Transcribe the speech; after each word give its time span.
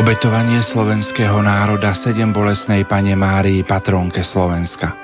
Obetovanie 0.00 0.64
slovenského 0.64 1.44
národa 1.44 1.92
sedem 1.92 2.32
bolesnej 2.32 2.88
pane 2.88 3.12
Márii, 3.12 3.60
patronke 3.68 4.24
Slovenska. 4.24 4.96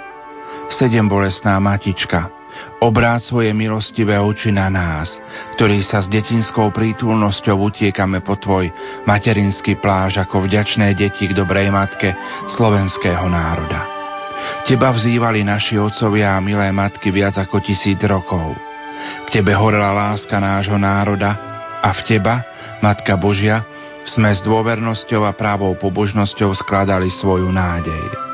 Sedem 0.73 1.05
bolesná 1.05 1.61
matička, 1.61 2.33
obráť 2.81 3.29
svoje 3.29 3.53
milostivé 3.53 4.17
oči 4.17 4.57
na 4.57 4.73
nás, 4.73 5.21
ktorí 5.53 5.85
sa 5.85 6.01
s 6.01 6.09
detinskou 6.09 6.73
prítulnosťou 6.73 7.69
utiekame 7.69 8.25
po 8.25 8.41
tvoj 8.41 8.73
materinský 9.05 9.77
pláž 9.77 10.17
ako 10.17 10.49
vďačné 10.49 10.97
deti 10.97 11.29
k 11.29 11.37
dobrej 11.37 11.69
matke 11.69 12.17
slovenského 12.57 13.29
národa. 13.29 13.85
Teba 14.65 14.97
vzývali 14.97 15.45
naši 15.45 15.77
otcovia 15.77 16.41
a 16.41 16.41
milé 16.41 16.73
matky 16.73 17.13
viac 17.13 17.37
ako 17.37 17.61
tisíc 17.61 18.01
rokov. 18.01 18.57
K 19.29 19.45
tebe 19.45 19.53
horela 19.53 19.93
láska 19.93 20.41
nášho 20.41 20.81
národa 20.81 21.37
a 21.85 21.93
v 21.93 22.01
teba, 22.09 22.41
Matka 22.81 23.13
Božia, 23.21 23.76
sme 24.07 24.31
s 24.33 24.41
dôvernosťou 24.47 25.27
a 25.27 25.35
právou 25.35 25.75
pobožnosťou 25.77 26.55
skladali 26.55 27.11
svoju 27.11 27.51
nádej. 27.51 28.27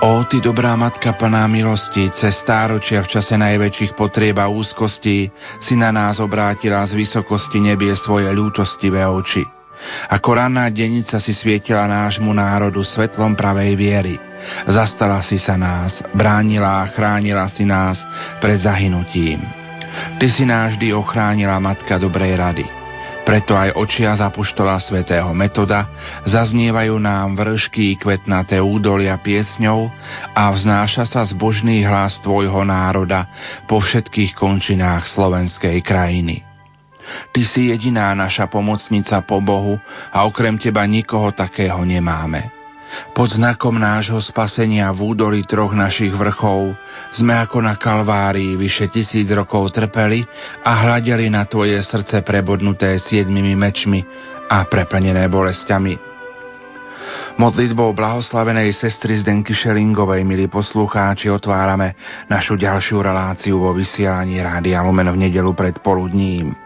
Ó, 0.00 0.24
ty 0.24 0.40
dobrá 0.40 0.72
matka 0.76 1.12
plná 1.12 1.44
milosti, 1.48 2.08
cez 2.16 2.40
stáročia 2.40 3.04
v 3.04 3.12
čase 3.12 3.36
najväčších 3.36 3.92
potrieb 3.92 4.40
a 4.40 4.48
úzkostí 4.48 5.28
si 5.60 5.74
na 5.76 5.92
nás 5.92 6.16
obrátila 6.16 6.84
z 6.88 6.96
vysokosti 6.96 7.60
nebie 7.60 7.92
svoje 7.96 8.28
ľútostivé 8.32 9.04
oči. 9.04 9.44
Ako 10.08 10.40
ranná 10.40 10.72
denica 10.72 11.20
si 11.20 11.36
svietila 11.36 11.84
nášmu 11.84 12.32
národu 12.32 12.80
svetlom 12.80 13.36
pravej 13.36 13.72
viery. 13.76 14.14
Zastala 14.64 15.20
si 15.26 15.36
sa 15.36 15.60
nás, 15.60 16.00
bránila 16.16 16.80
a 16.80 16.88
chránila 16.92 17.50
si 17.52 17.68
nás 17.68 18.00
pred 18.40 18.62
zahynutím. 18.62 19.44
Ty 20.16 20.26
si 20.28 20.44
nás 20.48 20.76
vždy 20.76 20.92
ochránila 20.92 21.60
Matka 21.60 21.96
dobrej 22.00 22.36
rady. 22.36 22.75
Preto 23.26 23.58
aj 23.58 23.74
očia 23.74 24.14
zapuštola 24.14 24.78
svätého 24.78 25.26
Metoda 25.34 25.90
zaznievajú 26.22 26.94
nám 26.94 27.34
vršky 27.34 27.98
kvetnaté 27.98 28.62
údolia 28.62 29.18
piesňou 29.18 29.90
a 30.30 30.54
vznáša 30.54 31.10
sa 31.10 31.26
zbožný 31.26 31.82
hlas 31.82 32.22
tvojho 32.22 32.62
národa 32.62 33.26
po 33.66 33.82
všetkých 33.82 34.30
končinách 34.30 35.10
slovenskej 35.10 35.82
krajiny. 35.82 36.46
Ty 37.34 37.42
si 37.42 37.74
jediná 37.74 38.14
naša 38.14 38.46
pomocnica 38.46 39.18
po 39.26 39.42
Bohu 39.42 39.74
a 40.14 40.22
okrem 40.22 40.54
teba 40.54 40.86
nikoho 40.86 41.34
takého 41.34 41.82
nemáme. 41.82 42.55
Pod 43.16 43.32
znakom 43.32 43.80
nášho 43.80 44.20
spasenia 44.20 44.92
v 44.92 45.16
údoli 45.16 45.40
troch 45.44 45.72
našich 45.72 46.12
vrchov 46.12 46.76
sme 47.16 47.32
ako 47.32 47.64
na 47.64 47.74
Kalvárii 47.80 48.56
vyše 48.60 48.92
tisíc 48.92 49.26
rokov 49.32 49.72
trpeli 49.72 50.24
a 50.64 50.84
hľadeli 50.84 51.32
na 51.32 51.48
tvoje 51.48 51.80
srdce 51.80 52.20
prebodnuté 52.20 53.00
siedmimi 53.00 53.56
mečmi 53.56 54.04
a 54.52 54.68
preplnené 54.68 55.26
bolestiami. 55.32 56.16
Modlitbou 57.36 57.92
blahoslavenej 57.92 58.72
sestry 58.72 59.20
Zdenky 59.20 59.52
Šelingovej, 59.52 60.24
milí 60.24 60.48
poslucháči, 60.48 61.28
otvárame 61.28 61.92
našu 62.32 62.56
ďalšiu 62.56 63.04
reláciu 63.04 63.60
vo 63.60 63.76
vysielaní 63.76 64.40
Rádia 64.40 64.80
Lumen 64.80 65.12
v 65.12 65.28
nedelu 65.28 65.52
pred 65.52 65.76
poludním. 65.84 66.65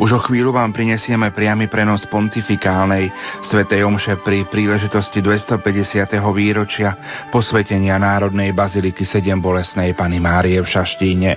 Už 0.00 0.10
o 0.16 0.20
chvíľu 0.20 0.56
vám 0.56 0.72
prinesieme 0.72 1.30
priamy 1.30 1.68
prenos 1.68 2.06
pontifikálnej 2.08 3.12
svätej 3.46 3.84
Omše 3.84 4.20
pri 4.24 4.48
príležitosti 4.48 5.20
250. 5.22 6.10
výročia 6.34 6.96
posvetenia 7.28 8.00
Národnej 8.00 8.52
baziliky 8.56 9.04
7 9.04 9.38
bolesnej 9.38 9.92
Pany 9.92 10.18
Márie 10.18 10.58
v 10.60 10.68
Šaštíne. 10.68 11.30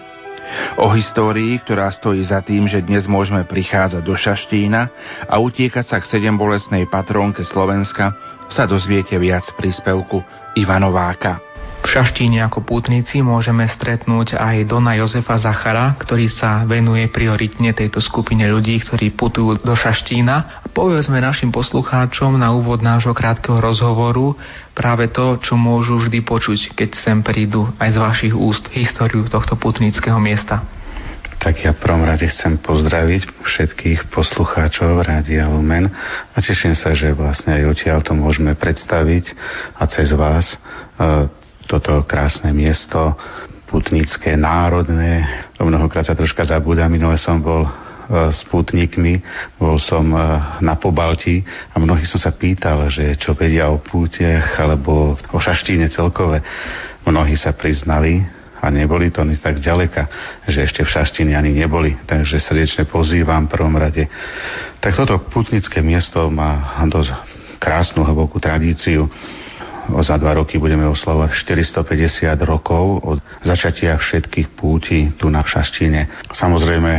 O 0.78 0.92
histórii, 0.94 1.58
ktorá 1.64 1.90
stojí 1.90 2.22
za 2.26 2.44
tým, 2.44 2.68
že 2.68 2.84
dnes 2.84 3.08
môžeme 3.10 3.48
prichádzať 3.48 4.04
do 4.04 4.14
Šaštína 4.14 4.82
a 5.26 5.36
utiekať 5.40 5.86
sa 5.88 5.98
k 5.98 6.10
sedem 6.10 6.36
bolesnej 6.36 6.86
patrónke 6.86 7.42
Slovenska, 7.48 8.14
sa 8.52 8.68
dozviete 8.70 9.18
viac 9.18 9.48
príspevku 9.58 10.22
Ivanováka. 10.54 11.53
V 11.84 11.88
Šaštíne 11.92 12.40
ako 12.48 12.64
pútnici 12.64 13.20
môžeme 13.20 13.68
stretnúť 13.68 14.40
aj 14.40 14.72
Dona 14.72 14.96
Jozefa 14.96 15.36
Zachara, 15.36 15.92
ktorý 16.00 16.32
sa 16.32 16.64
venuje 16.64 17.12
prioritne 17.12 17.76
tejto 17.76 18.00
skupine 18.00 18.48
ľudí, 18.48 18.80
ktorí 18.80 19.12
putujú 19.12 19.60
do 19.60 19.76
Šaštína. 19.76 20.64
Povedzme 20.72 21.20
našim 21.20 21.52
poslucháčom 21.52 22.40
na 22.40 22.56
úvod 22.56 22.80
nášho 22.80 23.12
krátkeho 23.12 23.60
rozhovoru 23.60 24.40
práve 24.72 25.12
to, 25.12 25.36
čo 25.44 25.60
môžu 25.60 26.00
vždy 26.00 26.24
počuť, 26.24 26.72
keď 26.72 26.90
sem 26.96 27.20
prídu 27.20 27.68
aj 27.76 27.90
z 27.92 27.98
vašich 28.00 28.34
úst 28.34 28.72
históriu 28.72 29.28
tohto 29.28 29.60
putnického 29.60 30.24
miesta. 30.24 30.64
Tak 31.44 31.68
ja 31.68 31.76
prvom 31.76 32.08
rade 32.08 32.24
chcem 32.32 32.64
pozdraviť 32.64 33.44
všetkých 33.44 34.08
poslucháčov 34.08 35.04
Rádia 35.04 35.52
Lumen 35.52 35.92
a 36.32 36.38
teším 36.40 36.72
sa, 36.72 36.96
že 36.96 37.12
vlastne 37.12 37.60
aj 37.60 37.76
odtiaľ 37.76 38.00
to 38.00 38.16
môžeme 38.16 38.56
predstaviť 38.56 39.36
a 39.76 39.84
cez 39.92 40.16
vás 40.16 40.56
e, 40.56 40.58
toto 41.68 42.04
krásne 42.06 42.52
miesto, 42.52 43.16
putnické, 43.68 44.38
národné. 44.38 45.26
Mnohokrát 45.58 46.06
sa 46.06 46.14
troška 46.14 46.46
zabúda, 46.46 46.86
minule 46.86 47.18
som 47.18 47.42
bol 47.42 47.66
e, 47.66 47.72
s 48.30 48.46
putníkmi, 48.46 49.24
bol 49.58 49.82
som 49.82 50.06
e, 50.14 50.20
na 50.62 50.78
Pobalti 50.78 51.42
a 51.74 51.82
mnohých 51.82 52.06
som 52.06 52.22
sa 52.22 52.38
pýtal, 52.38 52.86
že 52.94 53.18
čo 53.18 53.34
vedia 53.34 53.74
o 53.74 53.82
pútiach 53.82 54.62
alebo 54.62 55.18
o 55.18 55.40
šaštíne 55.42 55.90
celkové. 55.90 56.46
Mnohí 57.04 57.34
sa 57.34 57.58
priznali, 57.58 58.22
a 58.64 58.72
neboli 58.72 59.12
to 59.12 59.20
ani 59.20 59.36
tak 59.36 59.60
ďaleka, 59.60 60.08
že 60.48 60.64
ešte 60.64 60.88
v 60.88 60.94
Šaštine 60.96 61.36
ani 61.36 61.52
neboli. 61.52 62.00
Takže 62.08 62.40
srdečne 62.40 62.88
pozývam 62.88 63.44
v 63.44 63.60
prvom 63.60 63.76
rade. 63.76 64.08
Tak 64.80 64.96
toto 64.96 65.20
putnické 65.28 65.84
miesto 65.84 66.32
má 66.32 66.80
dosť 66.88 67.12
krásnu, 67.60 68.08
hlbokú 68.08 68.40
tradíciu 68.40 69.12
za 70.02 70.16
dva 70.18 70.40
roky 70.40 70.60
budeme 70.60 70.88
oslavovať 70.88 71.32
450 71.34 72.34
rokov 72.44 73.04
od 73.04 73.18
začatia 73.44 74.00
všetkých 74.00 74.56
púti 74.56 75.12
tu 75.16 75.28
na 75.28 75.44
Šaštine. 75.44 76.30
Samozrejme, 76.32 76.92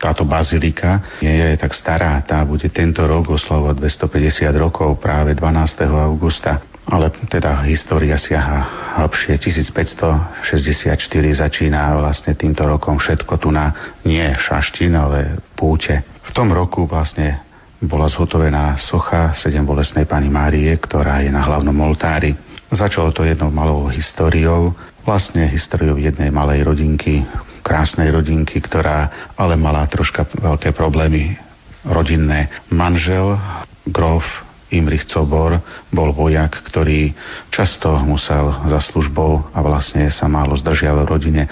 táto 0.00 0.24
bazilika 0.24 1.20
nie 1.20 1.36
je 1.36 1.60
tak 1.60 1.76
stará, 1.76 2.16
tá 2.24 2.40
bude 2.48 2.72
tento 2.72 3.04
rok 3.04 3.36
oslavovať 3.36 3.76
250 4.08 4.48
rokov, 4.56 4.96
práve 4.96 5.36
12. 5.36 5.84
augusta. 5.92 6.64
Ale 6.90 7.12
teda 7.28 7.60
história 7.68 8.16
siaha 8.16 8.96
hlbšie. 8.98 9.36
1564 9.36 10.96
začína 11.38 11.94
vlastne 12.00 12.32
týmto 12.34 12.64
rokom 12.66 12.96
všetko 12.98 13.36
tu 13.36 13.52
na 13.52 13.94
nie 14.02 14.24
Šaštín, 14.34 14.96
ale 14.96 15.38
púte. 15.54 16.02
V 16.24 16.30
tom 16.32 16.50
roku 16.50 16.88
vlastne 16.88 17.49
bola 17.80 18.06
zhotovená 18.12 18.76
socha 18.76 19.32
sedem 19.32 19.64
bolesnej 19.64 20.04
pani 20.04 20.28
Márie, 20.28 20.68
ktorá 20.76 21.24
je 21.24 21.32
na 21.32 21.40
hlavnom 21.40 21.74
oltári. 21.80 22.36
Začalo 22.70 23.10
to 23.10 23.24
jednou 23.26 23.50
malou 23.50 23.88
históriou, 23.90 24.76
vlastne 25.02 25.48
históriou 25.48 25.96
jednej 25.96 26.30
malej 26.30 26.62
rodinky, 26.62 27.24
krásnej 27.64 28.12
rodinky, 28.12 28.60
ktorá 28.60 29.32
ale 29.34 29.56
mala 29.56 29.88
troška 29.88 30.28
veľké 30.38 30.76
problémy 30.76 31.34
rodinné. 31.82 32.52
Manžel, 32.70 33.40
grof 33.88 34.24
Imrich 34.70 35.06
Cobor 35.10 35.58
bol 35.90 36.14
vojak, 36.14 36.62
ktorý 36.70 37.10
často 37.50 37.90
musel 38.06 38.70
za 38.70 38.78
službou 38.78 39.50
a 39.50 39.58
vlastne 39.66 40.06
sa 40.14 40.30
málo 40.30 40.54
zdržial 40.54 41.02
v 41.02 41.10
rodine. 41.10 41.42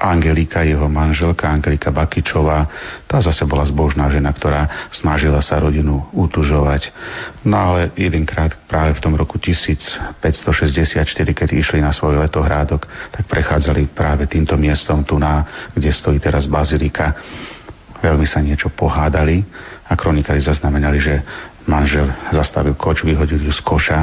Angelika, 0.00 0.62
jeho 0.64 0.86
manželka, 0.86 1.50
Angelika 1.50 1.90
Bakičová, 1.90 2.64
tá 3.04 3.20
zase 3.20 3.44
bola 3.44 3.66
zbožná 3.66 4.08
žena, 4.08 4.30
ktorá 4.32 4.88
snažila 4.94 5.42
sa 5.42 5.58
rodinu 5.60 6.08
utužovať. 6.14 6.94
No 7.44 7.74
ale 7.74 7.92
jedenkrát 7.98 8.54
práve 8.64 8.96
v 8.96 9.02
tom 9.02 9.18
roku 9.18 9.36
1564, 9.36 10.22
keď 11.34 11.48
išli 11.52 11.82
na 11.82 11.90
svoj 11.90 12.22
letohrádok, 12.22 12.86
tak 13.12 13.26
prechádzali 13.26 13.92
práve 13.92 14.30
týmto 14.30 14.54
miestom 14.54 15.02
tu 15.02 15.18
na, 15.18 15.68
kde 15.74 15.90
stojí 15.90 16.22
teraz 16.22 16.46
bazilika. 16.46 17.12
Veľmi 18.00 18.24
sa 18.24 18.40
niečo 18.40 18.72
pohádali 18.72 19.44
a 19.84 19.92
kronikári 19.92 20.40
zaznamenali, 20.40 20.96
že 20.96 21.20
manžel 21.70 22.10
zastavil 22.34 22.74
koč, 22.74 23.06
vyhodil 23.06 23.38
ju 23.38 23.54
z 23.54 23.62
koša 23.62 23.98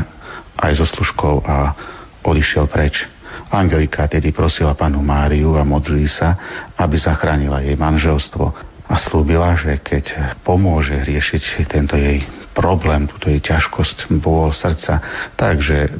aj 0.55 0.71
so 0.79 0.87
služkou 0.87 1.43
a 1.43 1.75
odišiel 2.23 2.71
preč. 2.71 3.03
Angelika 3.51 4.07
tedy 4.07 4.31
prosila 4.31 4.73
panu 4.73 5.03
Máriu 5.03 5.59
a 5.59 5.67
modlili 5.67 6.07
sa, 6.07 6.35
aby 6.79 6.95
zachránila 6.95 7.61
jej 7.61 7.75
manželstvo 7.75 8.43
a 8.87 8.95
slúbila, 8.95 9.53
že 9.59 9.83
keď 9.83 10.35
pomôže 10.47 10.95
riešiť 10.95 11.67
tento 11.67 11.99
jej 11.99 12.23
problém, 12.55 13.05
túto 13.05 13.27
jej 13.27 13.43
ťažkosť 13.43 14.09
bol 14.23 14.49
srdca, 14.55 15.03
takže 15.35 15.91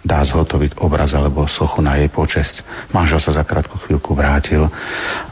dá 0.00 0.24
zhotoviť 0.24 0.80
obraz 0.80 1.12
alebo 1.12 1.44
sochu 1.44 1.84
na 1.84 2.00
jej 2.00 2.08
počesť. 2.08 2.64
Manžel 2.92 3.20
sa 3.20 3.36
za 3.36 3.44
krátku 3.44 3.76
chvíľku 3.84 4.16
vrátil 4.16 4.64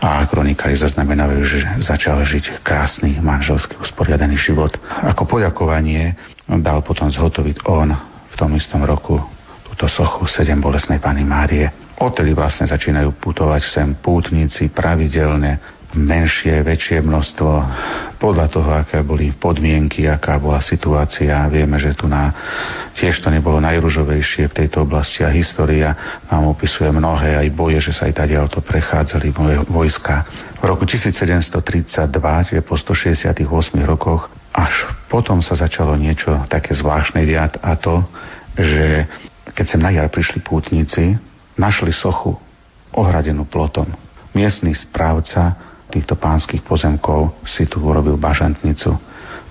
a 0.00 0.20
kronikári 0.28 0.76
zaznamenajú, 0.76 1.38
že 1.44 1.58
začal 1.80 2.20
žiť 2.20 2.60
krásny 2.60 3.16
manželský 3.18 3.80
usporiadaný 3.80 4.36
život. 4.36 4.76
Ako 4.84 5.24
poďakovanie 5.24 6.12
dal 6.60 6.84
potom 6.84 7.08
zhotoviť 7.08 7.64
on 7.64 7.96
v 8.28 8.34
tom 8.36 8.52
istom 8.56 8.84
roku 8.84 9.16
túto 9.64 9.88
sochu 9.88 10.28
sedem 10.28 10.60
bolesnej 10.60 11.00
Pany 11.00 11.24
Márie. 11.24 11.68
Odtedy 11.98 12.30
vlastne 12.36 12.68
začínajú 12.68 13.16
putovať 13.18 13.62
sem 13.64 13.88
pútnici 13.98 14.70
pravidelne 14.70 15.77
menšie, 15.96 16.60
väčšie 16.60 17.00
množstvo 17.00 17.50
podľa 18.20 18.46
toho, 18.52 18.70
aké 18.76 19.00
boli 19.00 19.32
podmienky, 19.32 20.04
aká 20.04 20.36
bola 20.36 20.60
situácia. 20.60 21.48
Vieme, 21.48 21.80
že 21.80 21.96
tu 21.96 22.04
na, 22.04 22.34
tiež 22.98 23.24
to 23.24 23.32
nebolo 23.32 23.56
najružovejšie 23.62 24.52
v 24.52 24.56
tejto 24.64 24.84
oblasti 24.84 25.24
a 25.24 25.32
história 25.32 26.20
nám 26.28 26.52
opisuje 26.52 26.92
mnohé 26.92 27.40
aj 27.40 27.48
boje, 27.56 27.78
že 27.80 27.92
sa 27.96 28.10
aj 28.10 28.20
tady 28.20 28.36
to 28.52 28.60
prechádzali 28.60 29.32
vojska. 29.70 30.28
V 30.60 30.64
roku 30.66 30.84
1732, 30.84 31.56
čiže 32.52 32.62
po 32.66 32.74
168 32.76 33.48
rokoch, 33.86 34.28
až 34.52 34.90
potom 35.06 35.40
sa 35.40 35.54
začalo 35.54 35.94
niečo 35.94 36.44
také 36.50 36.74
zvláštne 36.74 37.22
diať 37.22 37.62
a 37.62 37.78
to, 37.78 38.02
že 38.58 39.06
keď 39.54 39.64
sem 39.64 39.80
na 39.80 39.94
jar 39.94 40.10
prišli 40.10 40.42
pútnici, 40.42 41.14
našli 41.54 41.94
sochu 41.94 42.34
ohradenú 42.92 43.46
plotom. 43.46 43.86
Miestný 44.34 44.74
správca 44.74 45.67
týchto 45.88 46.16
pánskych 46.20 46.60
pozemkov 46.64 47.40
si 47.48 47.64
tu 47.64 47.80
urobil 47.80 48.20
bažantnicu. 48.20 48.92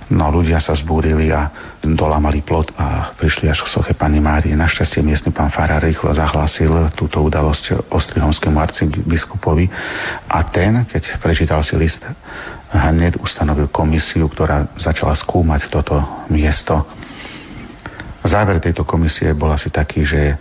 No 0.07 0.31
ľudia 0.31 0.63
sa 0.63 0.71
zbúrili 0.71 1.35
a 1.35 1.51
dolamali 1.83 2.39
plot 2.39 2.71
a 2.79 3.11
prišli 3.19 3.51
až 3.51 3.67
k 3.67 3.71
soche 3.75 3.91
Pani 3.91 4.23
Márie. 4.23 4.55
Našťastie 4.55 5.03
miestny 5.03 5.35
pán 5.35 5.51
Farár 5.51 5.83
rýchlo 5.83 6.15
zahlásil 6.15 6.95
túto 6.95 7.19
udalosť 7.19 7.91
ostrihomskému 7.91 8.55
arcibiskupovi 8.55 9.67
a 10.31 10.39
ten, 10.47 10.87
keď 10.87 11.19
prečítal 11.19 11.59
si 11.59 11.75
list, 11.75 12.07
hneď 12.71 13.19
ustanovil 13.19 13.67
komisiu, 13.67 14.31
ktorá 14.31 14.71
začala 14.79 15.11
skúmať 15.11 15.67
toto 15.67 15.99
miesto. 16.31 16.87
Záver 18.23 18.63
tejto 18.63 18.87
komisie 18.87 19.35
bol 19.35 19.51
asi 19.51 19.67
taký, 19.67 20.07
že 20.07 20.39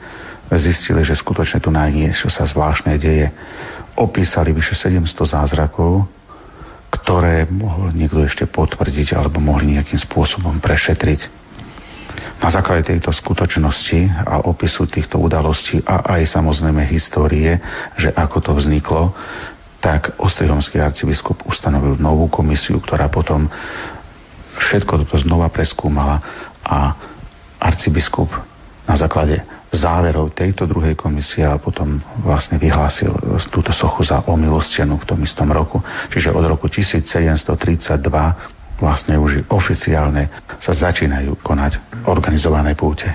zistili, 0.54 1.02
že 1.02 1.18
skutočne 1.18 1.58
tu 1.58 1.74
niečo 1.74 2.30
sa 2.30 2.46
zvláštne 2.46 2.94
deje. 2.94 3.34
Opísali 3.98 4.54
vyše 4.54 4.78
700 4.78 5.02
zázrakov, 5.26 6.06
ktoré 6.92 7.50
mohol 7.50 7.90
niekto 7.90 8.22
ešte 8.22 8.46
potvrdiť 8.46 9.18
alebo 9.18 9.42
mohli 9.42 9.74
nejakým 9.74 9.98
spôsobom 9.98 10.62
prešetriť. 10.62 11.46
Na 12.36 12.52
základe 12.52 12.86
tejto 12.86 13.10
skutočnosti 13.10 14.28
a 14.28 14.44
opisu 14.44 14.86
týchto 14.86 15.16
udalostí 15.18 15.80
a 15.82 16.16
aj 16.16 16.36
samozrejme 16.36 16.84
histórie, 16.86 17.58
že 17.96 18.12
ako 18.12 18.38
to 18.44 18.52
vzniklo, 18.54 19.12
tak 19.80 20.16
Ostrihomský 20.20 20.80
arcibiskup 20.80 21.44
ustanovil 21.48 21.96
novú 22.00 22.28
komisiu, 22.28 22.80
ktorá 22.80 23.08
potom 23.12 23.48
všetko 24.56 25.04
toto 25.04 25.16
znova 25.20 25.52
preskúmala 25.52 26.20
a 26.64 26.96
arcibiskup 27.60 28.28
na 28.88 28.94
základe 28.96 29.44
záverov 29.74 30.32
tejto 30.32 30.66
druhej 30.66 30.94
komisie 30.94 31.42
a 31.42 31.58
potom 31.58 31.98
vlastne 32.22 32.56
vyhlásil 32.58 33.10
túto 33.50 33.74
sochu 33.74 34.06
za 34.06 34.22
omilostenú 34.26 34.98
v 35.02 35.08
tom 35.08 35.20
istom 35.22 35.50
roku. 35.50 35.82
Čiže 36.10 36.30
od 36.30 36.44
roku 36.46 36.70
1732 36.70 37.46
vlastne 38.76 39.14
už 39.16 39.48
oficiálne 39.50 40.28
sa 40.60 40.72
začínajú 40.76 41.40
konať 41.40 42.04
organizované 42.06 42.76
púte. 42.76 43.08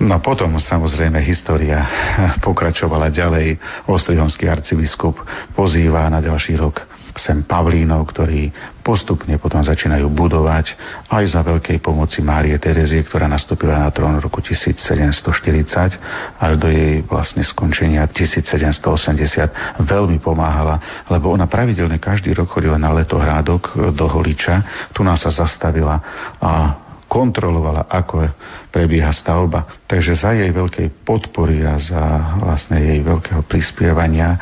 No 0.00 0.20
potom 0.20 0.56
samozrejme 0.56 1.20
história 1.24 1.80
pokračovala 2.46 3.12
ďalej. 3.12 3.56
Ostrihomský 3.88 4.48
arcibiskup 4.48 5.16
pozýva 5.56 6.08
na 6.12 6.20
ďalší 6.20 6.56
rok 6.56 6.95
sem 7.16 7.44
Pavlínov, 7.44 8.04
ktorí 8.12 8.52
postupne 8.84 9.40
potom 9.40 9.64
začínajú 9.64 10.06
budovať 10.12 10.76
aj 11.10 11.24
za 11.26 11.42
veľkej 11.42 11.82
pomoci 11.82 12.22
Márie 12.22 12.54
Terezie, 12.60 13.02
ktorá 13.02 13.26
nastúpila 13.26 13.82
na 13.82 13.90
trón 13.90 14.14
v 14.20 14.30
roku 14.30 14.38
1740 14.38 16.38
až 16.38 16.52
do 16.60 16.70
jej 16.70 17.02
vlastne 17.02 17.42
skončenia 17.42 18.06
1780 18.06 19.82
veľmi 19.82 20.22
pomáhala, 20.22 20.78
lebo 21.10 21.34
ona 21.34 21.50
pravidelne 21.50 21.98
každý 21.98 22.30
rok 22.36 22.52
chodila 22.52 22.78
na 22.78 22.94
letohrádok 22.94 23.90
do 23.96 24.06
Holiča, 24.06 24.62
tu 24.94 25.02
nás 25.02 25.24
sa 25.24 25.34
zastavila 25.34 25.98
a 26.38 26.86
kontrolovala, 27.06 27.86
ako 27.86 28.26
prebieha 28.74 29.14
stavba. 29.14 29.86
Takže 29.86 30.18
za 30.18 30.34
jej 30.34 30.50
veľkej 30.50 31.06
podpory 31.06 31.62
a 31.62 31.78
za 31.78 32.02
vlastne 32.42 32.82
jej 32.82 33.00
veľkého 33.00 33.46
prispievania 33.46 34.34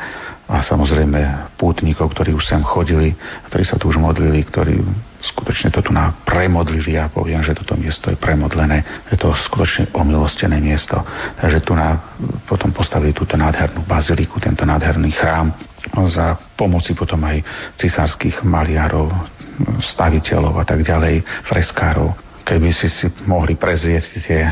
a 0.45 0.61
samozrejme 0.61 1.53
pútnikov, 1.57 2.13
ktorí 2.13 2.37
už 2.37 2.45
sem 2.45 2.61
chodili, 2.61 3.17
ktorí 3.49 3.63
sa 3.65 3.81
tu 3.81 3.89
už 3.89 3.97
modlili, 3.97 4.45
ktorí 4.45 4.77
skutočne 5.17 5.73
to 5.73 5.81
tu 5.81 5.89
na 5.89 6.13
premodlili. 6.21 6.93
Ja 6.93 7.09
poviem, 7.09 7.41
že 7.41 7.57
toto 7.57 7.73
miesto 7.73 8.13
je 8.13 8.17
premodlené. 8.17 9.05
Je 9.09 9.17
to 9.17 9.33
skutočne 9.33 9.89
omilostené 9.97 10.61
miesto. 10.61 11.01
Takže 11.41 11.65
tu 11.65 11.73
na, 11.73 11.97
potom 12.45 12.69
postavili 12.69 13.09
túto 13.09 13.33
nádhernú 13.33 13.81
baziliku, 13.89 14.37
tento 14.37 14.69
nádherný 14.69 15.09
chrám 15.17 15.49
za 16.09 16.37
pomoci 16.53 16.93
potom 16.93 17.21
aj 17.25 17.41
cisárskych 17.77 18.45
maliarov, 18.45 19.09
staviteľov 19.81 20.61
a 20.61 20.65
tak 20.65 20.85
ďalej, 20.85 21.25
freskárov 21.45 22.24
keby 22.45 22.69
si 22.69 22.85
si 22.85 23.09
mohli 23.25 23.57
prezrieť 23.57 24.21
tie 24.21 24.45
e, 24.45 24.51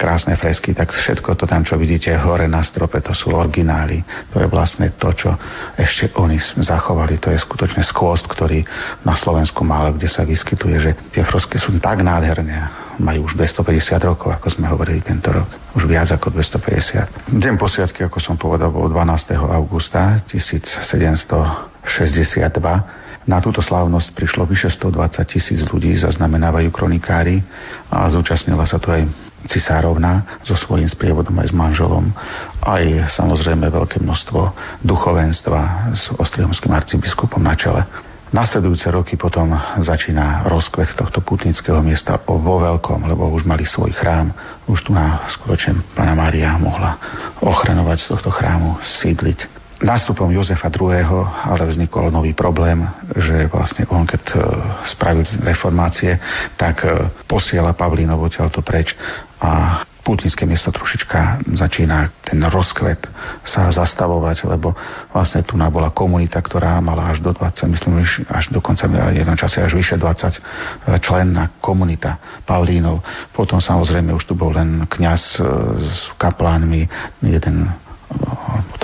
krásne 0.00 0.32
fresky, 0.40 0.72
tak 0.72 0.88
všetko 0.88 1.36
to 1.36 1.44
tam, 1.44 1.60
čo 1.60 1.76
vidíte 1.76 2.16
hore 2.16 2.48
na 2.48 2.64
strope, 2.64 2.96
to 3.04 3.12
sú 3.12 3.36
originály. 3.36 4.00
To 4.32 4.40
je 4.40 4.48
vlastne 4.48 4.88
to, 4.96 5.12
čo 5.12 5.36
ešte 5.76 6.16
oni 6.16 6.40
zachovali. 6.40 7.20
To 7.20 7.28
je 7.28 7.36
skutočne 7.36 7.84
skvost, 7.84 8.24
ktorý 8.24 8.64
na 9.04 9.12
Slovensku 9.12 9.60
málo 9.60 9.92
kde 9.92 10.08
sa 10.08 10.24
vyskytuje, 10.24 10.76
že 10.80 10.96
tie 11.12 11.22
fresky 11.22 11.60
sú 11.60 11.76
tak 11.76 12.00
nádherné. 12.00 12.64
Majú 12.96 13.28
už 13.28 13.36
250 13.36 14.00
rokov, 14.00 14.32
ako 14.32 14.48
sme 14.48 14.72
hovorili 14.72 15.04
tento 15.04 15.28
rok. 15.28 15.44
Už 15.76 15.84
viac 15.84 16.08
ako 16.08 16.32
250. 16.32 17.28
Deň 17.28 17.60
posviacky, 17.60 18.08
ako 18.08 18.24
som 18.24 18.40
povedal, 18.40 18.72
bol 18.72 18.88
12. 18.88 19.36
augusta 19.36 20.24
1762 20.32 23.03
na 23.24 23.40
túto 23.40 23.64
slávnosť 23.64 24.12
prišlo 24.12 24.44
vyše 24.44 24.68
120 24.68 25.24
tisíc 25.24 25.64
ľudí, 25.72 25.96
zaznamenávajú 25.96 26.68
kronikári 26.68 27.40
a 27.88 28.04
zúčastnila 28.12 28.68
sa 28.68 28.76
tu 28.76 28.92
aj 28.92 29.08
cisárovna 29.48 30.40
so 30.44 30.56
svojím 30.56 30.88
sprievodom 30.88 31.36
aj 31.40 31.52
s 31.52 31.54
manželom, 31.56 32.04
aj 32.64 33.12
samozrejme 33.12 33.68
veľké 33.68 34.00
množstvo 34.00 34.40
duchovenstva 34.84 35.92
s 35.92 36.12
ostrihomským 36.16 36.72
arcibiskupom 36.72 37.40
na 37.40 37.56
čele. 37.56 37.84
Nasledujúce 38.34 38.90
roky 38.90 39.14
potom 39.14 39.54
začína 39.78 40.42
rozkvet 40.50 40.98
tohto 40.98 41.22
putnického 41.22 41.78
miesta 41.86 42.18
vo 42.26 42.58
veľkom, 42.58 43.06
lebo 43.06 43.30
už 43.30 43.46
mali 43.46 43.62
svoj 43.62 43.94
chrám. 43.94 44.34
Už 44.66 44.82
tu 44.82 44.90
na 44.90 45.22
skutočne 45.30 45.86
Pana 45.94 46.18
Mária 46.18 46.58
mohla 46.58 46.98
ochranovať 47.38 47.98
z 48.02 48.06
tohto 48.10 48.34
chrámu, 48.34 48.82
sídliť 48.82 49.63
nástupom 49.84 50.32
Jozefa 50.32 50.72
II. 50.72 51.04
ale 51.44 51.68
vznikol 51.68 52.08
nový 52.08 52.32
problém, 52.32 52.88
že 53.12 53.46
vlastne 53.52 53.84
on 53.92 54.08
keď 54.08 54.22
e, 54.32 54.36
spravil 54.88 55.28
reformácie, 55.44 56.16
tak 56.56 56.80
e, 56.82 57.12
posiela 57.28 57.76
Pavlínovo 57.76 58.26
to 58.32 58.64
preč 58.64 58.96
a 59.44 59.84
pútnické 60.04 60.44
miesto 60.44 60.68
trošička 60.68 61.48
začína 61.56 62.12
ten 62.24 62.40
rozkvet 62.44 63.08
sa 63.44 63.72
zastavovať, 63.72 64.44
lebo 64.48 64.76
vlastne 65.12 65.40
tu 65.44 65.56
bola 65.56 65.92
komunita, 65.92 66.40
ktorá 66.44 66.76
mala 66.80 67.12
až 67.12 67.24
do 67.24 67.32
20, 67.32 67.72
myslím, 67.72 68.04
až 68.28 68.52
dokonca 68.52 68.84
v 68.88 69.16
jednom 69.16 69.36
čase 69.36 69.64
až 69.64 69.76
vyše 69.76 70.00
20 70.00 70.32
e, 70.32 70.40
členná 71.04 71.60
komunita 71.60 72.16
Pavlínov. 72.48 73.04
Potom 73.36 73.60
samozrejme 73.60 74.16
už 74.16 74.24
tu 74.24 74.32
bol 74.32 74.56
len 74.56 74.88
kňaz 74.88 75.22
s 75.84 76.00
kaplánmi, 76.16 76.88
jeden 77.20 77.68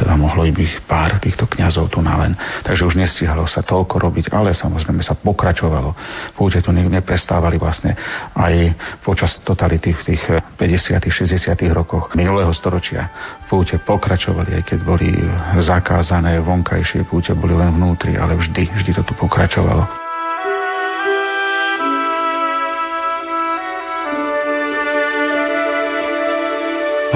teda 0.01 0.17
mohlo 0.17 0.49
byť 0.49 0.89
pár 0.89 1.21
týchto 1.21 1.45
kňazov 1.45 1.93
tu 1.93 2.01
na 2.01 2.17
len. 2.25 2.33
Takže 2.65 2.89
už 2.89 2.97
nestihalo 2.97 3.45
sa 3.45 3.61
toľko 3.61 4.01
robiť, 4.01 4.33
ale 4.33 4.57
samozrejme 4.57 5.05
sa 5.05 5.13
pokračovalo. 5.13 5.93
Púte 6.33 6.65
tu 6.65 6.73
neprestávali 6.73 7.61
vlastne 7.61 7.93
aj 8.33 8.73
počas 9.05 9.37
totality 9.45 9.93
v 9.93 10.03
tých 10.15 10.23
50 10.57 11.05
60 11.05 11.77
rokoch 11.77 12.17
minulého 12.17 12.51
storočia. 12.57 13.13
Púte 13.45 13.77
pokračovali, 13.77 14.57
aj 14.57 14.65
keď 14.65 14.79
boli 14.81 15.13
zakázané 15.61 16.41
vonkajšie 16.41 17.05
púte, 17.05 17.37
boli 17.37 17.53
len 17.53 17.77
vnútri, 17.77 18.17
ale 18.17 18.41
vždy, 18.41 18.73
vždy 18.73 18.91
to 18.97 19.03
tu 19.05 19.13
pokračovalo. 19.21 20.00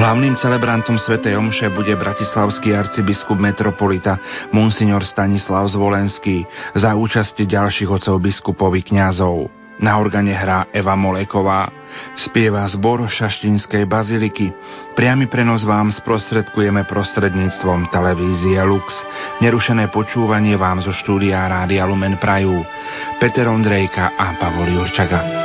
Hlavným 0.04 0.36
celebrantom 0.36 1.00
Sv. 1.00 1.16
Omše 1.32 1.72
bude 1.72 1.96
bratislavský 1.96 2.76
arcibiskup 2.76 3.40
metropolita 3.40 4.20
Monsignor 4.52 5.00
Stanislav 5.00 5.64
Zvolenský 5.72 6.44
za 6.76 6.92
účasti 6.92 7.48
ďalších 7.48 7.88
otcov 7.88 8.20
biskupovi 8.20 8.84
kňazov. 8.84 9.48
Na 9.80 9.96
organe 9.96 10.36
hrá 10.36 10.68
Eva 10.76 10.92
Moleková. 10.92 11.72
Spieva 12.20 12.68
zbor 12.68 13.08
Šaštinskej 13.08 13.88
baziliky. 13.88 14.52
Priamy 14.92 15.24
prenos 15.24 15.64
vám 15.64 15.88
sprostredkujeme 15.88 16.84
prostredníctvom 16.84 17.88
televízie 17.88 18.60
Lux. 18.60 18.84
Nerušené 19.40 19.88
počúvanie 19.88 20.60
vám 20.60 20.84
zo 20.84 20.92
štúdia 20.92 21.48
Rádia 21.48 21.88
Lumen 21.88 22.20
Prajú. 22.20 22.60
Peter 23.24 23.48
Ondrejka 23.48 24.12
a 24.20 24.36
Pavol 24.36 24.68
Jurčaga. 24.68 25.43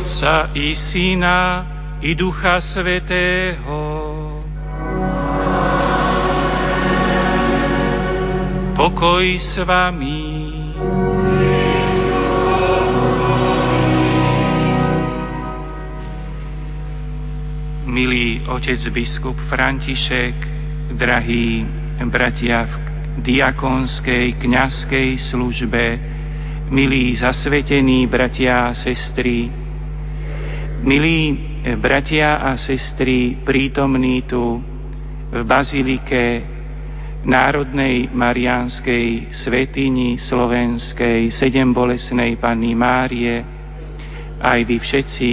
Otca 0.00 0.48
i 0.56 0.72
Syna 0.72 1.60
i 2.00 2.16
Ducha 2.16 2.56
Svetého. 2.56 3.76
Pokoj 8.72 9.26
s 9.36 9.60
vami. 9.60 10.24
Milý 17.84 18.40
otec 18.48 18.80
biskup 18.96 19.36
František, 19.52 20.36
drahí 20.96 21.68
bratia 22.08 22.64
v 22.64 22.72
diakonskej, 23.20 24.40
kňazskej 24.40 25.20
službe, 25.28 25.84
milí 26.72 27.12
zasvetení 27.20 28.08
bratia 28.08 28.72
a 28.72 28.72
sestry, 28.72 29.59
milí 30.80 31.36
bratia 31.76 32.40
a 32.40 32.56
sestry 32.56 33.36
prítomní 33.44 34.24
tu 34.24 34.60
v 35.30 35.42
bazilike 35.44 36.40
Národnej 37.20 38.08
Mariánskej 38.08 39.28
svetini 39.28 40.16
slovenskej 40.16 41.28
sedembolesnej 41.28 42.40
Panny 42.40 42.72
Márie, 42.72 43.44
aj 44.40 44.60
vy 44.64 44.76
všetci, 44.80 45.30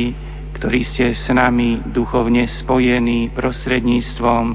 ktorí 0.59 0.83
ste 0.83 1.15
s 1.15 1.31
nami 1.31 1.79
duchovne 1.95 2.43
spojení 2.43 3.31
prostredníctvom 3.31 4.45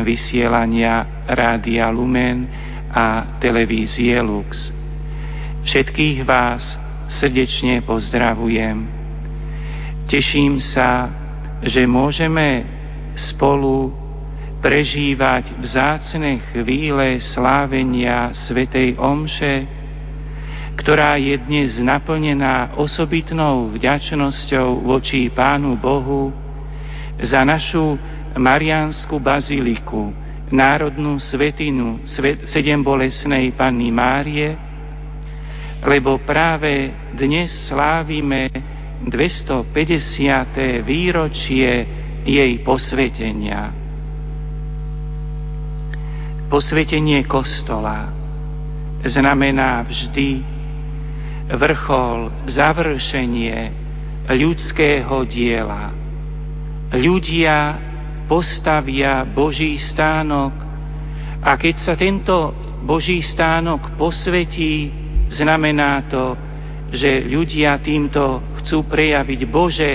vysielania 0.00 1.26
Rádia 1.28 1.92
Lumen 1.92 2.48
a 2.88 3.36
televízie 3.36 4.16
Lux. 4.24 4.72
Všetkých 5.68 6.24
vás 6.24 6.80
srdečne 7.12 7.84
pozdravujem. 7.84 8.99
Teším 10.10 10.58
sa, 10.58 11.06
že 11.62 11.86
môžeme 11.86 12.66
spolu 13.14 13.94
prežívať 14.58 15.54
vzácne 15.62 16.42
chvíle 16.50 17.22
slávenia 17.22 18.34
Svetej 18.34 18.98
Omše, 18.98 19.70
ktorá 20.74 21.14
je 21.14 21.38
dnes 21.46 21.78
naplnená 21.78 22.74
osobitnou 22.74 23.70
vďačnosťou 23.70 24.82
voči 24.82 25.30
Pánu 25.30 25.78
Bohu 25.78 26.34
za 27.22 27.46
našu 27.46 27.94
Mariánsku 28.34 29.14
baziliku, 29.22 30.10
národnú 30.50 31.22
svetinu 31.22 32.02
sedembolesnej 32.50 33.54
Panny 33.54 33.94
Márie, 33.94 34.58
lebo 35.86 36.18
práve 36.26 36.90
dnes 37.14 37.70
slávime 37.70 38.50
250. 39.04 40.84
výročie 40.84 41.70
jej 42.24 42.52
posvetenia. 42.60 43.72
Posvetenie 46.50 47.24
kostola 47.24 48.10
znamená 49.06 49.80
vždy 49.86 50.42
vrchol, 51.48 52.44
završenie 52.44 53.72
ľudského 54.28 55.24
diela. 55.24 55.90
Ľudia 56.90 57.78
postavia 58.28 59.24
Boží 59.24 59.78
stánok 59.78 60.52
a 61.40 61.56
keď 61.56 61.74
sa 61.80 61.94
tento 61.96 62.52
Boží 62.84 63.24
stánok 63.24 63.96
posvetí, 63.96 64.92
znamená 65.32 66.04
to, 66.10 66.36
že 66.90 67.26
ľudia 67.30 67.78
týmto 67.78 68.49
chcú 68.60 68.86
prejaviť, 68.86 69.40
Bože, 69.48 69.90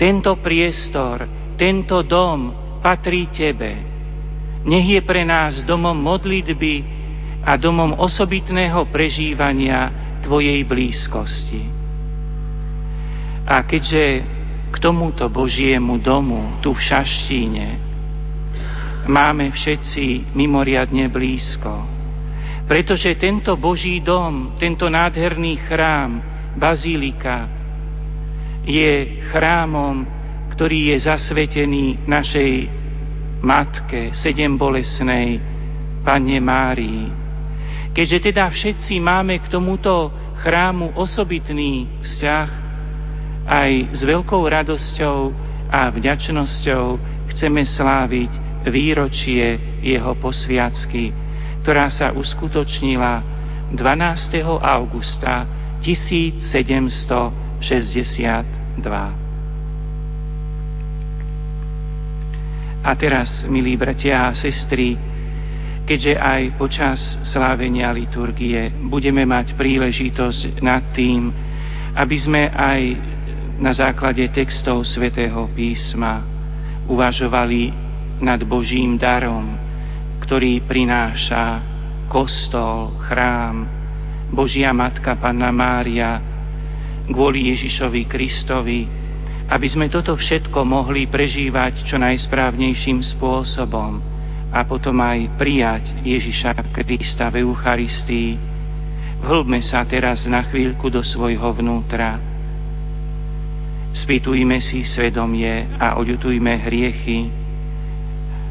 tento 0.00 0.38
priestor, 0.38 1.26
tento 1.58 2.04
dom 2.06 2.52
patrí 2.84 3.26
Tebe. 3.32 3.72
Nech 4.66 4.86
je 4.86 5.00
pre 5.02 5.22
nás 5.22 5.62
domom 5.62 5.94
modlitby 5.94 6.74
a 7.46 7.54
domom 7.54 7.98
osobitného 7.98 8.86
prežívania 8.90 10.06
Tvojej 10.26 10.66
blízkosti. 10.66 11.62
A 13.46 13.62
keďže 13.62 14.04
k 14.74 14.76
tomuto 14.82 15.30
Božiemu 15.30 16.02
domu 16.02 16.58
tu 16.58 16.74
v 16.74 16.82
Šaštíne 16.82 17.68
máme 19.06 19.54
všetci 19.54 20.34
mimoriadne 20.34 21.06
blízko. 21.06 21.86
Pretože 22.66 23.14
tento 23.14 23.54
Boží 23.54 24.02
dom, 24.02 24.58
tento 24.58 24.90
nádherný 24.90 25.62
chrám, 25.70 26.18
bazílika, 26.58 27.46
je 28.66 29.22
chrámom, 29.30 30.02
ktorý 30.50 30.90
je 30.92 31.06
zasvetený 31.06 32.02
našej 32.10 32.66
matke, 33.40 34.10
sedembolesnej 34.10 35.38
Panne 36.02 36.38
Márii. 36.42 37.06
Keďže 37.94 38.18
teda 38.28 38.50
všetci 38.50 38.98
máme 38.98 39.38
k 39.38 39.46
tomuto 39.48 40.10
chrámu 40.42 40.98
osobitný 40.98 42.02
vzťah, 42.02 42.48
aj 43.46 43.94
s 43.94 44.00
veľkou 44.02 44.42
radosťou 44.42 45.18
a 45.70 45.86
vďačnosťou 45.94 46.84
chceme 47.30 47.62
sláviť 47.62 48.30
výročie 48.66 49.78
jeho 49.86 50.18
posviacky, 50.18 51.14
ktorá 51.62 51.86
sa 51.86 52.10
uskutočnila 52.10 53.22
12. 53.70 53.78
augusta 54.58 55.46
1762. 58.80 59.26
A 62.86 62.94
teraz, 62.94 63.42
milí 63.50 63.74
bratia 63.74 64.30
a 64.30 64.36
sestry, 64.36 64.94
keďže 65.86 66.14
aj 66.14 66.42
počas 66.54 66.98
slávenia 67.26 67.90
liturgie 67.90 68.70
budeme 68.86 69.26
mať 69.26 69.58
príležitosť 69.58 70.62
nad 70.62 70.94
tým, 70.94 71.34
aby 71.98 72.16
sme 72.18 72.46
aj 72.54 72.80
na 73.58 73.74
základe 73.74 74.22
textov 74.30 74.86
svätého 74.86 75.50
písma 75.50 76.22
uvažovali 76.86 77.74
nad 78.22 78.38
Božím 78.46 78.94
darom, 78.94 79.58
ktorý 80.22 80.62
prináša 80.62 81.58
kostol, 82.06 82.94
chrám, 83.02 83.66
Božia 84.30 84.70
Matka 84.70 85.18
Panna 85.18 85.50
Mária 85.50 86.35
kvôli 87.10 87.52
Ježišovi 87.54 88.02
Kristovi, 88.06 88.86
aby 89.46 89.66
sme 89.70 89.86
toto 89.86 90.14
všetko 90.14 90.66
mohli 90.66 91.06
prežívať 91.06 91.86
čo 91.86 91.96
najsprávnejším 92.02 93.02
spôsobom 93.16 94.02
a 94.50 94.60
potom 94.66 94.98
aj 95.02 95.38
prijať 95.38 95.84
Ježiša 96.02 96.74
Krista 96.74 97.30
v 97.30 97.46
Eucharistii. 97.46 98.38
Vhlbme 99.22 99.62
sa 99.62 99.86
teraz 99.86 100.26
na 100.26 100.44
chvíľku 100.46 100.90
do 100.90 101.00
svojho 101.02 101.54
vnútra 101.54 102.36
Spýtujme 103.96 104.60
si 104.60 104.84
svedomie 104.84 105.72
a 105.80 105.96
oďutujme 105.96 106.52
hriechy, 106.68 107.32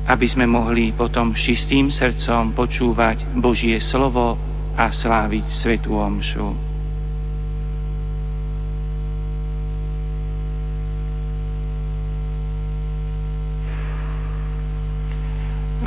aby 0.09 0.25
sme 0.25 0.49
mohli 0.49 0.89
potom 0.89 1.37
čistým 1.37 1.93
srdcom 1.93 2.57
počúvať 2.57 3.29
Božie 3.37 3.77
slovo 3.77 4.41
a 4.73 4.89
sláviť 4.89 5.45
Svetú 5.45 6.01
Omšu. 6.01 6.64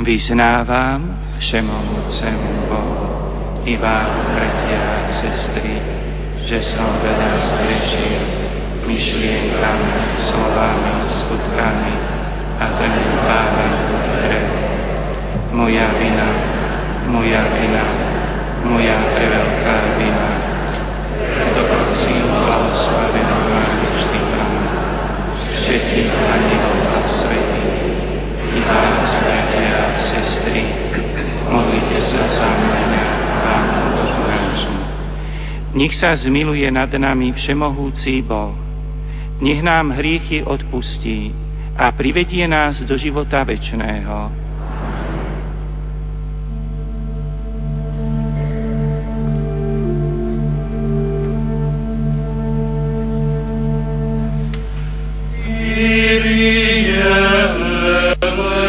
Vyznávam 0.09 1.05
všemohúcemu 1.37 2.65
Bohu 2.65 3.05
i 3.61 3.77
vám, 3.77 4.09
bratia 4.33 4.81
a 4.81 4.97
sestry, 5.21 5.77
že 6.49 6.65
som 6.65 6.97
veľa 6.97 7.37
zgrešil 7.37 8.17
myšlienkami, 8.89 9.93
slovami, 10.17 11.05
skutkami 11.13 11.93
a 12.57 12.65
zanedbávam 12.73 13.73
pre 14.17 14.33
moja 15.53 15.93
vina, 16.01 16.29
moja 17.13 17.45
vina, 17.53 17.85
moja 18.65 18.97
preveľká 19.13 19.77
vina. 19.93 20.29
Dokonci 21.53 22.17
blahoslavená 22.25 23.37
vždy 23.93 24.19
Pána, 24.25 24.65
všetkých 25.53 26.13
anielov 26.17 26.97
a 26.97 27.01
svetí, 27.05 27.48
i 27.48 27.48
vás, 28.69 29.09
bratia 29.25 29.73
a 29.73 29.87
sestry, 30.05 30.61
modlite 31.49 31.99
sa 32.05 32.23
za 32.29 32.49
mňa, 32.49 33.05
Pánu. 33.41 33.79
Nech 35.69 35.93
sa 35.93 36.17
zmiluje 36.17 36.65
nad 36.73 36.89
nami 36.89 37.29
Všemohúci 37.33 38.25
Boh, 38.25 38.57
nech 39.37 39.61
nám 39.61 39.93
hriechy 39.93 40.41
odpustí 40.41 41.29
a 41.77 41.93
privedie 41.93 42.43
nás 42.49 42.81
do 42.83 42.97
života 42.97 43.45
večného. 43.45 44.49
Amen. 58.21 58.68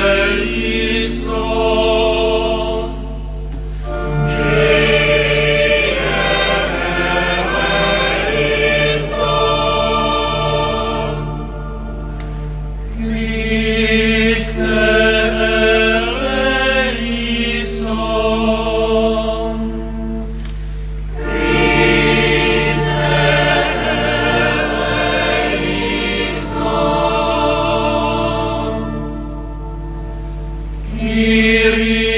Kyrie. 31.41 32.10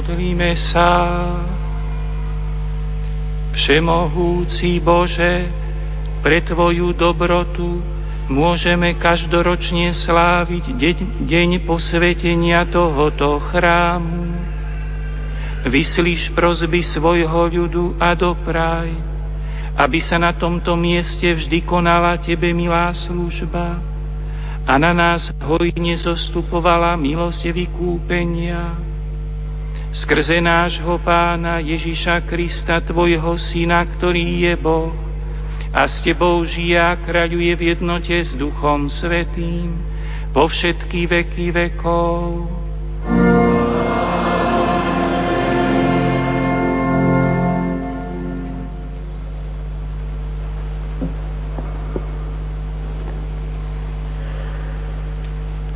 Pomodlíme 0.00 0.56
sa. 0.56 0.88
Všemohúci 3.52 4.80
Bože, 4.80 5.44
pre 6.24 6.40
Tvoju 6.40 6.96
dobrotu 6.96 7.84
môžeme 8.32 8.96
každoročne 8.96 9.92
sláviť 9.92 10.72
deň, 10.72 10.96
deň 11.28 11.50
posvetenia 11.68 12.64
tohoto 12.72 13.44
chrámu. 13.52 14.24
Vyslíš 15.68 16.32
prozby 16.32 16.80
svojho 16.80 17.52
ľudu 17.52 18.00
a 18.00 18.16
dopraj, 18.16 18.88
aby 19.76 20.00
sa 20.00 20.16
na 20.16 20.32
tomto 20.32 20.80
mieste 20.80 21.28
vždy 21.28 21.60
konala 21.68 22.16
Tebe 22.16 22.56
milá 22.56 22.88
služba 22.96 23.76
a 24.64 24.72
na 24.80 24.96
nás 24.96 25.28
hojne 25.44 25.92
zostupovala 26.00 26.96
milosť 26.96 27.52
vykúpenia. 27.52 28.89
Skrze 29.90 30.38
nášho 30.38 31.02
pána 31.02 31.58
Ježiša 31.58 32.22
Krista, 32.30 32.78
Tvojho 32.78 33.34
syna, 33.34 33.82
ktorý 33.82 34.46
je 34.46 34.54
Boh, 34.54 34.94
a 35.74 35.90
s 35.90 36.06
Tebou 36.06 36.46
žije 36.46 36.78
a 36.78 36.94
kráľuje 36.94 37.58
v 37.58 37.62
jednote 37.74 38.14
s 38.14 38.38
Duchom 38.38 38.86
Svetým 38.86 39.74
po 40.30 40.46
všetky 40.46 41.10
veky 41.10 41.50
vekov. 41.50 42.46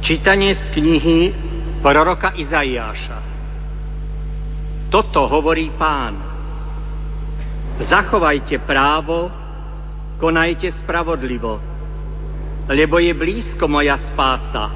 Čítanie 0.06 0.54
z 0.54 0.64
knihy 0.70 1.18
proroka 1.82 2.30
Izaiáša. 2.38 3.33
Toto 4.94 5.26
hovorí 5.26 5.74
pán. 5.74 6.14
Zachovajte 7.82 8.62
právo, 8.62 9.26
konajte 10.22 10.70
spravodlivo, 10.86 11.58
lebo 12.70 13.02
je 13.02 13.10
blízko 13.10 13.66
moja 13.66 13.98
spása, 14.14 14.70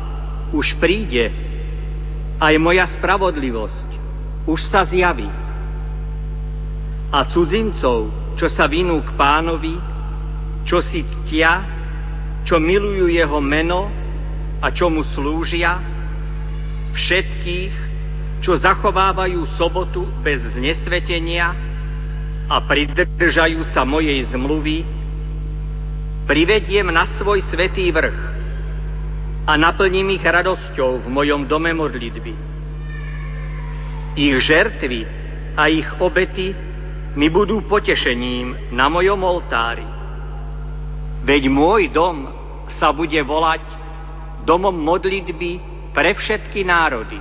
už 0.51 0.75
príde, 0.83 1.31
aj 2.43 2.55
moja 2.59 2.91
spravodlivosť 2.99 3.89
už 4.49 4.61
sa 4.73 4.89
zjaví. 4.89 5.29
A 7.13 7.29
cudzincov, 7.29 8.09
čo 8.41 8.49
sa 8.49 8.65
vinú 8.65 9.05
k 9.05 9.13
pánovi, 9.13 9.77
čo 10.65 10.81
si 10.81 11.05
ctia, 11.05 11.63
čo 12.49 12.57
milujú 12.57 13.13
jeho 13.13 13.39
meno 13.45 13.93
a 14.65 14.73
čo 14.73 14.89
mu 14.89 15.05
slúžia, 15.13 15.79
všetkých, 16.97 17.88
čo 18.39 18.55
zachovávajú 18.55 19.45
sobotu 19.59 20.07
bez 20.23 20.39
znesvetenia 20.55 21.55
a 22.49 22.57
pridržajú 22.65 23.61
sa 23.75 23.83
mojej 23.85 24.25
zmluvy, 24.31 24.87
privediem 26.25 26.89
na 26.89 27.05
svoj 27.19 27.45
svetý 27.51 27.91
vrch 27.93 28.19
a 29.49 29.53
naplním 29.57 30.13
ich 30.13 30.25
radosťou 30.25 31.05
v 31.05 31.07
mojom 31.09 31.49
dome 31.49 31.73
modlitby. 31.73 32.35
Ich 34.19 34.37
žertvy 34.45 35.01
a 35.57 35.73
ich 35.73 35.89
obety 35.99 36.53
mi 37.17 37.27
budú 37.33 37.65
potešením 37.67 38.73
na 38.77 38.87
mojom 38.93 39.19
oltári. 39.25 39.87
Veď 41.25 41.51
môj 41.51 41.91
dom 41.91 42.31
sa 42.79 42.95
bude 42.95 43.19
volať 43.25 43.65
domom 44.47 44.73
modlitby 44.73 45.61
pre 45.93 46.15
všetky 46.15 46.63
národy. 46.65 47.21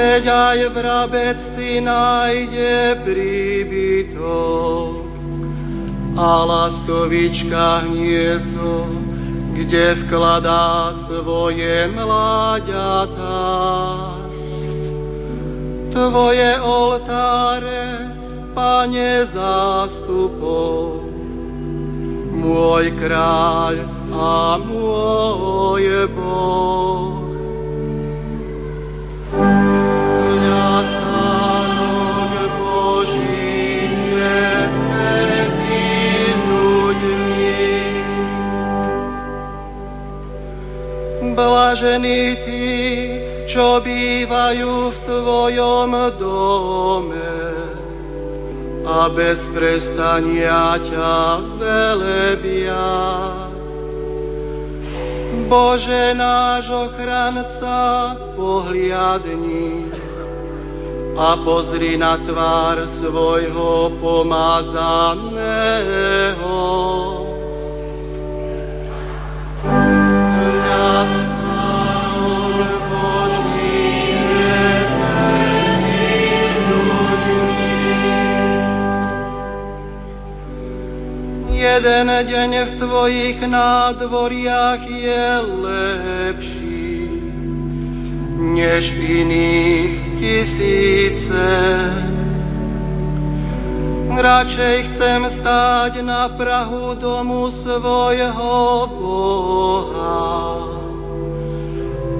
Veď 0.00 0.24
aj 0.32 0.60
vrabec 0.72 1.36
si 1.60 1.76
nájde 1.76 3.04
príbytok 3.04 4.32
a 6.16 6.30
lastovička 6.48 7.84
hniezdo 7.84 8.88
kde 9.60 10.08
vkladá 10.08 11.04
svoje 11.04 11.84
mláďatá. 11.92 13.44
Tvoje 15.92 16.50
oltáre, 16.64 18.08
Pane 18.56 19.30
zástupov, 19.30 21.04
môj 22.34 22.88
kráľ 22.98 23.74
a 24.10 24.58
môj 24.58 26.08
Boh. 26.16 27.19
Blažení 41.40 42.36
tí, 42.44 42.68
čo 43.48 43.80
bývajú 43.80 44.92
v 44.92 44.96
Tvojom 45.08 45.92
dome 46.20 47.32
a 48.84 49.08
bez 49.08 49.40
prestania 49.56 50.76
ťa 50.84 51.40
velebia. 51.56 52.92
Bože 55.48 56.12
náš 56.12 56.68
ochranca, 56.68 57.80
pohliadni 58.36 59.88
a 61.16 61.40
pozri 61.40 61.96
na 61.96 62.20
tvár 62.20 62.84
svojho 63.00 63.96
pomazaného. 63.96 65.40
Jeden 81.80 82.12
deň 82.12 82.52
v 82.60 82.76
Tvojich 82.76 83.40
nádvoriach 83.40 84.84
je 84.84 85.28
lepší, 85.64 87.08
než 88.36 88.84
iných 89.00 90.20
tisíce. 90.20 91.48
Radšej 94.12 94.76
chcem 94.92 95.40
stáť 95.40 96.04
na 96.04 96.28
Prahu 96.36 97.00
domu 97.00 97.48
svojho 97.64 98.60
Boha, 99.00 100.60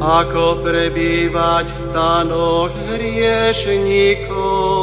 ako 0.00 0.64
prebývať 0.64 1.68
v 1.68 1.78
stanoch 1.84 2.72
hriešnikov. 2.96 4.79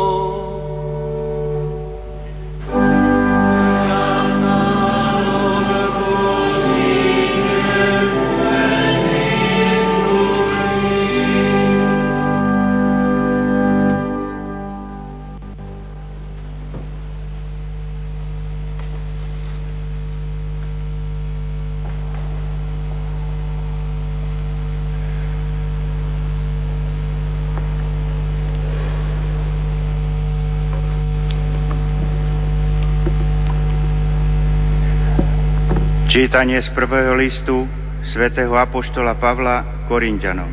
Čítanie 36.17 36.57
z 36.57 36.73
prvého 36.73 37.13
listu 37.13 37.69
svätého 38.09 38.49
Apoštola 38.57 39.21
Pavla 39.21 39.85
Korintianom. 39.85 40.49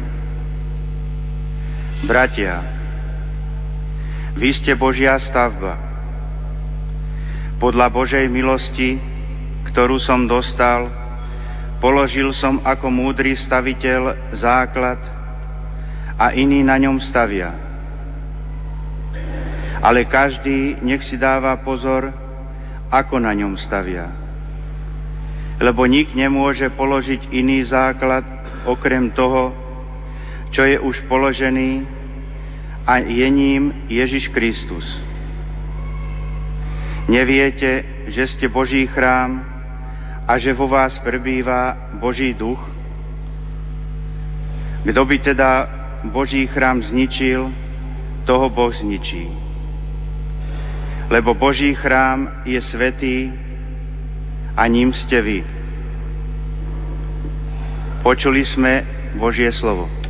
Bratia, 2.04 2.60
vy 4.36 4.52
ste 4.60 4.76
Božia 4.76 5.16
stavba. 5.16 5.80
Podľa 7.56 7.88
Božej 7.88 8.28
milosti, 8.28 9.00
ktorú 9.72 9.96
som 10.04 10.28
dostal, 10.28 10.92
položil 11.80 12.36
som 12.36 12.60
ako 12.60 12.92
múdry 12.92 13.32
staviteľ 13.32 14.36
základ 14.36 15.00
a 16.20 16.36
iní 16.36 16.60
na 16.60 16.76
ňom 16.76 17.00
stavia. 17.00 17.56
Ale 19.80 20.04
každý 20.12 20.76
nech 20.84 21.00
si 21.08 21.16
dáva 21.16 21.56
pozor, 21.64 22.12
ako 22.92 23.16
na 23.16 23.32
ňom 23.32 23.56
stavia 23.56 24.23
lebo 25.60 25.86
nik 25.86 26.10
nemôže 26.14 26.66
položiť 26.74 27.30
iný 27.30 27.62
základ 27.66 28.26
okrem 28.66 29.10
toho, 29.14 29.54
čo 30.50 30.66
je 30.66 30.78
už 30.78 31.06
položený 31.06 31.86
a 32.86 33.00
je 33.00 33.28
ním 33.30 33.86
Ježiš 33.90 34.28
Kristus. 34.30 34.84
Neviete, 37.04 37.84
že 38.08 38.24
ste 38.32 38.46
Boží 38.48 38.88
chrám 38.88 39.44
a 40.24 40.40
že 40.40 40.56
vo 40.56 40.68
vás 40.68 40.96
prebýva 41.04 41.92
Boží 42.00 42.32
duch? 42.32 42.60
Kto 44.84 45.02
by 45.04 45.16
teda 45.20 45.50
Boží 46.08 46.44
chrám 46.48 46.84
zničil, 46.84 47.48
toho 48.24 48.48
Boh 48.48 48.72
zničí. 48.72 49.28
Lebo 51.12 51.36
Boží 51.36 51.76
chrám 51.76 52.44
je 52.48 52.60
svetý 52.72 53.32
a 54.54 54.66
ním 54.70 54.94
ste 54.94 55.18
vy. 55.18 55.38
Počuli 58.06 58.46
sme 58.46 58.86
Božie 59.18 59.50
slovo. 59.50 60.03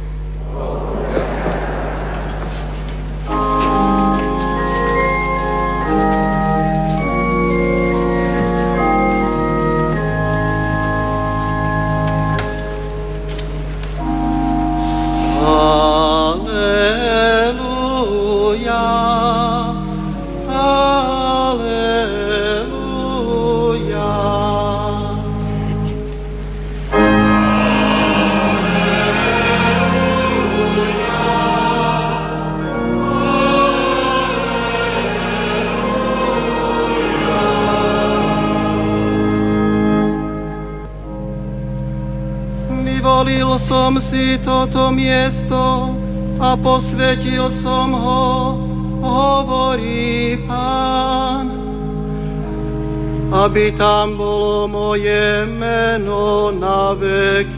Miesto 44.95 45.91
a 46.39 46.57
posvetil 46.57 47.51
som 47.61 47.91
ho, 47.95 48.27
hovorí 49.03 50.39
Pán, 50.47 51.51
aby 53.35 53.75
tam 53.75 54.17
bolo 54.17 54.71
moje 54.71 55.45
meno 55.51 56.55
na 56.55 56.95
veky. 56.95 57.54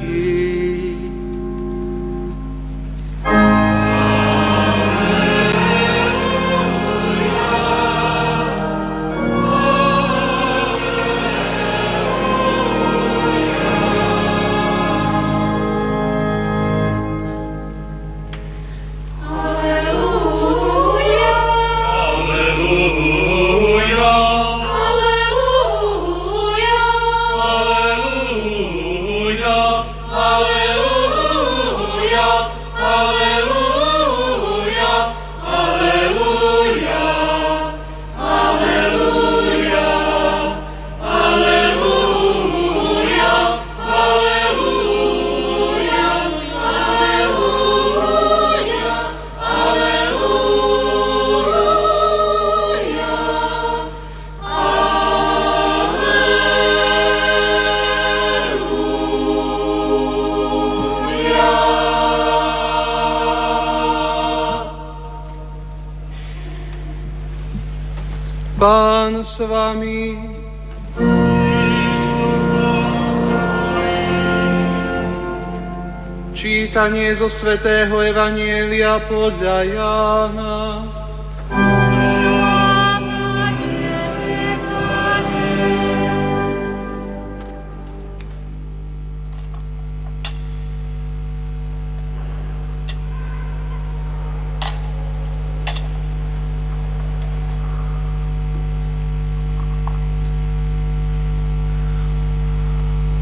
Čítanie 76.37 77.16
zo 77.16 77.32
svätého 77.32 77.97
Evanielia 77.97 79.09
podľa 79.09 79.57
Jána. 79.72 80.57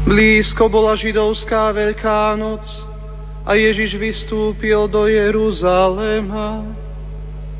Blízko 0.03 0.67
bola 0.67 0.99
židovská 0.99 1.71
veľká 1.71 2.35
noc 2.35 2.94
a 3.45 3.53
Ježiš 3.53 3.93
vystúpil 4.01 4.89
do 4.89 5.05
Jeruzalema. 5.05 6.65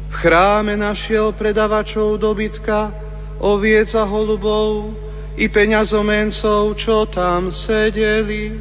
V 0.09 0.13
chráme 0.17 0.73
našiel 0.73 1.29
predavačov 1.37 2.17
dobytka, 2.17 2.89
oviec 3.37 3.93
a 3.93 4.01
holubov 4.01 4.97
i 5.37 5.45
peňazomencov, 5.45 6.73
čo 6.81 7.05
tam 7.13 7.53
sedeli. 7.53 8.57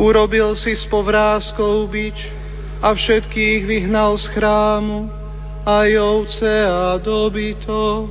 Urobil 0.00 0.56
si 0.56 0.72
s 0.72 0.88
povrázkou 0.88 1.84
bič 1.92 2.16
a 2.80 2.96
všetkých 2.96 3.68
vyhnal 3.68 4.16
z 4.16 4.32
chrámu, 4.32 5.12
aj 5.68 5.90
ovce 6.00 6.52
a 6.64 6.96
dobytok. 6.96 8.08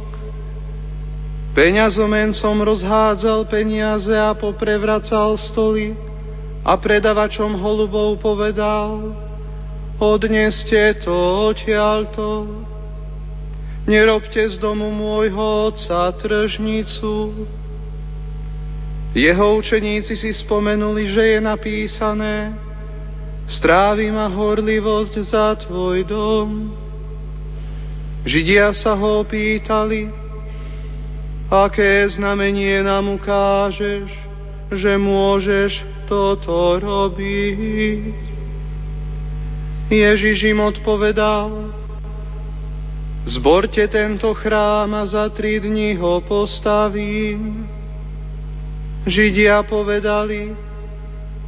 Peňazomencom 1.55 2.55
rozhádzal 2.61 3.47
peniaze 3.47 4.11
a 4.11 4.35
poprevracal 4.35 5.39
stoly 5.39 6.04
a 6.65 6.73
predavačom 6.81 7.61
holubov 7.61 8.17
povedal, 8.17 9.13
odneste 10.01 10.97
to 11.05 11.13
odtiaľto, 11.53 12.49
nerobte 13.85 14.49
z 14.49 14.57
domu 14.57 14.89
môjho 14.89 15.69
otca 15.69 16.09
tržnicu. 16.17 17.45
Jeho 19.13 19.47
učeníci 19.61 20.17
si 20.17 20.33
spomenuli, 20.33 21.07
že 21.07 21.37
je 21.37 21.39
napísané, 21.39 22.57
strávi 23.45 24.09
ma 24.09 24.25
horlivosť 24.27 25.13
za 25.21 25.55
tvoj 25.69 26.01
dom. 26.03 26.73
Židia 28.25 28.73
sa 28.73 28.97
ho 28.97 29.21
opýtali, 29.21 30.09
aké 31.45 32.09
znamenie 32.09 32.81
nám 32.81 33.21
ukážeš, 33.21 34.09
že 34.73 34.97
môžeš 34.97 35.94
toto 36.05 36.79
robiť. 36.79 38.01
Ježiš 39.85 40.49
im 40.49 40.65
odpovedal, 40.65 41.69
zborte 43.29 43.85
tento 43.85 44.33
chrám 44.33 44.89
a 44.97 45.05
za 45.05 45.29
tri 45.29 45.61
dni 45.61 45.93
ho 46.01 46.25
postavím. 46.25 47.69
Židia 49.05 49.61
povedali, 49.69 50.57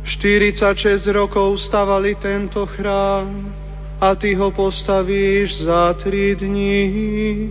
46 0.05 1.01
rokov 1.09 1.57
stavali 1.65 2.13
tento 2.21 2.63
chrám 2.77 3.49
a 3.97 4.13
ty 4.13 4.37
ho 4.37 4.53
postavíš 4.53 5.65
za 5.65 5.97
tri 5.97 6.37
dní. 6.37 7.49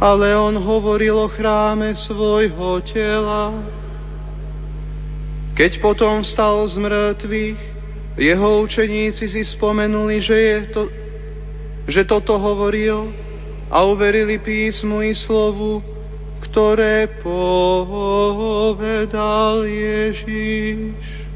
Ale 0.00 0.32
on 0.38 0.56
hovoril 0.56 1.18
o 1.18 1.28
chráme 1.28 1.94
svojho 1.94 2.80
tela. 2.88 3.52
Keď 5.58 5.82
potom 5.82 6.22
vstal 6.22 6.70
z 6.70 6.78
mŕtvych, 6.78 7.58
jeho 8.14 8.62
učeníci 8.62 9.26
si 9.26 9.42
spomenuli, 9.42 10.22
že, 10.22 10.38
je 10.38 10.70
to, 10.70 10.86
že 11.90 12.06
toto 12.06 12.38
hovoril 12.38 13.10
a 13.66 13.82
uverili 13.82 14.38
písmu 14.38 15.02
i 15.02 15.18
slovu, 15.18 15.82
ktoré 16.46 17.10
povedal 17.26 18.46
Ježiš. 19.66 21.26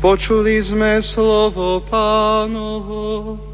Počuli 0.00 0.64
sme 0.64 1.04
slovo 1.04 1.84
pánovo. 1.84 3.53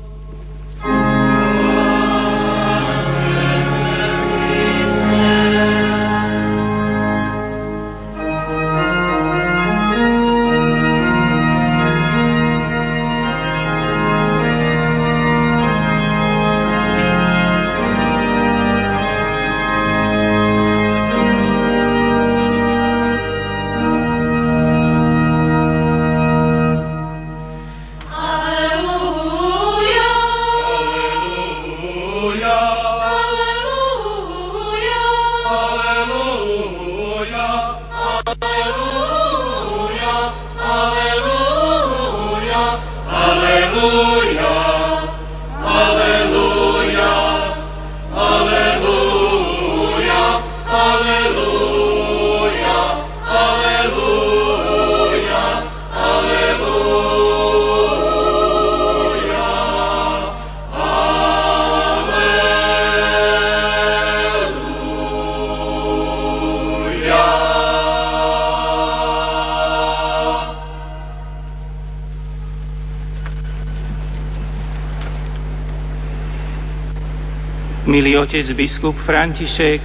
Milý 78.01 78.16
otec 78.16 78.48
biskup 78.57 78.96
František, 79.05 79.84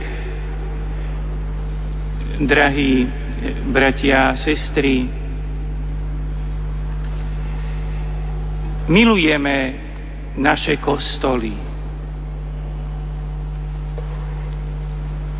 drahí 2.47 3.03
bratia 3.67 4.31
a 4.31 4.39
sestry, 4.39 5.03
milujeme 8.87 9.55
naše 10.39 10.79
kostoly. 10.79 11.59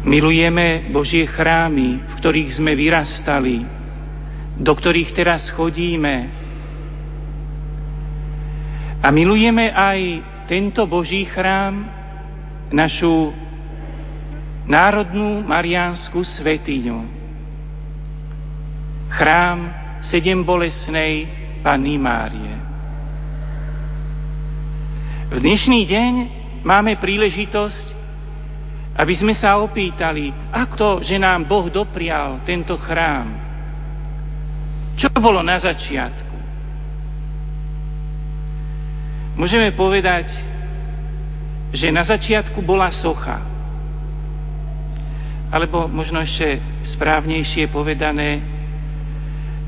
Milujeme 0.03 0.91
Božie 0.91 1.31
chrámy, 1.31 2.03
v 2.03 2.13
ktorých 2.19 2.59
sme 2.59 2.75
vyrastali, 2.75 3.63
do 4.59 4.75
ktorých 4.75 5.15
teraz 5.15 5.47
chodíme. 5.47 6.27
A 8.99 9.07
milujeme 9.15 9.71
aj 9.71 9.99
tento 10.51 10.83
Boží 10.91 11.23
chrám, 11.23 11.94
našu 12.75 13.31
národnú 14.67 15.39
mariánsku 15.47 16.19
svetiňu. 16.19 16.99
Chrám 19.15 19.59
sedem 20.03 20.43
bolesnej 20.43 21.23
Panny 21.63 21.95
Márie. 21.95 22.55
V 25.31 25.39
dnešný 25.39 25.87
deň 25.87 26.13
máme 26.67 26.99
príležitosť, 26.99 27.85
aby 28.99 29.13
sme 29.15 29.31
sa 29.31 29.63
opýtali, 29.63 30.35
ako 30.51 30.99
že 30.99 31.15
nám 31.15 31.47
Boh 31.47 31.71
doprial 31.71 32.43
tento 32.43 32.75
chrám. 32.75 33.39
Čo 34.99 35.11
bolo 35.15 35.39
na 35.39 35.55
začiatku? 35.59 36.35
Môžeme 39.35 39.75
povedať, 39.75 40.31
že 41.73 41.89
na 41.89 42.03
začiatku 42.05 42.61
bola 42.61 42.91
socha. 42.93 43.41
Alebo 45.49 45.87
možno 45.87 46.19
ešte 46.21 46.59
správnejšie 46.83 47.71
povedané, 47.71 48.41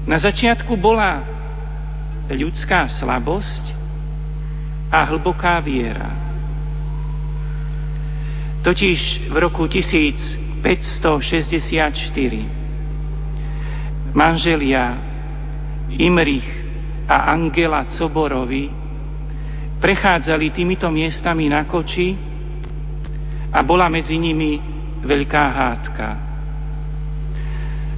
na 0.08 0.20
začiatku 0.20 0.76
bola 0.80 1.24
ľudská 2.32 2.88
slabosť 2.92 3.76
a 4.92 5.04
hlboká 5.08 5.60
viera. 5.64 6.12
Totiž 8.64 9.32
v 9.32 9.36
roku 9.40 9.68
1564 9.68 10.64
manželia 14.12 14.98
Imrich 15.96 16.48
a 17.08 17.32
Angela 17.32 17.88
Coborovi 17.88 18.68
prechádzali 19.78 20.50
týmito 20.50 20.90
miestami 20.90 21.50
na 21.50 21.66
koči 21.70 22.18
a 23.54 23.62
bola 23.62 23.88
medzi 23.88 24.18
nimi 24.18 24.58
veľká 25.06 25.44
hádka. 25.54 26.08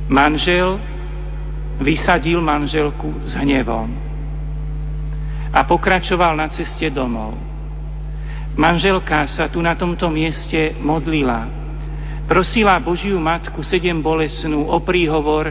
Manžel 0.10 0.82
vysadil 1.80 2.44
manželku 2.44 3.24
s 3.24 3.40
hnevom 3.40 3.90
a 5.50 5.60
pokračoval 5.66 6.36
na 6.36 6.52
ceste 6.52 6.92
domov. 6.92 7.34
Manželka 8.60 9.24
sa 9.32 9.48
tu 9.48 9.64
na 9.64 9.74
tomto 9.80 10.12
mieste 10.12 10.76
modlila. 10.84 11.48
Prosila 12.28 12.78
Božiu 12.78 13.18
Matku 13.18 13.64
sedem 13.64 14.04
bolesnú 14.04 14.68
o 14.68 14.78
príhovor, 14.84 15.50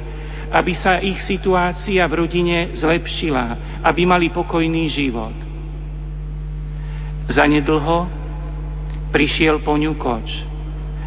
aby 0.53 0.73
sa 0.77 1.01
ich 1.01 1.19
situácia 1.25 2.05
v 2.07 2.15
rodine 2.15 2.71
zlepšila, 2.77 3.81
aby 3.83 4.07
mali 4.07 4.31
pokojný 4.31 4.87
život. 4.87 5.48
Zanedlho 7.29 8.09
prišiel 9.13 9.61
po 9.61 9.77
ňu 9.77 10.01
koč 10.01 10.29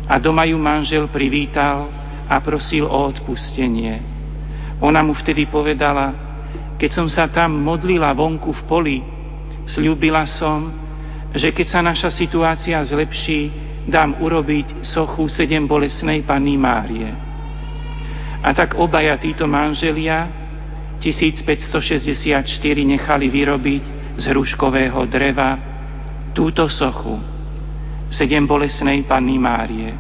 a 0.06 0.22
doma 0.22 0.46
ju 0.46 0.58
manžel 0.62 1.10
privítal 1.10 1.90
a 2.30 2.38
prosil 2.40 2.86
o 2.86 3.10
odpustenie. 3.10 3.98
Ona 4.82 5.02
mu 5.02 5.18
vtedy 5.18 5.50
povedala, 5.50 6.14
keď 6.78 6.90
som 6.94 7.08
sa 7.10 7.30
tam 7.30 7.58
modlila 7.62 8.14
vonku 8.14 8.54
v 8.54 8.62
poli, 8.66 8.98
slúbila 9.66 10.26
som, 10.26 10.70
že 11.34 11.54
keď 11.54 11.68
sa 11.70 11.80
naša 11.82 12.10
situácia 12.10 12.78
zlepší, 12.82 13.50
dám 13.90 14.22
urobiť 14.22 14.86
sochu 14.86 15.26
sedem 15.26 15.66
bolesnej 15.66 16.22
Panny 16.22 16.54
Márie. 16.54 17.10
A 18.42 18.50
tak 18.58 18.78
obaja 18.78 19.18
títo 19.22 19.46
manželia 19.50 20.30
1564 21.02 22.46
nechali 22.86 23.26
vyrobiť 23.30 23.84
z 24.18 24.24
hruškového 24.34 25.02
dreva 25.10 25.71
túto 26.32 26.68
sochu 26.72 27.20
sedem 28.12 28.44
bolesnej 28.44 29.08
Panny 29.08 29.40
Márie. 29.40 29.96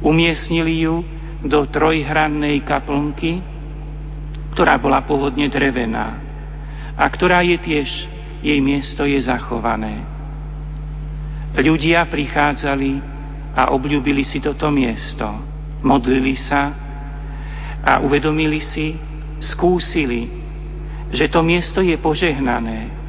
Umiestnili 0.00 0.88
ju 0.88 1.04
do 1.44 1.68
trojhrannej 1.68 2.64
kaplnky, 2.64 3.44
ktorá 4.56 4.80
bola 4.80 5.04
pôvodne 5.04 5.48
drevená 5.52 6.16
a 6.96 7.04
ktorá 7.10 7.44
je 7.44 7.60
tiež, 7.60 7.88
jej 8.40 8.60
miesto 8.60 9.04
je 9.04 9.20
zachované. 9.20 10.04
Ľudia 11.54 12.08
prichádzali 12.08 12.92
a 13.54 13.70
obľúbili 13.70 14.24
si 14.24 14.40
toto 14.40 14.72
miesto, 14.72 15.28
modlili 15.84 16.34
sa 16.34 16.72
a 17.84 18.00
uvedomili 18.00 18.58
si, 18.64 18.96
skúsili, 19.38 20.26
že 21.12 21.28
to 21.28 21.44
miesto 21.44 21.84
je 21.84 21.94
požehnané, 22.00 23.03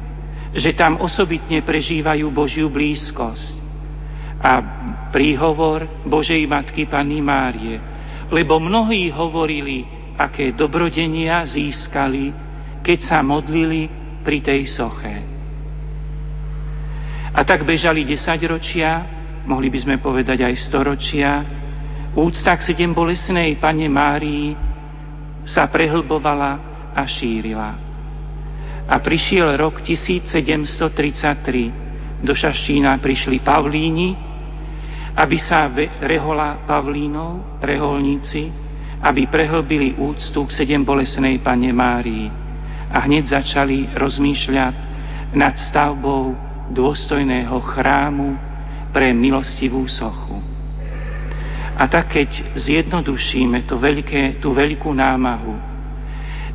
že 0.56 0.72
tam 0.72 0.98
osobitne 1.04 1.60
prežívajú 1.60 2.32
Božiu 2.32 2.72
blízkosť, 2.72 3.66
a 4.36 4.52
príhovor 5.10 6.04
Božej 6.04 6.44
Matky 6.44 6.84
Panny 6.86 7.24
Márie, 7.24 7.80
lebo 8.28 8.60
mnohí 8.60 9.08
hovorili, 9.08 9.86
aké 10.16 10.52
dobrodenia 10.52 11.44
získali, 11.44 12.32
keď 12.84 12.98
sa 13.04 13.18
modlili 13.24 13.88
pri 14.24 14.38
tej 14.44 14.62
soche. 14.68 15.14
A 17.36 17.44
tak 17.44 17.68
bežali 17.68 18.08
desaťročia, 18.08 19.04
mohli 19.44 19.68
by 19.68 19.78
sme 19.82 19.96
povedať 20.00 20.40
aj 20.40 20.54
storočia, 20.56 21.44
úcta 22.16 22.56
k 22.56 22.72
sedem 22.72 22.96
bolesnej 22.96 23.60
Pane 23.60 23.88
Márii 23.92 24.56
sa 25.44 25.68
prehlbovala 25.68 26.52
a 26.96 27.04
šírila. 27.04 27.85
A 28.86 29.02
prišiel 29.02 29.58
rok 29.58 29.82
1733. 29.82 32.22
Do 32.22 32.32
Šaštína 32.32 32.96
prišli 33.02 33.42
Pavlíni, 33.42 34.14
aby 35.16 35.38
sa 35.42 35.68
rehola 36.00 36.62
Pavlínov, 36.64 37.60
reholníci, 37.60 38.48
aby 39.02 39.26
prehlbili 39.26 39.98
úctu 39.98 40.46
k 40.46 40.54
sedem 40.54 40.86
bolesnej 40.86 41.42
Pane 41.42 41.74
Márii 41.74 42.30
a 42.88 43.02
hneď 43.04 43.42
začali 43.42 43.90
rozmýšľať 43.92 44.74
nad 45.34 45.58
stavbou 45.58 46.32
dôstojného 46.70 47.58
chrámu 47.74 48.38
pre 48.94 49.12
milostivú 49.12 49.84
sochu. 49.90 50.38
A 51.76 51.84
tak 51.92 52.16
keď 52.16 52.56
zjednodušíme 52.56 53.68
to 53.68 53.76
veľké, 53.76 54.40
tú 54.40 54.56
veľkú 54.56 54.88
námahu, 54.96 55.60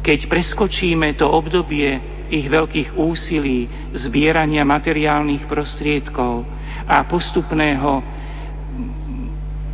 keď 0.02 0.26
preskočíme 0.26 1.14
to 1.14 1.30
obdobie 1.30 2.02
ich 2.32 2.48
veľkých 2.48 2.96
úsilí 2.96 3.68
zbierania 3.92 4.64
materiálnych 4.64 5.52
prostriedkov 5.52 6.48
a 6.88 7.04
postupného 7.04 8.00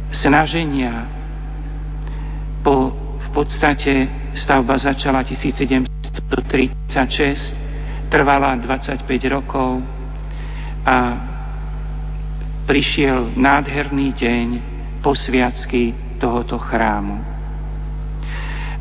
snaženia. 0.09 1.05
Po, 2.65 2.89
v 3.21 3.27
podstate 3.31 4.09
stavba 4.33 4.81
začala 4.81 5.21
1736, 5.21 8.09
trvala 8.09 8.57
25 8.57 9.05
rokov 9.29 9.85
a 10.81 10.97
prišiel 12.65 13.37
nádherný 13.37 14.17
deň 14.17 14.47
posviacky 15.05 15.93
tohoto 16.17 16.57
chrámu. 16.57 17.37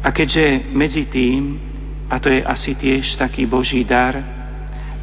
A 0.02 0.08
keďže 0.10 0.72
medzi 0.72 1.06
tým, 1.10 1.75
a 2.06 2.18
to 2.22 2.30
je 2.30 2.42
asi 2.42 2.74
tiež 2.78 3.18
taký 3.18 3.46
Boží 3.50 3.82
dar, 3.82 4.14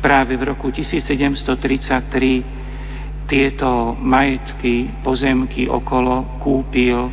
práve 0.03 0.35
v 0.35 0.43
roku 0.51 0.71
1733 0.71 2.63
tieto 3.27 3.95
majetky, 3.99 4.99
pozemky 4.99 5.71
okolo 5.71 6.39
kúpil 6.43 7.11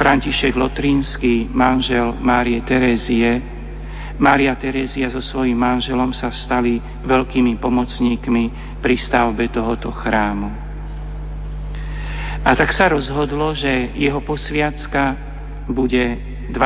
František 0.00 0.56
Lotrínsky, 0.56 1.50
manžel 1.52 2.16
Márie 2.24 2.64
Terézie. 2.64 3.42
Mária 4.20 4.56
Terézia 4.56 5.08
so 5.12 5.20
svojím 5.20 5.56
manželom 5.60 6.12
sa 6.12 6.32
stali 6.32 6.80
veľkými 7.04 7.56
pomocníkmi 7.60 8.44
pri 8.80 8.94
stavbe 8.96 9.48
tohoto 9.48 9.92
chrámu. 9.92 10.48
A 12.40 12.56
tak 12.56 12.72
sa 12.72 12.88
rozhodlo, 12.88 13.52
že 13.52 13.92
jeho 13.96 14.24
posviacka 14.24 15.16
bude 15.68 16.16
12. 16.48 16.56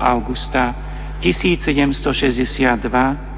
augusta 0.00 0.91
1762 1.22 3.32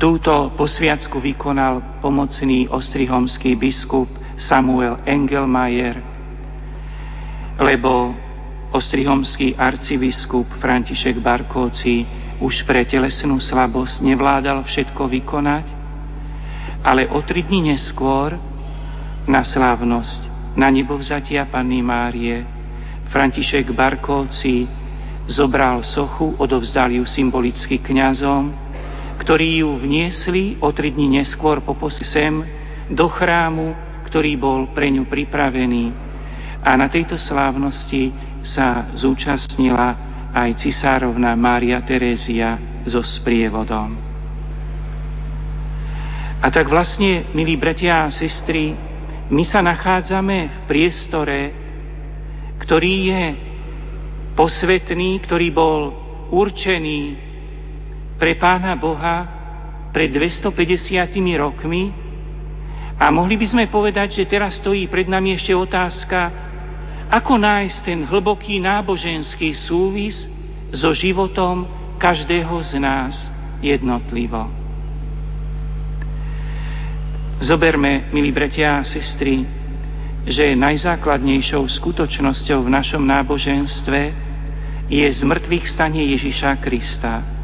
Túto 0.00 0.56
posviacku 0.56 1.20
vykonal 1.20 2.00
pomocný 2.00 2.64
ostrihomský 2.72 3.52
biskup 3.52 4.08
Samuel 4.40 5.04
Engelmayer, 5.04 6.00
lebo 7.60 8.16
ostrihomský 8.72 9.60
arcibiskup 9.60 10.48
František 10.56 11.20
Barkóci 11.20 12.08
už 12.40 12.64
pre 12.64 12.88
telesnú 12.88 13.36
slabosť 13.36 14.00
nevládal 14.00 14.64
všetko 14.64 15.04
vykonať, 15.20 15.68
ale 16.80 17.04
o 17.12 17.20
tri 17.20 17.44
dní 17.44 17.76
neskôr 17.76 18.40
na 19.28 19.44
slávnosť 19.44 20.56
na 20.56 20.72
nebovzatia 20.72 21.44
Panny 21.52 21.84
Márie 21.84 22.40
František 23.12 23.68
Barkóci 23.76 24.64
zobral 25.28 25.82
sochu, 25.84 26.36
odovzdal 26.38 26.92
ju 26.94 27.04
symbolicky 27.04 27.80
kňazom 27.80 28.70
ktorí 29.20 29.60
ju 29.60 29.76
vniesli 29.76 30.56
o 30.64 30.72
tri 30.72 30.96
dní 30.96 31.20
neskôr 31.20 31.60
po 31.60 31.76
sem 31.92 32.40
do 32.88 33.04
chrámu, 33.04 33.76
ktorý 34.08 34.32
bol 34.40 34.72
pre 34.72 34.88
ňu 34.88 35.04
pripravený. 35.04 35.92
A 36.64 36.72
na 36.80 36.88
tejto 36.88 37.20
slávnosti 37.20 38.16
sa 38.40 38.88
zúčastnila 38.96 39.94
aj 40.32 40.64
cisárovna 40.64 41.36
Mária 41.36 41.84
Terézia 41.84 42.56
so 42.88 43.04
sprievodom. 43.04 43.92
A 46.40 46.48
tak 46.48 46.72
vlastne, 46.72 47.28
milí 47.36 47.60
bratia 47.60 48.08
a 48.08 48.12
sestry, 48.12 48.72
my 49.28 49.44
sa 49.44 49.60
nachádzame 49.60 50.48
v 50.48 50.58
priestore, 50.64 51.52
ktorý 52.64 52.94
je 53.12 53.49
posvetný, 54.40 55.20
ktorý 55.20 55.52
bol 55.52 55.92
určený 56.32 57.00
pre 58.16 58.40
Pána 58.40 58.72
Boha 58.72 59.28
pred 59.92 60.08
250 60.08 60.56
rokmi 61.36 61.92
a 62.96 63.12
mohli 63.12 63.36
by 63.36 63.46
sme 63.52 63.64
povedať, 63.68 64.16
že 64.16 64.24
teraz 64.24 64.56
stojí 64.56 64.88
pred 64.88 65.12
nami 65.12 65.36
ešte 65.36 65.52
otázka, 65.52 66.32
ako 67.12 67.36
nájsť 67.36 67.78
ten 67.84 68.00
hlboký 68.08 68.64
náboženský 68.64 69.52
súvis 69.52 70.24
so 70.72 70.88
životom 70.96 71.68
každého 72.00 72.56
z 72.64 72.80
nás 72.80 73.28
jednotlivo. 73.60 74.48
Zoberme, 77.44 78.08
milí 78.08 78.32
bratia 78.32 78.80
a 78.80 78.88
sestry, 78.88 79.44
že 80.24 80.56
najzákladnejšou 80.56 81.60
skutočnosťou 81.60 82.64
v 82.64 82.72
našom 82.72 83.04
náboženstve 83.04 84.29
je 84.90 85.06
zmrtvých 85.06 85.70
stanie 85.70 86.10
Ježiša 86.10 86.58
Krista 86.58 87.40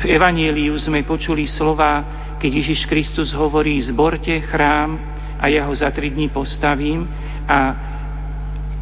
v 0.00 0.16
Evanieliu 0.16 0.72
sme 0.80 1.04
počuli 1.04 1.44
slova, 1.44 2.00
keď 2.40 2.50
Ježiš 2.64 2.88
Kristus 2.88 3.36
hovorí, 3.36 3.76
zborte 3.84 4.32
chrám 4.48 4.96
a 5.36 5.44
ja 5.52 5.68
ho 5.68 5.74
za 5.76 5.92
tri 5.92 6.08
dní 6.08 6.32
postavím 6.32 7.04
a 7.44 7.58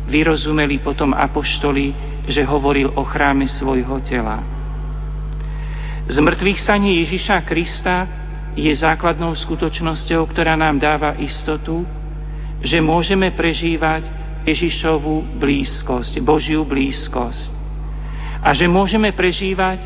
vyrozumeli 0.06 0.78
potom 0.78 1.10
apoštoli, 1.10 1.90
že 2.30 2.46
hovoril 2.46 2.94
o 2.94 3.02
chráme 3.02 3.50
svojho 3.50 3.98
tela. 4.06 4.38
Zmrtvých 6.06 6.62
stanie 6.62 7.02
Ježiša 7.02 7.42
Krista 7.42 8.06
je 8.54 8.70
základnou 8.70 9.34
skutočnosťou, 9.34 10.22
ktorá 10.30 10.54
nám 10.54 10.78
dáva 10.78 11.18
istotu, 11.18 11.82
že 12.62 12.78
môžeme 12.78 13.34
prežívať 13.34 14.06
Ježišovú 14.48 15.36
blízkosť, 15.36 16.24
Božiu 16.24 16.64
blízkosť. 16.64 17.52
A 18.40 18.56
že 18.56 18.64
môžeme 18.64 19.12
prežívať 19.12 19.84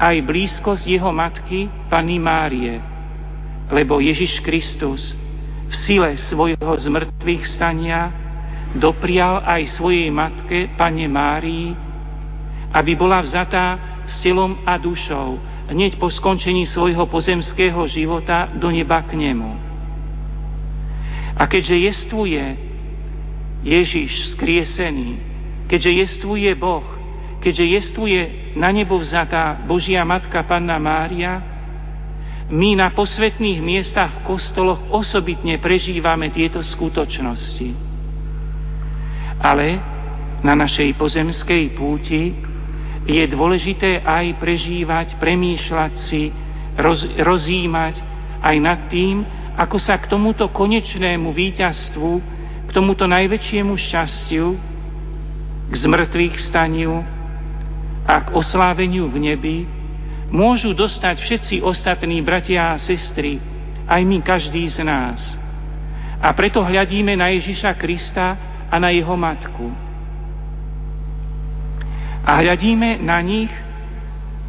aj 0.00 0.16
blízkosť 0.24 0.84
jeho 0.88 1.12
matky, 1.14 1.70
Panny 1.86 2.18
Márie, 2.18 2.80
lebo 3.70 4.02
Ježiš 4.02 4.42
Kristus 4.42 5.14
v 5.70 5.74
sile 5.74 6.18
svojho 6.18 6.74
zmrtvých 6.74 7.44
stania 7.46 8.10
doprial 8.74 9.46
aj 9.46 9.78
svojej 9.78 10.10
matke, 10.10 10.74
Pane 10.74 11.06
Márii, 11.06 11.70
aby 12.74 12.92
bola 12.98 13.22
vzatá 13.22 14.02
s 14.06 14.22
telom 14.22 14.58
a 14.66 14.78
dušou 14.78 15.38
hneď 15.70 16.02
po 16.02 16.10
skončení 16.10 16.66
svojho 16.66 17.06
pozemského 17.06 17.78
života 17.86 18.50
do 18.58 18.74
neba 18.74 19.06
k 19.06 19.14
nemu. 19.14 19.54
A 21.38 21.46
keďže 21.46 21.76
jestvuje 21.78 22.69
Ježiš 23.60 24.36
skriesený, 24.36 25.20
keďže 25.68 25.90
jestvuje 25.90 26.50
Boh, 26.56 26.84
keďže 27.44 27.64
jestvuje 27.64 28.20
na 28.56 28.72
nebo 28.72 28.96
vzatá 28.96 29.60
Božia 29.68 30.04
Matka 30.04 30.44
Panna 30.44 30.80
Mária, 30.80 31.40
my 32.50 32.74
na 32.74 32.90
posvetných 32.90 33.62
miestach 33.62 34.10
v 34.10 34.34
kostoloch 34.34 34.90
osobitne 34.90 35.62
prežívame 35.62 36.34
tieto 36.34 36.58
skutočnosti. 36.58 37.70
Ale 39.38 39.78
na 40.42 40.58
našej 40.58 40.98
pozemskej 40.98 41.78
púti 41.78 42.34
je 43.06 43.24
dôležité 43.30 44.02
aj 44.02 44.36
prežívať, 44.42 45.16
premýšľať 45.22 45.92
si, 45.96 46.34
roz, 46.76 47.06
rozímať 47.22 48.02
aj 48.42 48.56
nad 48.58 48.80
tým, 48.90 49.22
ako 49.54 49.78
sa 49.78 50.00
k 50.00 50.10
tomuto 50.10 50.50
konečnému 50.50 51.30
víťazstvu, 51.30 52.39
k 52.70 52.78
tomuto 52.78 53.02
najväčšiemu 53.10 53.74
šťastiu, 53.74 54.54
k 55.66 55.74
zmrtvých 55.74 56.38
staniu 56.38 57.02
a 58.06 58.22
k 58.22 58.30
osláveniu 58.30 59.10
v 59.10 59.18
nebi 59.18 59.56
môžu 60.30 60.70
dostať 60.70 61.18
všetci 61.18 61.54
ostatní 61.66 62.22
bratia 62.22 62.70
a 62.70 62.78
sestry, 62.78 63.42
aj 63.90 64.06
my, 64.06 64.22
každý 64.22 64.70
z 64.70 64.86
nás. 64.86 65.18
A 66.22 66.30
preto 66.30 66.62
hľadíme 66.62 67.18
na 67.18 67.34
Ježiša 67.34 67.74
Krista 67.74 68.38
a 68.70 68.78
na 68.78 68.94
jeho 68.94 69.18
matku. 69.18 69.66
A 72.22 72.38
hľadíme 72.38 73.02
na 73.02 73.18
nich 73.18 73.50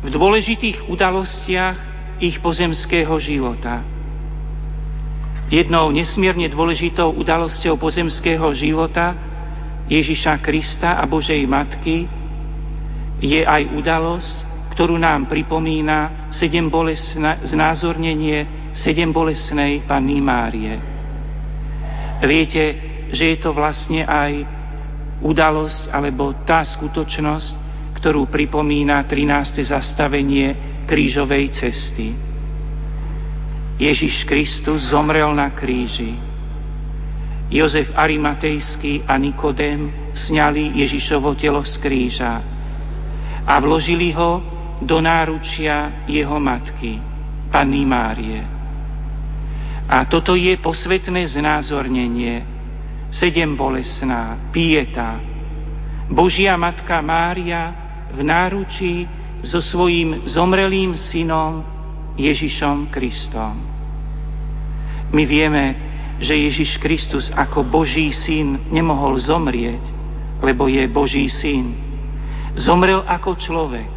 v 0.06 0.14
dôležitých 0.14 0.86
udalostiach 0.86 1.78
ich 2.22 2.38
pozemského 2.38 3.18
života. 3.18 3.82
Jednou 5.52 5.92
nesmierne 5.92 6.48
dôležitou 6.48 7.12
udalosťou 7.12 7.76
pozemského 7.76 8.48
života 8.56 9.12
Ježiša 9.92 10.40
Krista 10.40 10.96
a 10.96 11.04
Božej 11.04 11.44
Matky 11.44 12.08
je 13.20 13.44
aj 13.44 13.76
udalosť, 13.76 14.36
ktorú 14.72 14.96
nám 14.96 15.28
pripomína 15.28 16.32
sedem 16.32 16.72
bolesna, 16.72 17.44
znázornenie 17.44 18.72
sedem 18.72 19.12
bolesnej 19.12 19.84
Panny 19.84 20.24
Márie. 20.24 20.80
Viete, 22.24 22.64
že 23.12 23.36
je 23.36 23.38
to 23.44 23.52
vlastne 23.52 24.08
aj 24.08 24.48
udalosť 25.20 25.92
alebo 25.92 26.32
tá 26.48 26.64
skutočnosť, 26.64 27.50
ktorú 28.00 28.32
pripomína 28.32 29.04
13. 29.04 29.68
zastavenie 29.68 30.56
krížovej 30.88 31.52
cesty. 31.52 32.31
Ježiš 33.80 34.24
Kristus 34.28 34.92
zomrel 34.92 35.32
na 35.36 35.52
kríži. 35.54 36.18
Jozef 37.52 37.92
Arimatejský 37.96 39.04
a 39.04 39.20
Nikodém 39.20 40.12
sňali 40.16 40.80
Ježišovo 40.80 41.36
telo 41.36 41.64
z 41.68 41.76
kríža 41.84 42.40
a 43.44 43.54
vložili 43.60 44.16
ho 44.16 44.40
do 44.80 45.04
náručia 45.04 46.08
jeho 46.08 46.40
matky, 46.40 46.98
Panny 47.52 47.84
Márie. 47.84 48.42
A 49.92 50.08
toto 50.08 50.40
je 50.40 50.56
posvetné 50.56 51.28
znázornenie, 51.28 52.48
sedem 53.12 53.60
bolesná, 53.60 54.40
pieta, 54.56 55.20
Božia 56.12 56.60
Matka 56.60 57.00
Mária 57.00 57.72
v 58.12 58.20
náručí 58.20 59.08
so 59.40 59.64
svojím 59.64 60.28
zomrelým 60.28 60.92
synom 60.92 61.64
Ježišom 62.20 62.92
Kristom. 62.92 63.56
My 65.12 65.24
vieme, 65.28 65.76
že 66.24 66.38
Ježiš 66.38 66.80
Kristus 66.80 67.28
ako 67.34 67.66
Boží 67.68 68.14
syn 68.14 68.72
nemohol 68.72 69.20
zomrieť, 69.20 69.82
lebo 70.40 70.70
je 70.72 70.84
Boží 70.88 71.28
syn. 71.28 71.76
Zomrel 72.56 73.04
ako 73.08 73.36
človek 73.36 73.92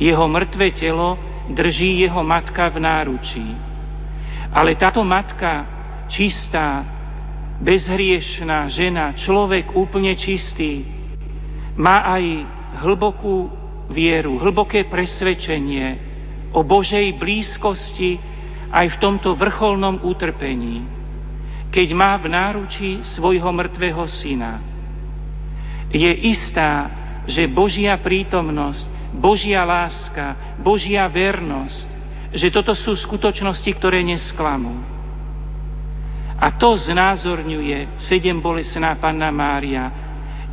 jeho 0.00 0.24
mŕtve 0.28 0.72
telo 0.72 1.20
drží 1.52 2.00
jeho 2.00 2.22
matka 2.24 2.70
v 2.70 2.78
náručí. 2.80 3.46
Ale 4.50 4.74
táto 4.78 5.04
matka, 5.04 5.66
čistá, 6.10 6.82
bezhriešná 7.60 8.66
žena, 8.72 9.12
človek 9.14 9.76
úplne 9.76 10.16
čistý, 10.16 10.86
má 11.76 12.02
aj 12.16 12.24
hlbokú 12.82 13.50
vieru, 13.92 14.40
hlboké 14.40 14.88
presvedčenie 14.88 16.09
o 16.50 16.60
Božej 16.66 17.14
blízkosti 17.18 18.18
aj 18.70 18.96
v 18.96 19.00
tomto 19.02 19.34
vrcholnom 19.34 20.02
utrpení, 20.06 20.86
keď 21.70 21.88
má 21.94 22.14
v 22.18 22.26
náručí 22.30 22.90
svojho 23.02 23.50
mŕtvého 23.50 24.04
syna. 24.10 24.62
Je 25.90 26.10
istá, 26.30 26.90
že 27.26 27.50
Božia 27.50 27.98
prítomnosť 27.98 29.00
Božia 29.10 29.66
láska, 29.66 30.54
Božia 30.62 31.10
vernosť, 31.10 31.88
že 32.30 32.46
toto 32.54 32.78
sú 32.78 32.94
skutočnosti, 32.94 33.70
ktoré 33.74 34.06
nesklamú. 34.06 34.78
A 36.40 36.54
to 36.54 36.78
znázorňuje 36.78 38.00
sedem 38.00 38.38
bolesná 38.38 38.94
Panna 38.96 39.28
Mária. 39.34 39.90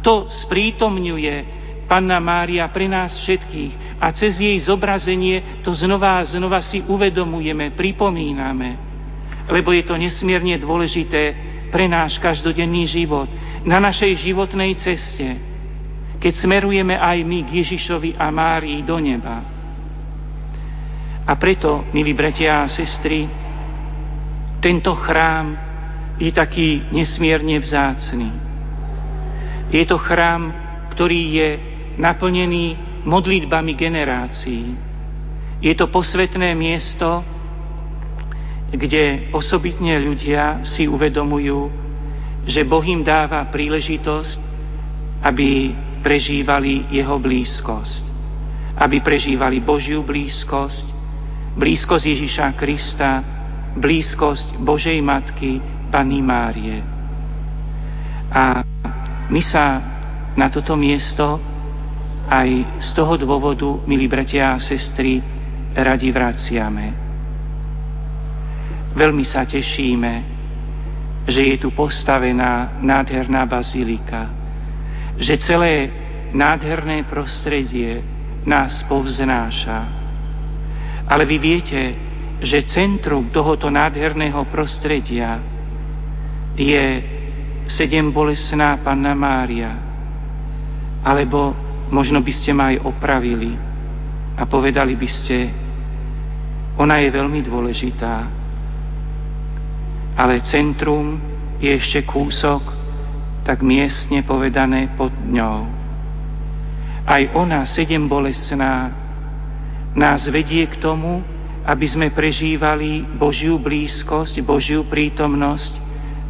To 0.01 0.25
sprítomňuje 0.27 1.56
Panna 1.87 2.19
Mária 2.19 2.67
pre 2.67 2.91
nás 2.91 3.15
všetkých 3.23 3.99
a 4.03 4.11
cez 4.11 4.43
jej 4.43 4.59
zobrazenie 4.59 5.63
to 5.63 5.71
znova 5.71 6.19
a 6.19 6.27
znova 6.27 6.59
si 6.59 6.83
uvedomujeme, 6.83 7.73
pripomíname, 7.73 8.69
lebo 9.47 9.71
je 9.71 9.87
to 9.87 9.95
nesmierne 9.95 10.59
dôležité 10.59 11.33
pre 11.71 11.87
náš 11.87 12.19
každodenný 12.19 12.83
život, 12.87 13.27
na 13.63 13.79
našej 13.79 14.31
životnej 14.31 14.75
ceste 14.79 15.57
keď 16.17 16.33
smerujeme 16.33 16.97
aj 16.97 17.17
my 17.21 17.39
k 17.45 17.49
Ježišovi 17.61 18.17
a 18.17 18.33
Márii 18.33 18.81
do 18.81 18.97
neba. 18.97 19.37
A 21.27 21.33
preto, 21.37 21.85
milí 21.93 22.17
bratia 22.17 22.65
a 22.65 22.71
sestry, 22.71 23.27
tento 24.57 24.97
chrám 24.97 25.53
je 26.17 26.33
taký 26.33 26.89
nesmierne 26.89 27.61
vzácný. 27.61 28.29
Je 29.69 29.83
to 29.85 29.99
chrám, 30.01 30.49
ktorý 30.95 31.21
je 31.37 31.49
naplnený 31.97 32.77
modlitbami 33.03 33.73
generácií. 33.73 34.77
Je 35.57 35.73
to 35.73 35.89
posvetné 35.89 36.53
miesto, 36.53 37.25
kde 38.69 39.33
osobitne 39.33 39.97
ľudia 39.97 40.61
si 40.61 40.85
uvedomujú, 40.85 41.71
že 42.45 42.61
Boh 42.63 42.83
im 42.85 43.01
dáva 43.01 43.41
príležitosť, 43.49 44.39
aby 45.25 45.73
prežívali 46.05 46.87
jeho 46.93 47.17
blízkosť. 47.17 48.03
Aby 48.77 49.01
prežívali 49.01 49.57
Božiu 49.57 50.05
blízkosť, 50.05 50.85
blízkosť 51.57 52.05
Ježiša 52.05 52.47
Krista, 52.53 53.11
blízkosť 53.73 54.61
Božej 54.61 55.01
Matky, 55.01 55.57
Panny 55.89 56.21
Márie. 56.21 56.77
A 58.29 58.61
my 59.33 59.41
sa 59.41 59.81
na 60.37 60.53
toto 60.53 60.77
miesto 60.77 61.41
aj 62.27 62.49
z 62.83 62.89
toho 62.91 63.15
dôvodu, 63.15 63.79
milí 63.87 64.11
bratia 64.11 64.51
a 64.51 64.59
sestry, 64.59 65.23
radi 65.71 66.11
vraciame. 66.11 66.87
Veľmi 68.91 69.23
sa 69.23 69.47
tešíme, 69.47 70.13
že 71.27 71.41
je 71.53 71.55
tu 71.59 71.71
postavená 71.71 72.79
nádherná 72.83 73.47
bazilika, 73.47 74.31
že 75.19 75.39
celé 75.39 75.91
nádherné 76.35 77.07
prostredie 77.07 78.03
nás 78.43 78.83
povznáša. 78.87 79.79
Ale 81.07 81.23
vy 81.23 81.37
viete, 81.39 81.81
že 82.43 82.67
centrum 82.67 83.31
tohoto 83.31 83.71
nádherného 83.71 84.43
prostredia 84.51 85.39
je 86.57 86.85
sedem 87.67 88.11
bolesná 88.11 88.79
Panna 88.81 89.13
Mária. 89.13 89.71
Alebo 91.03 91.66
možno 91.91 92.19
by 92.19 92.33
ste 92.33 92.51
ma 92.51 92.75
aj 92.75 92.83
opravili 92.83 93.55
a 94.37 94.43
povedali 94.45 94.93
by 94.93 95.09
ste, 95.09 95.37
ona 96.77 97.01
je 97.01 97.09
veľmi 97.09 97.41
dôležitá, 97.41 98.15
ale 100.17 100.45
centrum 100.45 101.17
je 101.57 101.73
ešte 101.73 102.05
kúsok 102.05 102.61
tak 103.41 103.63
miestne 103.63 104.21
povedané 104.27 104.93
pod 104.93 105.13
ňou. 105.13 105.65
Aj 107.07 107.23
ona, 107.33 107.63
sedem 107.63 108.05
bolesná, 108.05 108.91
nás 109.95 110.27
vedie 110.27 110.67
k 110.67 110.77
tomu, 110.83 111.23
aby 111.63 111.87
sme 111.87 112.07
prežívali 112.11 113.03
Božiu 113.15 113.57
blízkosť, 113.57 114.43
Božiu 114.43 114.85
prítomnosť 114.85 115.73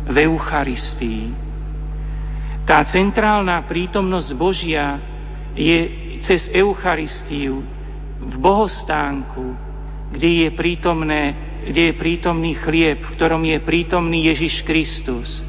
v 0.07 0.15
Eucharistii. 0.29 1.23
Tá 2.63 2.85
centrálna 2.85 3.65
prítomnosť 3.65 4.29
Božia 4.37 4.97
je 5.57 5.79
cez 6.21 6.53
Eucharistiu 6.53 7.65
v 8.21 8.35
bohostánku, 8.37 9.57
kde 10.13 10.45
je, 10.45 10.49
prítomné, 10.53 11.23
kde 11.65 11.91
je 11.91 11.93
prítomný 11.97 12.53
chlieb, 12.61 13.01
v 13.01 13.13
ktorom 13.17 13.41
je 13.43 13.57
prítomný 13.65 14.29
Ježiš 14.29 14.61
Kristus. 14.63 15.41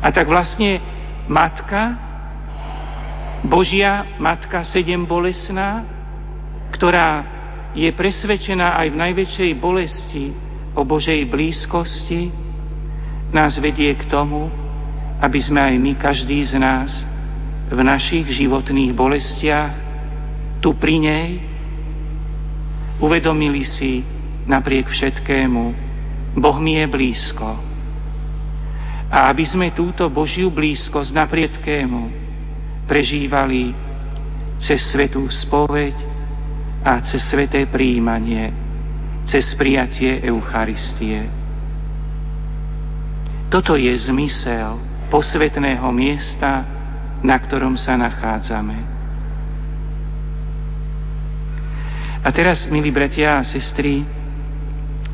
A 0.00 0.08
tak 0.12 0.26
vlastne 0.28 0.80
matka, 1.28 1.96
Božia 3.46 4.16
matka 4.18 4.64
sedem 4.64 5.04
bolesná, 5.04 5.84
ktorá 6.72 7.36
je 7.76 7.92
presvedčená 7.92 8.80
aj 8.80 8.88
v 8.90 9.00
najväčšej 9.00 9.50
bolesti 9.60 10.32
o 10.72 10.82
Božej 10.82 11.28
blízkosti, 11.28 12.32
nás 13.32 13.60
vedie 13.60 13.92
k 13.92 14.08
tomu, 14.08 14.48
aby 15.20 15.40
sme 15.40 15.60
aj 15.60 15.74
my, 15.80 15.92
každý 15.96 16.40
z 16.44 16.56
nás, 16.60 17.15
v 17.66 17.78
našich 17.82 18.26
životných 18.30 18.94
bolestiach, 18.94 19.74
tu 20.62 20.74
pri 20.78 20.96
nej, 21.02 21.28
uvedomili 23.02 23.66
si 23.66 24.06
napriek 24.46 24.86
všetkému, 24.86 25.64
Boh 26.36 26.58
mi 26.62 26.78
je 26.78 26.86
blízko. 26.86 27.48
A 29.06 29.30
aby 29.30 29.46
sme 29.46 29.70
túto 29.74 30.06
Božiu 30.10 30.50
blízkosť 30.50 31.10
napriedkému 31.14 32.02
prežívali 32.86 33.74
cez 34.58 34.82
svetú 34.90 35.26
spoveď 35.26 35.94
a 36.86 37.02
cez 37.02 37.22
sveté 37.26 37.66
príjmanie, 37.66 38.50
cez 39.26 39.54
prijatie 39.58 40.22
Eucharistie. 40.22 41.26
Toto 43.46 43.78
je 43.78 43.94
zmysel 43.94 44.78
posvetného 45.06 45.86
miesta, 45.94 46.75
na 47.24 47.36
ktorom 47.40 47.78
sa 47.80 47.96
nachádzame. 47.96 48.96
A 52.26 52.28
teraz, 52.34 52.66
milí 52.66 52.90
bratia 52.90 53.38
a 53.38 53.46
sestry, 53.46 54.02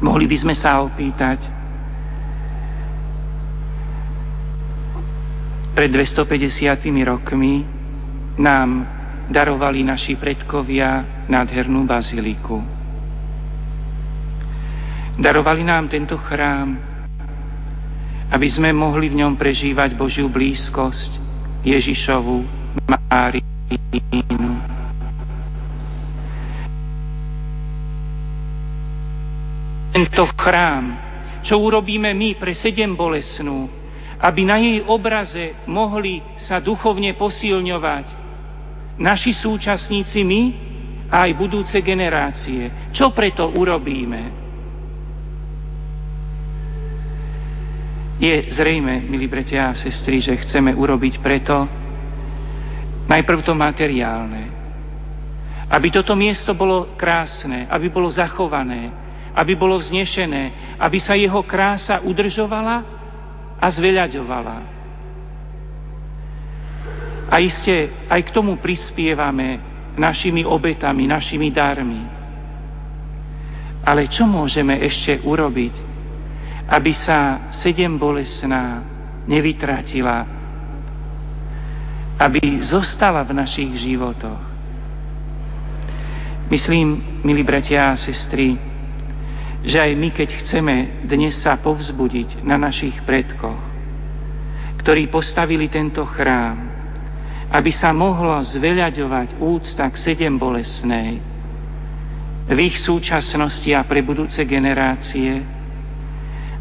mohli 0.00 0.24
by 0.24 0.36
sme 0.40 0.54
sa 0.56 0.80
opýtať, 0.80 1.44
pred 5.76 5.88
250 5.88 6.72
rokmi 7.04 7.64
nám 8.40 8.84
darovali 9.28 9.84
naši 9.84 10.16
predkovia 10.16 11.24
nádhernú 11.28 11.84
baziliku. 11.88 12.60
Darovali 15.16 15.64
nám 15.64 15.92
tento 15.92 16.16
chrám, 16.16 16.76
aby 18.32 18.48
sme 18.48 18.72
mohli 18.72 19.12
v 19.12 19.20
ňom 19.20 19.36
prežívať 19.36 19.92
Božiu 19.92 20.32
blízkosť 20.32 21.31
Ježišovu, 21.62 22.42
Máriinu. 22.90 24.50
Tento 29.92 30.24
chrám, 30.34 30.84
čo 31.46 31.62
urobíme 31.62 32.10
my 32.10 32.34
pre 32.34 32.50
sedem 32.50 32.98
bolesnú, 32.98 33.70
aby 34.18 34.42
na 34.42 34.58
jej 34.58 34.82
obraze 34.90 35.54
mohli 35.70 36.18
sa 36.34 36.58
duchovne 36.58 37.14
posilňovať 37.14 38.06
naši 38.98 39.30
súčasníci 39.30 40.26
my 40.26 40.42
a 41.12 41.30
aj 41.30 41.30
budúce 41.38 41.78
generácie. 41.78 42.90
Čo 42.90 43.14
preto 43.14 43.54
urobíme? 43.54 44.41
Je 48.22 48.54
zrejme, 48.54 49.02
milí 49.10 49.26
bratia 49.26 49.74
a 49.74 49.74
sestry, 49.74 50.22
že 50.22 50.38
chceme 50.46 50.70
urobiť 50.70 51.18
preto 51.18 51.66
najprv 53.10 53.42
to 53.42 53.50
materiálne. 53.50 54.42
Aby 55.66 55.90
toto 55.90 56.14
miesto 56.14 56.54
bolo 56.54 56.94
krásne, 56.94 57.66
aby 57.66 57.90
bolo 57.90 58.06
zachované, 58.06 58.94
aby 59.34 59.58
bolo 59.58 59.74
vznešené, 59.74 60.76
aby 60.78 61.02
sa 61.02 61.18
jeho 61.18 61.42
krása 61.42 61.98
udržovala 62.06 62.86
a 63.58 63.66
zveľaďovala. 63.66 64.56
A 67.26 67.34
iste 67.42 67.90
aj 68.06 68.22
k 68.28 68.34
tomu 68.38 68.54
prispievame 68.60 69.58
našimi 69.98 70.46
obetami, 70.46 71.10
našimi 71.10 71.50
darmi. 71.50 72.06
Ale 73.82 74.06
čo 74.06 74.30
môžeme 74.30 74.78
ešte 74.78 75.18
urobiť, 75.26 75.91
aby 76.72 76.92
sa 76.96 77.52
sedem 77.52 78.00
bolesná 78.00 78.80
nevytratila, 79.28 80.24
aby 82.16 82.64
zostala 82.64 83.20
v 83.28 83.36
našich 83.36 83.76
životoch. 83.76 84.40
Myslím, 86.48 87.20
milí 87.20 87.44
bratia 87.44 87.92
a 87.92 88.00
sestry, 88.00 88.56
že 89.62 89.78
aj 89.78 89.92
my, 89.94 90.08
keď 90.16 90.28
chceme 90.42 90.74
dnes 91.04 91.36
sa 91.44 91.60
povzbudiť 91.60 92.40
na 92.40 92.56
našich 92.56 93.04
predkoch, 93.04 93.60
ktorí 94.80 95.12
postavili 95.12 95.68
tento 95.68 96.02
chrám, 96.08 96.56
aby 97.52 97.68
sa 97.68 97.92
mohlo 97.92 98.40
zveľaďovať 98.40 99.38
úcta 99.38 99.84
k 99.92 99.96
sedem 100.00 100.40
bolesnej 100.40 101.20
v 102.48 102.58
ich 102.58 102.80
súčasnosti 102.80 103.70
a 103.70 103.86
pre 103.86 104.02
budúce 104.02 104.42
generácie, 104.42 105.61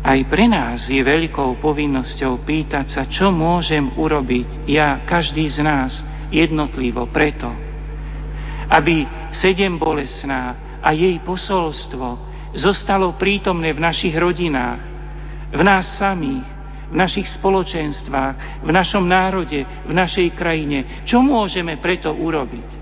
aj 0.02 0.20
pre 0.34 0.50
nás 0.50 0.90
je 0.90 0.98
veľkou 0.98 1.62
povinnosťou 1.62 2.42
pýtať 2.42 2.86
sa, 2.90 3.04
čo 3.06 3.30
môžem 3.30 3.94
urobiť 3.94 4.66
ja, 4.66 5.06
každý 5.06 5.46
z 5.46 5.62
nás, 5.62 6.02
jednotlivo 6.34 7.06
preto, 7.14 7.52
aby 8.72 9.06
sedem 9.30 9.78
bolesná 9.78 10.58
a 10.82 10.90
jej 10.96 11.22
posolstvo 11.22 12.18
zostalo 12.58 13.14
prítomné 13.20 13.78
v 13.78 13.84
našich 13.84 14.16
rodinách, 14.18 14.82
v 15.54 15.62
nás 15.62 15.86
samých, 16.02 16.48
v 16.92 16.96
našich 16.98 17.28
spoločenstvách, 17.38 18.66
v 18.66 18.70
našom 18.74 19.06
národe, 19.06 19.64
v 19.64 19.92
našej 19.94 20.34
krajine. 20.34 21.06
Čo 21.06 21.22
môžeme 21.22 21.78
preto 21.80 22.12
urobiť? 22.12 22.81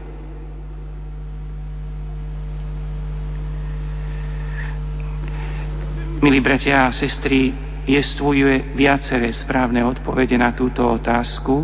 Milí 6.20 6.44
bratia 6.44 6.84
a 6.84 6.92
sestry, 6.92 7.56
jestvuje 7.88 8.76
viaceré 8.76 9.32
správne 9.32 9.88
odpovede 9.88 10.36
na 10.36 10.52
túto 10.52 10.84
otázku 10.84 11.64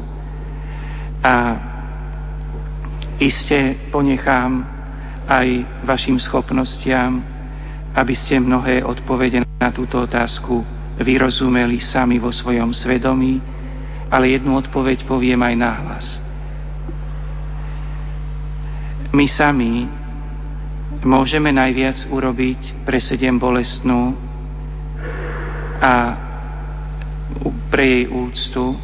a 1.19 1.35
iste 3.19 3.75
ponechám 3.91 4.63
aj 5.27 5.47
vašim 5.83 6.15
schopnostiam, 6.15 7.19
aby 7.99 8.15
ste 8.15 8.39
mnohé 8.39 8.79
odpovede 8.79 9.43
na 9.59 9.75
túto 9.75 9.99
otázku 9.99 10.63
vyrozumeli 11.03 11.83
sami 11.83 12.15
vo 12.15 12.31
svojom 12.31 12.71
svedomí, 12.71 13.43
ale 14.07 14.39
jednu 14.39 14.55
odpoveď 14.55 15.03
poviem 15.03 15.43
aj 15.51 15.55
náhlas. 15.59 16.07
My 19.11 19.27
sami 19.27 19.83
môžeme 21.03 21.51
najviac 21.51 22.07
urobiť 22.07 22.87
pre 22.87 23.03
sedem 23.03 23.35
bolestnú 23.35 24.15
a 25.81 25.93
pre 27.71 27.83
jej 27.83 28.05
úctu 28.07 28.75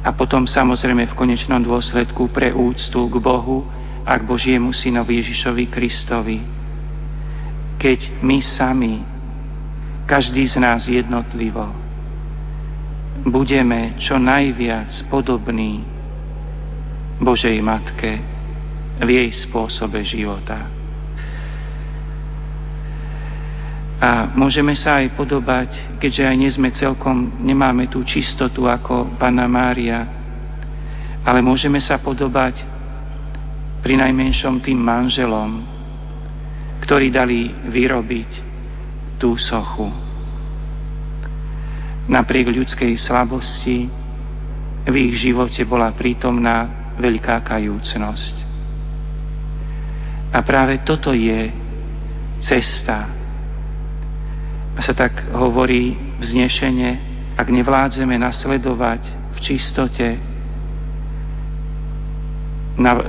a 0.00 0.10
potom 0.16 0.48
samozrejme 0.48 1.12
v 1.12 1.18
konečnom 1.18 1.60
dôsledku 1.60 2.32
pre 2.32 2.56
úctu 2.56 3.04
k 3.10 3.16
Bohu 3.20 3.68
a 4.08 4.16
k 4.16 4.24
Božiemu 4.24 4.72
synovi 4.72 5.20
Ježišovi 5.20 5.64
Kristovi. 5.68 6.38
Keď 7.76 8.24
my 8.24 8.38
sami, 8.40 8.94
každý 10.08 10.48
z 10.48 10.56
nás 10.56 10.88
jednotlivo, 10.88 11.68
budeme 13.28 14.00
čo 14.00 14.16
najviac 14.16 14.88
podobní 15.12 15.84
Božej 17.20 17.60
Matke 17.60 18.24
v 19.00 19.08
jej 19.08 19.30
spôsobe 19.32 20.00
života. 20.00 20.79
A 24.00 24.32
môžeme 24.32 24.72
sa 24.72 25.04
aj 25.04 25.12
podobať, 25.12 26.00
keďže 26.00 26.24
aj 26.24 26.36
nie 26.40 26.48
sme 26.48 26.72
celkom, 26.72 27.36
nemáme 27.44 27.84
tú 27.92 28.00
čistotu 28.00 28.64
ako 28.64 29.20
Pana 29.20 29.44
Mária, 29.44 30.08
ale 31.20 31.44
môžeme 31.44 31.76
sa 31.84 32.00
podobať 32.00 32.64
pri 33.84 34.00
najmenšom 34.00 34.64
tým 34.64 34.80
manželom, 34.80 35.60
ktorí 36.80 37.12
dali 37.12 37.52
vyrobiť 37.68 38.30
tú 39.20 39.36
sochu. 39.36 39.92
Napriek 42.08 42.56
ľudskej 42.56 42.96
slabosti 42.96 43.84
v 44.88 44.94
ich 44.96 45.14
živote 45.20 45.60
bola 45.68 45.92
prítomná 45.92 46.88
veľká 46.96 47.44
kajúcnosť. 47.44 48.34
A 50.32 50.40
práve 50.40 50.80
toto 50.88 51.12
je 51.12 51.52
cesta, 52.40 53.19
sa 54.78 54.94
tak 54.94 55.26
hovorí 55.34 55.98
vznešenie, 56.22 56.90
ak 57.34 57.48
nevládzeme 57.50 58.14
nasledovať 58.20 59.02
v 59.34 59.38
čistote, 59.42 60.06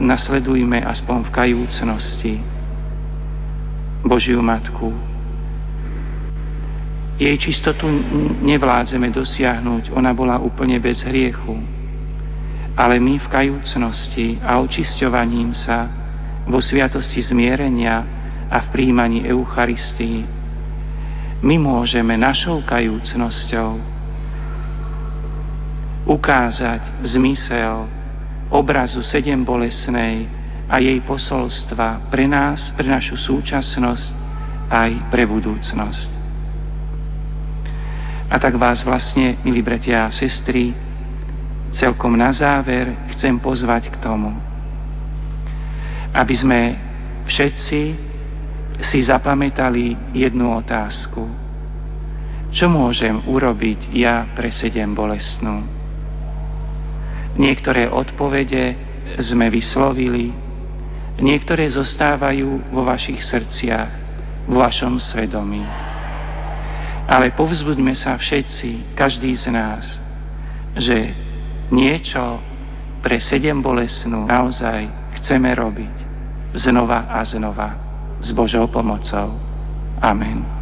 nasledujme 0.02 0.82
aspoň 0.82 1.18
v 1.28 1.30
kajúcnosti 1.32 2.34
Božiu 4.02 4.42
Matku. 4.42 4.90
Jej 7.22 7.38
čistotu 7.38 7.86
nevládzeme 8.42 9.14
dosiahnuť, 9.14 9.94
ona 9.94 10.10
bola 10.10 10.42
úplne 10.42 10.82
bez 10.82 11.06
hriechu. 11.06 11.54
Ale 12.74 12.98
my 12.98 13.22
v 13.22 13.28
kajúcnosti 13.30 14.42
a 14.42 14.58
očisťovaním 14.58 15.54
sa 15.54 15.86
vo 16.50 16.58
sviatosti 16.58 17.22
zmierenia 17.22 18.02
a 18.50 18.58
v 18.66 18.68
príjmaní 18.74 19.30
Eucharistii 19.30 20.41
my 21.42 21.58
môžeme 21.58 22.14
našou 22.22 22.62
kajúcnosťou 22.62 23.70
ukázať 26.06 26.82
zmysel 27.02 27.90
obrazu 28.54 29.02
sedem 29.02 29.42
bolesnej 29.42 30.30
a 30.70 30.78
jej 30.78 31.02
posolstva 31.02 32.14
pre 32.14 32.30
nás, 32.30 32.70
pre 32.78 32.86
našu 32.86 33.18
súčasnosť 33.18 34.10
aj 34.70 34.92
pre 35.10 35.26
budúcnosť. 35.26 36.10
A 38.32 38.40
tak 38.40 38.56
vás 38.56 38.80
vlastne, 38.86 39.36
milí 39.44 39.60
bratia 39.60 40.08
a 40.08 40.14
sestry, 40.14 40.72
celkom 41.76 42.16
na 42.16 42.32
záver 42.32 43.12
chcem 43.12 43.36
pozvať 43.42 43.92
k 43.92 44.00
tomu, 44.00 44.32
aby 46.16 46.36
sme 46.38 46.60
všetci 47.28 48.11
si 48.82 49.06
zapamätali 49.06 50.14
jednu 50.18 50.58
otázku. 50.58 51.24
Čo 52.52 52.68
môžem 52.68 53.22
urobiť 53.30 53.96
ja 53.96 54.28
pre 54.36 54.52
sedem 54.52 54.92
bolestnú? 54.92 55.64
Niektoré 57.40 57.88
odpovede 57.88 58.76
sme 59.24 59.48
vyslovili, 59.48 60.52
Niektoré 61.22 61.70
zostávajú 61.70 62.74
vo 62.74 62.82
vašich 62.82 63.22
srdciach, 63.22 63.92
vo 64.50 64.58
vašom 64.58 64.98
svedomí. 64.98 65.62
Ale 67.06 67.36
povzbuďme 67.38 67.94
sa 67.94 68.18
všetci, 68.18 68.98
každý 68.98 69.30
z 69.38 69.54
nás, 69.54 69.86
že 70.74 71.14
niečo 71.70 72.42
pre 73.06 73.22
sedem 73.22 73.62
bolesnú 73.62 74.26
naozaj 74.26 74.88
chceme 75.22 75.54
robiť 75.54 75.96
znova 76.58 77.06
a 77.12 77.22
znova 77.22 77.91
s 78.22 78.32
Božou 78.32 78.68
pomocou. 78.68 79.34
Amen. 80.02 80.61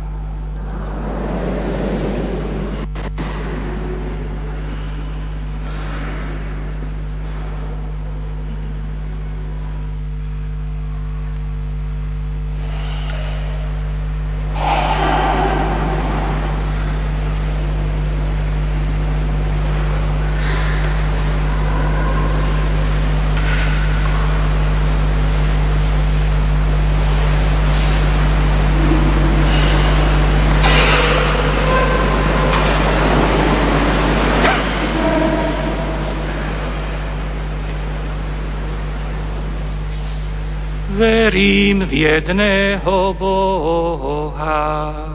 Verím 41.39 41.87
v 41.87 41.93
jedného 41.93 43.15
Boha. 43.19 45.08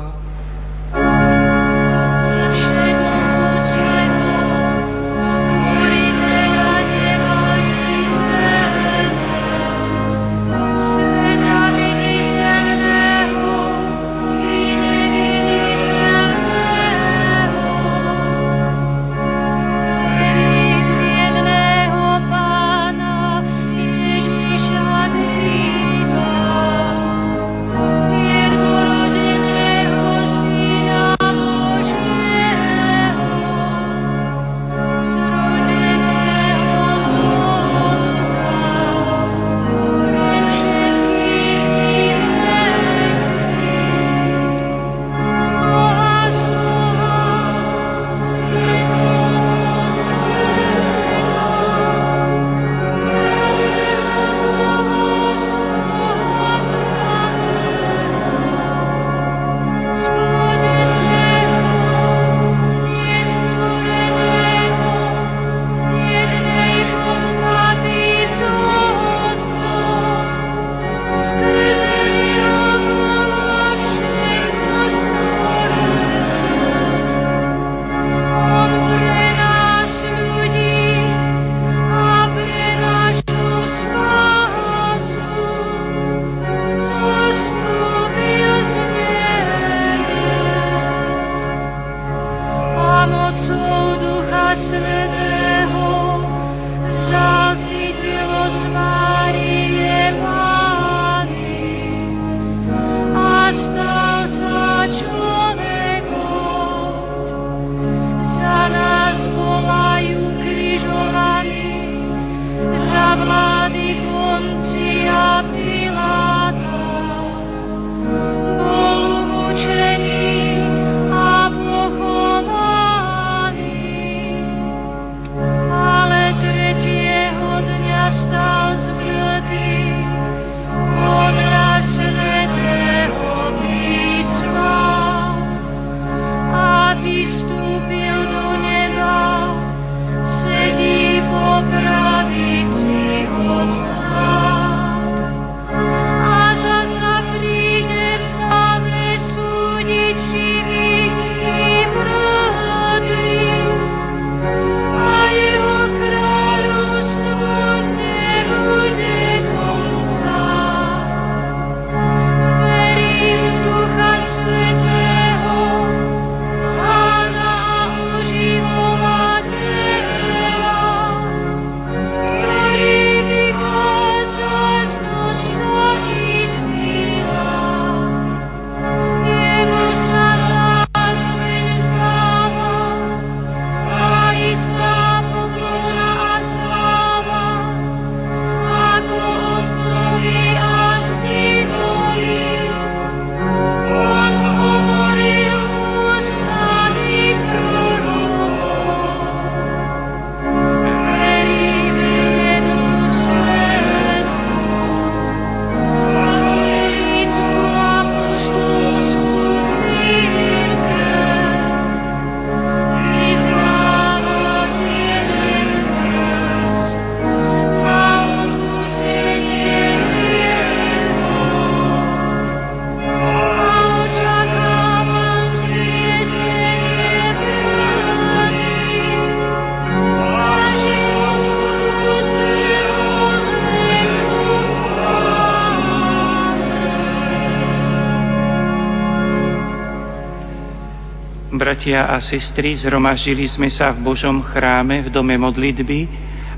Bratia 241.95 242.11
a 242.11 242.19
sestry, 242.19 242.75
zhromaždili 242.75 243.47
sme 243.47 243.71
sa 243.71 243.95
v 243.95 244.03
Božom 244.03 244.43
chráme, 244.43 245.07
v 245.07 245.15
dome 245.15 245.39
modlitby, 245.39 246.11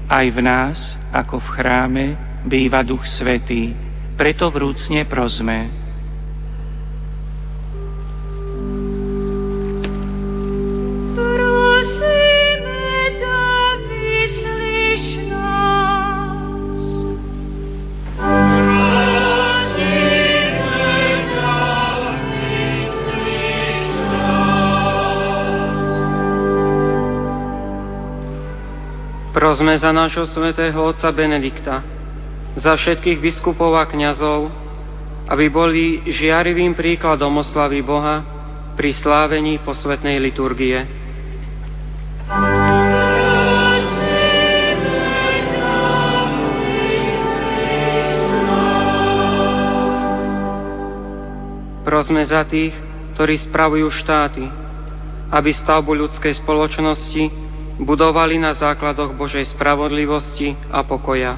aj 0.09 0.27
v 0.33 0.39
nás, 0.41 0.97
ako 1.13 1.45
v 1.45 1.49
chráme, 1.61 2.05
býva 2.49 2.81
Duch 2.81 3.05
Svetý. 3.05 3.77
Preto 4.17 4.49
vrúcne 4.49 5.05
prosme. 5.05 5.86
Prosme 29.57 29.81
za 29.81 29.89
nášho 29.89 30.29
svätého 30.29 30.77
otca 30.85 31.09
Benedikta, 31.17 31.81
za 32.61 32.77
všetkých 32.77 33.17
biskupov 33.25 33.73
a 33.73 33.89
kňazov, 33.89 34.53
aby 35.33 35.49
boli 35.49 36.05
žiarivým 36.13 36.77
príkladom 36.77 37.41
oslavy 37.41 37.81
Boha 37.81 38.21
pri 38.77 38.93
slávení 38.93 39.57
posvetnej 39.65 40.21
liturgie. 40.21 40.85
Prosme 51.81 52.21
za 52.29 52.45
tých, 52.45 52.77
ktorí 53.17 53.41
spravujú 53.41 53.89
štáty, 53.89 54.45
aby 55.33 55.49
stavbu 55.49 55.97
ľudskej 55.97 56.45
spoločnosti 56.45 57.46
budovali 57.77 58.41
na 58.41 58.57
základoch 58.57 59.13
Božej 59.17 59.53
spravodlivosti 59.53 60.57
a 60.73 60.81
pokoja. 60.85 61.37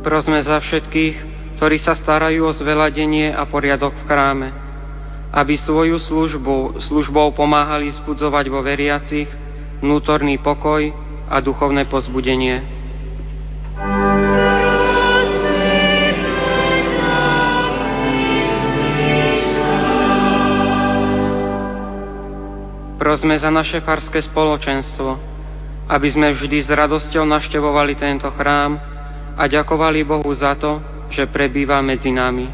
Prosme 0.00 0.40
za 0.40 0.56
všetkých, 0.58 1.16
ktorí 1.60 1.76
sa 1.76 1.92
starajú 1.92 2.48
o 2.48 2.56
zveladenie 2.56 3.36
a 3.36 3.44
poriadok 3.44 3.92
v 3.92 4.06
chráme, 4.08 4.48
aby 5.28 5.60
svoju 5.60 6.00
službu, 6.00 6.80
službou 6.80 7.36
pomáhali 7.36 7.92
zbudzovať 7.92 8.44
vo 8.48 8.64
veriacich 8.64 9.28
vnútorný 9.84 10.40
pokoj 10.40 10.88
a 11.28 11.36
duchovné 11.44 11.84
pozbudenie. 11.86 12.79
Prosme 23.00 23.32
za 23.40 23.48
naše 23.48 23.80
farské 23.80 24.20
spoločenstvo, 24.20 25.16
aby 25.88 26.08
sme 26.12 26.36
vždy 26.36 26.60
s 26.60 26.68
radosťou 26.68 27.24
naštevovali 27.24 27.96
tento 27.96 28.28
chrám 28.28 28.76
a 29.40 29.48
ďakovali 29.48 30.04
Bohu 30.04 30.28
za 30.36 30.52
to, 30.60 30.84
že 31.08 31.24
prebýva 31.32 31.80
medzi 31.80 32.12
nami. 32.12 32.52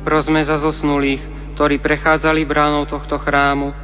Prosme 0.00 0.40
za 0.48 0.56
zosnulých, 0.64 1.20
ktorí 1.60 1.76
prechádzali 1.76 2.48
bránou 2.48 2.88
tohto 2.88 3.20
chrámu, 3.20 3.76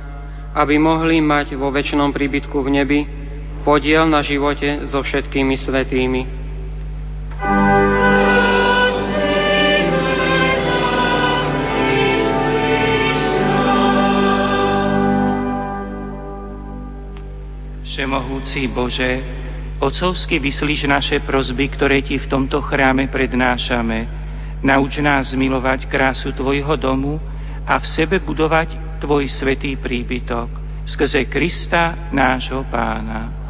aby 0.57 0.81
mohli 0.81 1.21
mať 1.21 1.61
vo 1.61 1.69
väčšnom 1.69 2.09
príbytku 2.09 2.57
v 2.65 2.69
nebi 2.73 3.26
podiel 3.67 4.07
na 4.07 4.23
živote 4.23 4.87
so 4.87 5.03
všetkými 5.03 5.59
svetými. 5.59 6.23
Všemohúci 17.83 18.71
Bože, 18.71 19.19
Otcovsky 19.83 20.39
vyslíš 20.39 20.87
naše 20.87 21.19
prozby, 21.27 21.67
ktoré 21.75 22.07
Ti 22.07 22.23
v 22.23 22.31
tomto 22.31 22.63
chráme 22.63 23.11
prednášame. 23.11 24.07
Nauč 24.63 25.03
nás 25.03 25.35
milovať 25.35 25.91
krásu 25.91 26.31
Tvojho 26.31 26.79
domu 26.79 27.19
a 27.67 27.83
v 27.83 27.87
sebe 27.91 28.23
budovať 28.23 29.03
Tvoj 29.03 29.27
svetý 29.27 29.75
príbytok 29.75 30.65
skrze 30.87 31.27
Krista, 31.27 32.15
nášho 32.15 32.63
Pána. 32.71 33.46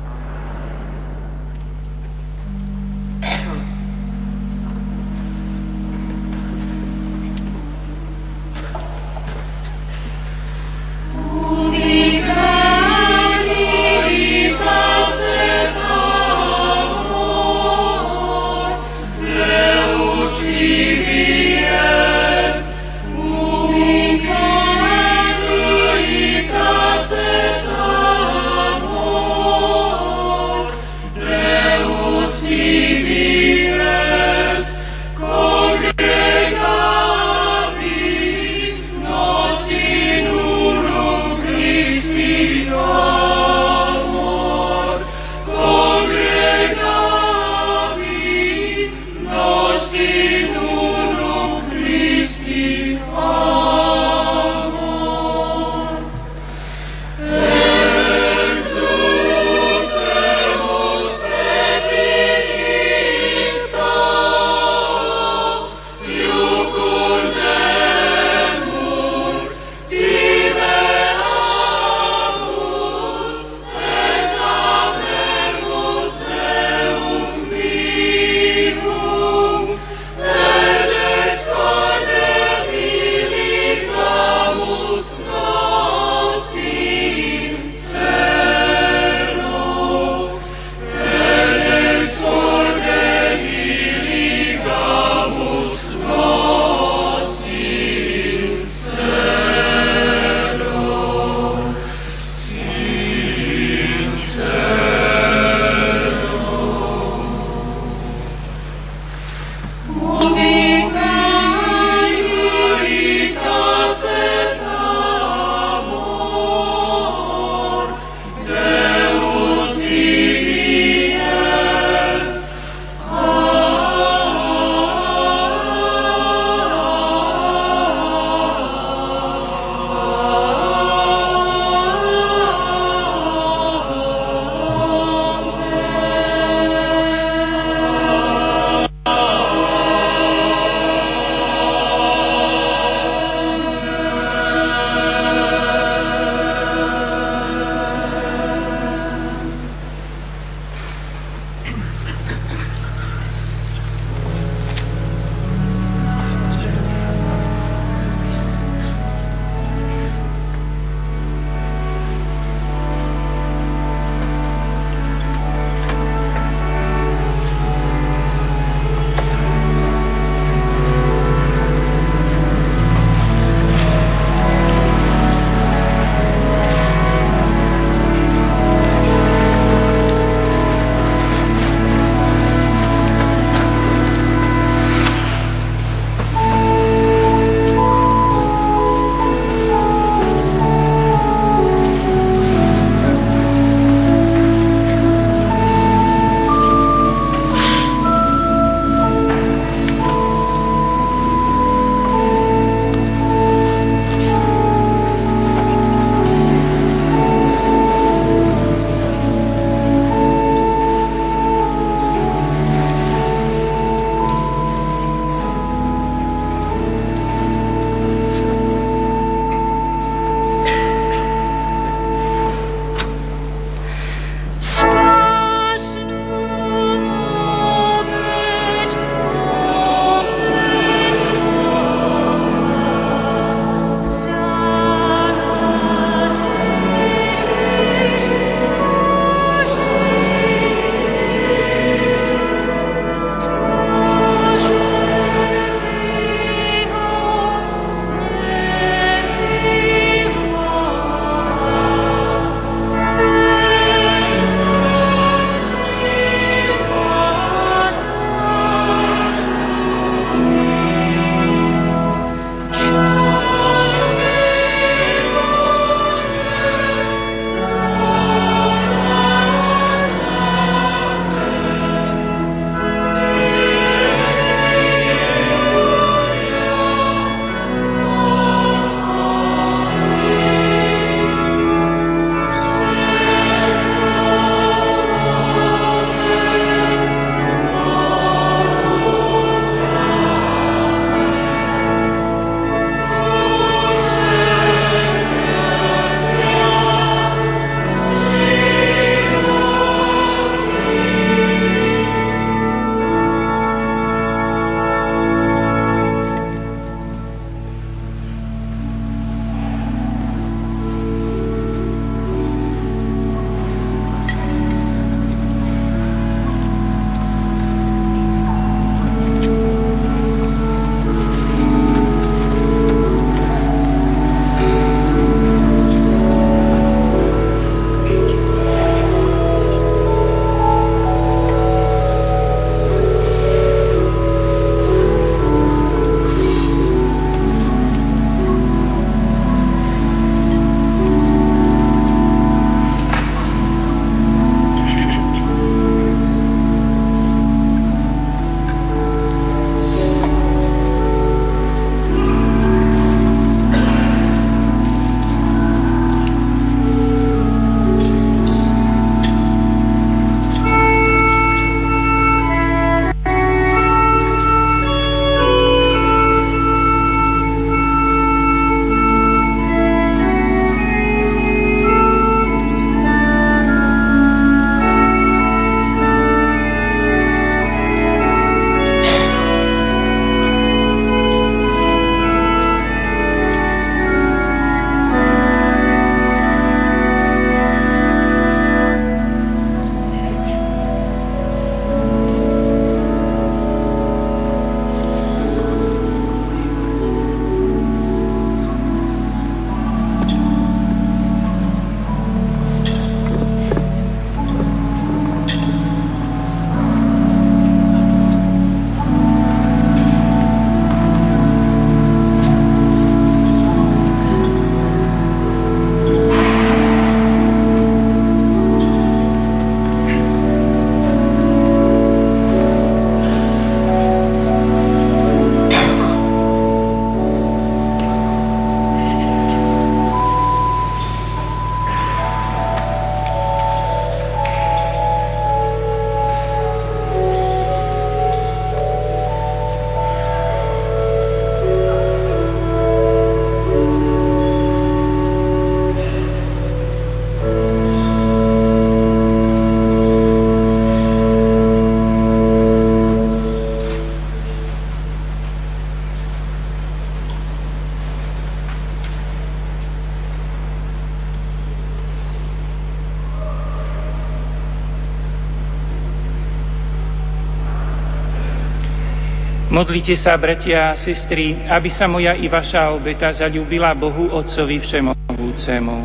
Modlite 469.77 470.17
sa, 470.17 470.33
bratia 470.41 470.89
a 470.89 470.97
sestry, 470.97 471.53
aby 471.69 471.93
sa 471.93 472.09
moja 472.09 472.33
i 472.33 472.49
vaša 472.49 472.97
obeta 472.97 473.29
zalúbila 473.29 473.93
Bohu 473.93 474.33
Otcovi 474.33 474.81
Všemohúcemu. 474.81 475.97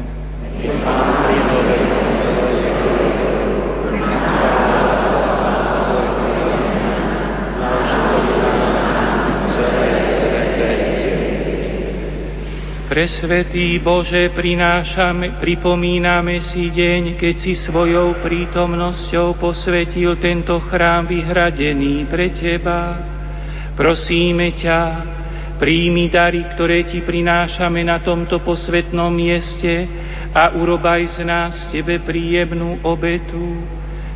Presvetý 12.92 13.80
Bože, 13.80 14.36
prinášame, 14.36 15.40
pripomíname 15.40 16.44
si 16.44 16.76
deň, 16.76 17.16
keď 17.16 17.36
si 17.40 17.56
svojou 17.56 18.20
prítomnosťou 18.20 19.40
posvetil 19.40 20.20
tento 20.20 20.60
chrám 20.68 21.08
vyhradený 21.08 22.04
pre 22.12 22.36
Teba. 22.36 23.21
Prosíme 23.72 24.52
ťa, 24.56 24.80
príjmi 25.62 26.12
dary, 26.12 26.44
ktoré 26.56 26.84
Ti 26.84 27.06
prinášame 27.06 27.86
na 27.86 28.04
tomto 28.04 28.44
posvetnom 28.44 29.14
mieste 29.14 29.88
a 30.36 30.56
urobaj 30.56 31.08
z 31.16 31.28
nás 31.28 31.72
Tebe 31.72 32.00
príjemnú 32.04 32.84
obetu 32.84 33.62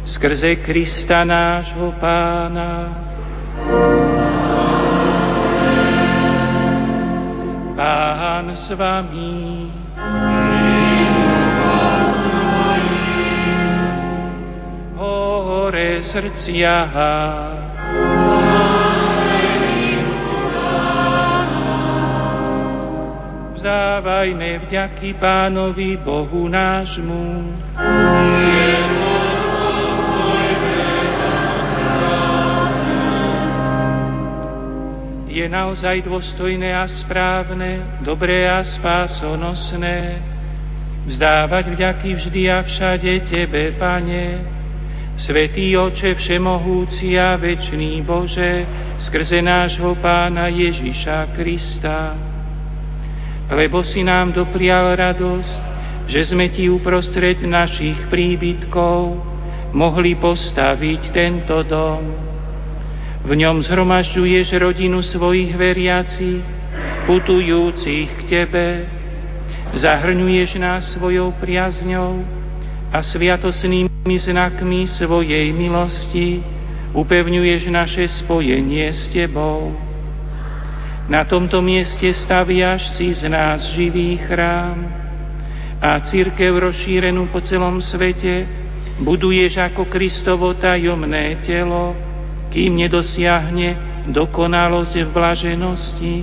skrze 0.06 0.62
Krista 0.62 1.26
nášho 1.26 1.98
Pána. 1.98 2.94
Pán 7.76 8.48
s 8.54 8.70
vami. 8.78 9.74
Hore 14.96 16.00
srdcia 16.06 16.76
vzdávajme 23.66 24.62
vďaky 24.70 25.18
Pánovi 25.18 25.98
Bohu 25.98 26.46
nášmu. 26.46 27.50
Je 35.26 35.50
naozaj 35.50 36.06
dôstojné 36.06 36.78
a 36.78 36.86
správne, 36.86 37.82
dobré 38.06 38.46
a 38.46 38.62
spásonosné 38.62 40.22
vzdávať 41.10 41.74
vďaky 41.74 42.22
vždy 42.22 42.42
a 42.54 42.62
všade 42.62 43.18
Tebe, 43.26 43.74
Pane, 43.82 44.46
Svetý 45.18 45.74
Oče 45.74 46.14
Všemohúci 46.14 47.18
a 47.18 47.34
Večný 47.34 48.06
Bože, 48.06 48.62
skrze 49.02 49.42
nášho 49.42 49.98
Pána 49.98 50.54
Ježiša 50.54 51.34
Krista 51.34 52.35
lebo 53.50 53.86
si 53.86 54.02
nám 54.02 54.34
doprial 54.34 54.98
radosť, 54.98 55.76
že 56.10 56.22
sme 56.34 56.50
Ti 56.50 56.70
uprostred 56.70 57.42
našich 57.46 58.10
príbytkov 58.10 59.22
mohli 59.76 60.16
postaviť 60.16 61.02
tento 61.12 61.60
dom. 61.66 62.04
V 63.26 63.32
ňom 63.34 63.66
zhromažďuješ 63.66 64.54
rodinu 64.62 65.02
svojich 65.02 65.58
veriacich, 65.58 66.46
putujúcich 67.10 68.08
k 68.08 68.22
Tebe, 68.30 68.68
zahrňuješ 69.74 70.50
nás 70.62 70.94
svojou 70.94 71.34
priazňou 71.42 72.22
a 72.94 73.02
sviatosnými 73.02 74.16
znakmi 74.16 74.88
svojej 74.88 75.50
milosti 75.52 76.40
upevňuješ 76.96 77.62
naše 77.68 78.06
spojenie 78.24 78.88
s 78.94 79.12
Tebou. 79.12 79.85
Na 81.06 81.22
tomto 81.22 81.62
mieste 81.62 82.10
staviaš 82.10 82.98
si 82.98 83.14
z 83.14 83.30
nás 83.30 83.78
živý 83.78 84.18
chrám 84.26 84.90
a 85.78 86.02
církev 86.02 86.50
rozšírenú 86.50 87.30
po 87.30 87.46
celom 87.46 87.78
svete 87.78 88.50
buduješ 88.98 89.62
ako 89.62 89.86
Kristovo 89.86 90.58
tajomné 90.58 91.46
telo, 91.46 91.94
kým 92.50 92.74
nedosiahne 92.82 94.02
dokonalosť 94.10 95.06
v 95.06 95.10
blaženosti 95.14 96.16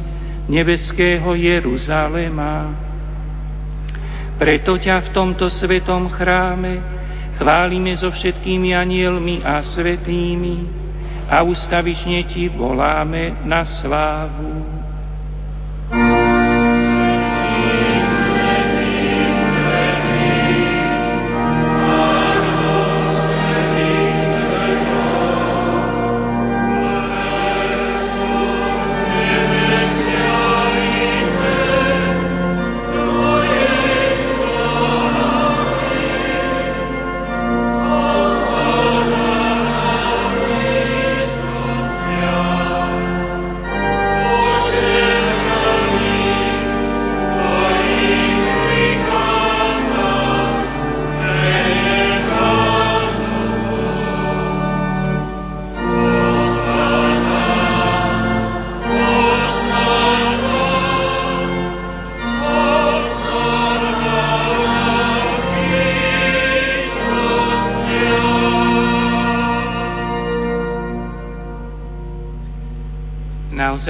nebeského 0.51 1.31
Jeruzalema. 1.39 2.75
Preto 4.35 4.75
ťa 4.75 4.99
v 5.07 5.09
tomto 5.15 5.47
svetom 5.47 6.11
chráme 6.11 6.83
chválime 7.39 7.95
so 7.95 8.11
všetkými 8.11 8.75
anielmi 8.75 9.47
a 9.47 9.63
svetými, 9.63 10.83
a 11.33 11.41
ustavične 11.47 12.29
Ti 12.29 12.51
voláme 12.53 13.41
na 13.47 13.63
slávu. 13.65 14.72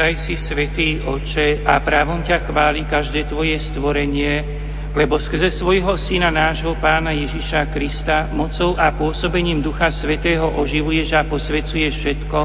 Naozaj 0.02 0.18
si 0.26 0.34
svetý 0.34 0.98
oče 0.98 1.62
a 1.62 1.78
právom 1.78 2.26
ťa 2.26 2.50
chváli 2.50 2.82
každé 2.90 3.22
tvoje 3.30 3.54
stvorenie, 3.70 4.42
lebo 4.98 5.14
skrze 5.14 5.54
svojho 5.54 5.94
syna 5.94 6.26
nášho 6.26 6.74
pána 6.82 7.14
Ježiša 7.14 7.70
Krista 7.70 8.26
mocou 8.34 8.74
a 8.74 8.90
pôsobením 8.98 9.62
Ducha 9.62 9.94
Svetého 9.94 10.58
oživuješ 10.58 11.14
a 11.14 11.22
posvecuješ 11.22 12.02
všetko 12.02 12.38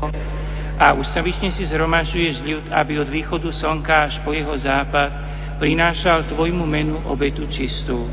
a 0.77 0.93
ustavične 1.01 1.49
si 1.49 1.65
zhromažďuješ 1.65 2.35
ľud, 2.45 2.65
aby 2.69 3.01
od 3.01 3.09
východu 3.09 3.49
slnka 3.49 4.05
až 4.05 4.21
po 4.21 4.37
jeho 4.37 4.53
západ 4.53 5.09
prinášal 5.57 6.29
tvojmu 6.29 6.61
menu 6.61 7.01
obetu 7.09 7.49
čistú. 7.49 8.05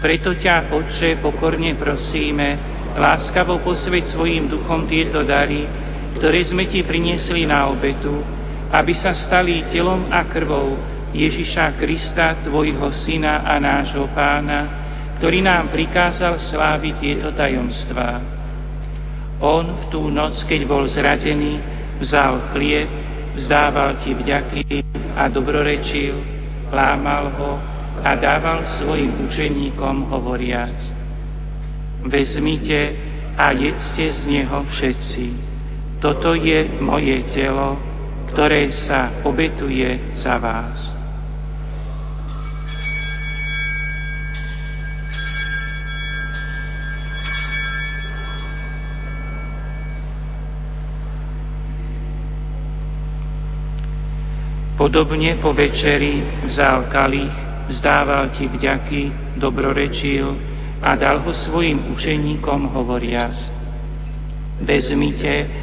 Preto 0.00 0.32
ťa, 0.32 0.72
Otče, 0.72 1.20
pokorne 1.20 1.76
prosíme, 1.76 2.56
láskavo 2.96 3.60
posveď 3.60 4.16
svojim 4.16 4.48
duchom 4.48 4.88
tieto 4.88 5.28
dary, 5.28 5.81
ktoré 6.18 6.44
sme 6.44 6.68
ti 6.68 6.84
priniesli 6.84 7.48
na 7.48 7.68
obetu, 7.70 8.12
aby 8.72 8.92
sa 8.96 9.12
stali 9.12 9.68
telom 9.68 10.08
a 10.08 10.24
krvou 10.24 10.76
Ježiša 11.12 11.76
Krista, 11.76 12.40
tvojho 12.40 12.88
syna 12.92 13.44
a 13.44 13.60
nášho 13.60 14.08
pána, 14.16 14.80
ktorý 15.20 15.44
nám 15.44 15.68
prikázal 15.68 16.40
sláviť 16.40 16.94
tieto 16.96 17.28
tajomstvá. 17.36 18.10
On 19.44 19.66
v 19.76 19.82
tú 19.92 20.08
noc, 20.08 20.40
keď 20.48 20.60
bol 20.64 20.88
zradený, 20.88 21.60
vzal 22.00 22.54
chlieb, 22.56 22.88
vzdával 23.36 24.00
ti 24.00 24.16
vďaky 24.16 24.64
a 25.12 25.28
dobrorečil, 25.28 26.16
lámal 26.72 27.28
ho 27.36 27.52
a 28.00 28.16
dával 28.16 28.64
svojim 28.80 29.28
učeníkom 29.28 30.08
hovoriac. 30.08 30.74
Vezmite 32.08 32.96
a 33.36 33.52
jedzte 33.52 34.10
z 34.16 34.20
neho 34.26 34.64
všetci 34.64 35.51
toto 36.02 36.34
je 36.34 36.82
moje 36.82 37.22
telo, 37.30 37.78
ktoré 38.34 38.74
sa 38.74 39.22
obetuje 39.22 40.18
za 40.18 40.34
vás. 40.42 40.98
Podobne 54.74 55.38
po 55.38 55.54
večeri 55.54 56.18
vzal 56.50 56.90
kalich, 56.90 57.30
vzdával 57.70 58.34
ti 58.34 58.50
vďaky, 58.50 59.02
dobrorečil 59.38 60.34
a 60.82 60.98
dal 60.98 61.22
ho 61.22 61.30
svojim 61.30 61.94
učeníkom 61.94 62.74
hovoriac. 62.74 63.38
Vezmite 64.66 65.62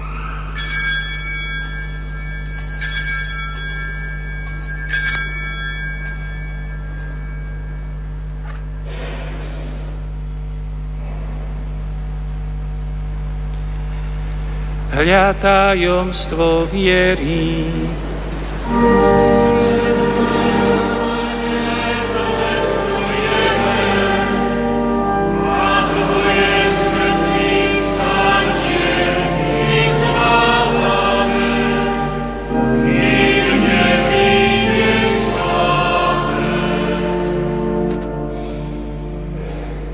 Hľa 15.01 15.33
tajomstvo 15.41 16.69
viery. 16.69 17.65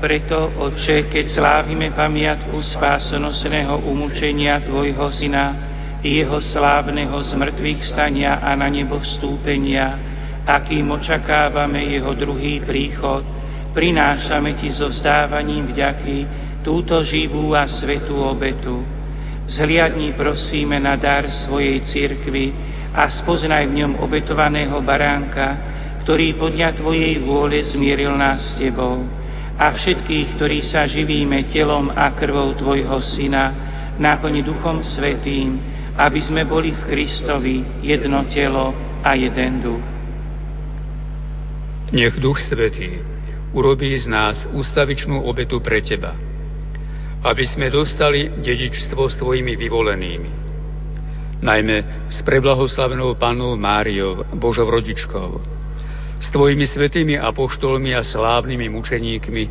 Preto, 0.08 0.56
Otče, 0.56 1.12
keď 1.12 1.36
slávime 1.36 1.92
pamiatku 1.92 2.56
spásonosného 2.56 3.84
umúčenia 3.84 4.56
Tvojho 4.64 5.04
Syna, 5.12 5.52
jeho 6.00 6.40
slávneho 6.40 7.12
zmrtvých 7.12 7.84
stania 7.92 8.40
a 8.40 8.56
na 8.56 8.72
nebo 8.72 8.96
vstúpenia, 9.04 10.00
akým 10.48 10.88
očakávame 10.96 11.92
jeho 11.92 12.16
druhý 12.16 12.64
príchod, 12.64 13.20
prinášame 13.76 14.56
Ti 14.56 14.72
so 14.72 14.88
vzdávaním 14.88 15.76
vďaky 15.76 16.16
túto 16.64 17.04
živú 17.04 17.52
a 17.52 17.68
svetú 17.68 18.16
obetu. 18.16 18.80
Zhliadni 19.44 20.16
prosíme 20.16 20.80
na 20.80 20.96
dar 20.96 21.28
svojej 21.28 21.84
cirkvi 21.84 22.56
a 22.96 23.12
spoznaj 23.12 23.68
v 23.68 23.84
ňom 23.84 24.00
obetovaného 24.00 24.80
baránka, 24.80 25.52
ktorý 26.00 26.32
podľa 26.40 26.80
Tvojej 26.80 27.20
vôle 27.20 27.60
zmieril 27.60 28.16
nás 28.16 28.56
s 28.56 28.64
Tebou 28.64 29.27
a 29.58 29.74
všetkých, 29.74 30.38
ktorí 30.38 30.62
sa 30.62 30.86
živíme 30.86 31.50
telom 31.50 31.90
a 31.90 32.14
krvou 32.14 32.54
Tvojho 32.54 33.02
Syna, 33.02 33.50
náplň 33.98 34.46
Duchom 34.46 34.86
Svetým, 34.86 35.58
aby 35.98 36.22
sme 36.22 36.46
boli 36.46 36.70
v 36.70 36.82
Kristovi 36.86 37.82
jedno 37.82 38.22
telo 38.30 38.70
a 39.02 39.18
jeden 39.18 39.58
duch. 39.58 39.86
Nech 41.90 42.14
Duch 42.22 42.38
Svetý 42.38 43.02
urobí 43.50 43.90
z 43.98 44.06
nás 44.06 44.46
ústavičnú 44.54 45.26
obetu 45.26 45.58
pre 45.58 45.82
Teba, 45.82 46.14
aby 47.26 47.42
sme 47.42 47.66
dostali 47.66 48.30
dedičstvo 48.38 49.10
s 49.10 49.18
Tvojimi 49.18 49.58
vyvolenými, 49.58 50.30
najmä 51.42 52.06
s 52.06 52.22
preblahoslavenou 52.22 53.18
Pannou 53.18 53.58
Máriou, 53.58 54.22
Božou 54.38 54.70
rodičkou, 54.70 55.57
s 56.18 56.34
Tvojimi 56.34 56.66
svetými 56.66 57.14
apoštolmi 57.18 57.94
a 57.94 58.02
slávnymi 58.02 58.66
mučeníkmi 58.68 59.44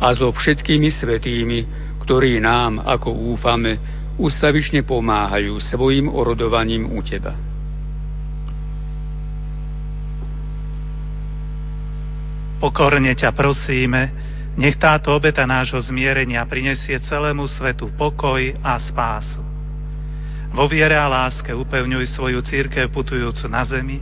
a 0.00 0.08
so 0.16 0.32
všetkými 0.32 0.88
svetými, 0.88 1.58
ktorí 2.02 2.40
nám, 2.42 2.82
ako 2.82 3.12
úfame, 3.36 3.78
ústavične 4.18 4.82
pomáhajú 4.82 5.56
svojim 5.62 6.10
orodovaním 6.10 6.90
u 6.90 7.00
Teba. 7.04 7.32
Pokorne 12.62 13.10
ťa 13.18 13.34
prosíme, 13.34 14.02
nech 14.54 14.78
táto 14.78 15.10
obeta 15.10 15.42
nášho 15.42 15.82
zmierenia 15.82 16.46
prinesie 16.46 16.94
celému 17.02 17.50
svetu 17.50 17.90
pokoj 17.98 18.38
a 18.62 18.78
spásu. 18.78 19.42
Vo 20.52 20.68
viere 20.68 20.94
a 20.94 21.08
láske 21.08 21.50
upevňuj 21.50 22.04
svoju 22.12 22.38
církev 22.44 22.92
putujúcu 22.92 23.48
na 23.48 23.64
zemi, 23.64 23.98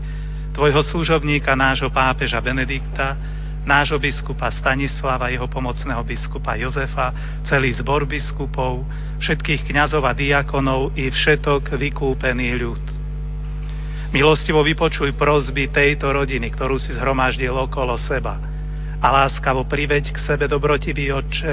tvojho 0.61 0.85
služobníka, 0.85 1.57
nášho 1.57 1.89
pápeža 1.89 2.37
Benedikta, 2.37 3.17
nášho 3.65 3.97
biskupa 3.97 4.53
Stanislava, 4.53 5.33
jeho 5.33 5.49
pomocného 5.49 6.05
biskupa 6.05 6.53
Jozefa, 6.53 7.41
celý 7.49 7.73
zbor 7.81 8.05
biskupov, 8.05 8.85
všetkých 9.25 9.73
kňazov 9.73 10.05
a 10.05 10.13
diakonov 10.13 10.93
i 11.01 11.09
všetok 11.09 11.81
vykúpený 11.81 12.61
ľud. 12.61 12.85
Milostivo 14.13 14.61
vypočuj 14.61 15.17
prozby 15.17 15.73
tejto 15.73 16.13
rodiny, 16.13 16.53
ktorú 16.53 16.77
si 16.77 16.93
zhromaždil 16.93 17.57
okolo 17.57 17.97
seba 17.97 18.37
a 19.01 19.07
láskavo 19.09 19.65
priveď 19.65 20.13
k 20.13 20.19
sebe 20.21 20.45
dobrotivý 20.45 21.09
Otče 21.09 21.53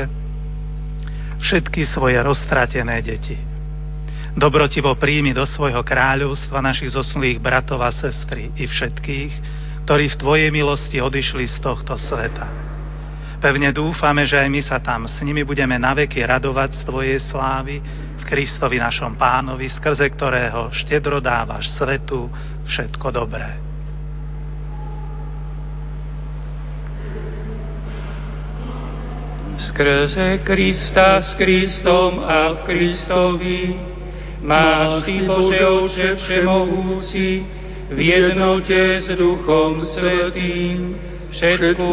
všetky 1.39 1.87
svoje 1.95 2.19
roztratené 2.19 2.99
deti 2.99 3.56
Dobrotivo 4.37 4.93
príjmi 4.93 5.33
do 5.33 5.41
svojho 5.49 5.81
kráľovstva 5.81 6.61
našich 6.61 6.93
zosnulých 6.93 7.41
bratov 7.41 7.81
a 7.81 7.89
sestry 7.89 8.53
i 8.53 8.69
všetkých, 8.69 9.33
ktorí 9.81 10.13
v 10.13 10.19
Tvojej 10.21 10.49
milosti 10.53 11.01
odišli 11.01 11.49
z 11.49 11.57
tohto 11.57 11.97
sveta. 11.97 12.45
Pevne 13.41 13.73
dúfame, 13.73 14.29
že 14.29 14.37
aj 14.37 14.49
my 14.53 14.61
sa 14.61 14.77
tam 14.77 15.09
s 15.09 15.17
nimi 15.25 15.41
budeme 15.41 15.81
naveky 15.81 16.21
radovať 16.21 16.69
z 16.69 16.81
Tvojej 16.85 17.19
slávy 17.33 17.81
v 18.13 18.23
Kristovi 18.29 18.77
našom 18.77 19.17
pánovi, 19.17 19.73
skrze 19.73 20.05
ktorého 20.05 20.69
štedro 20.69 21.17
dávaš 21.17 21.73
svetu 21.73 22.29
všetko 22.69 23.09
dobré. 23.09 23.57
Skrze 29.57 30.45
Krista 30.45 31.25
s 31.25 31.33
Kristom 31.33 32.21
a 32.21 32.53
v 32.53 32.57
Kristovi 32.69 33.96
máš 34.41 35.05
Ty, 35.05 35.15
Bože 35.25 35.61
Oče 35.65 36.09
Všemohúci, 36.15 37.43
v 37.87 37.99
jednote 37.99 38.99
s 38.99 39.07
Duchom 39.15 39.79
Svetým, 39.83 40.99
všetkú 41.31 41.91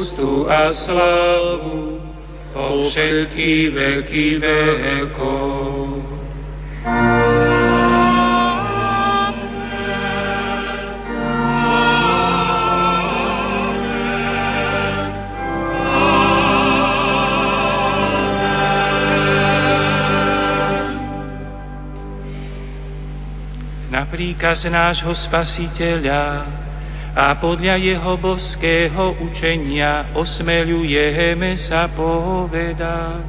ústu 0.00 0.48
a 0.48 0.72
slávu 0.72 2.00
po 2.54 2.88
všetky 2.88 3.70
veky 3.74 4.26
vekov. 4.40 6.00
Príkaz 24.14 24.62
nášho 24.70 25.10
Spasiteľa 25.10 26.46
a 27.18 27.34
podľa 27.34 27.74
jeho 27.82 28.14
boského 28.14 29.18
učenia 29.18 30.14
osmeľujeme 30.14 31.58
sa 31.58 31.90
povedať. 31.90 33.26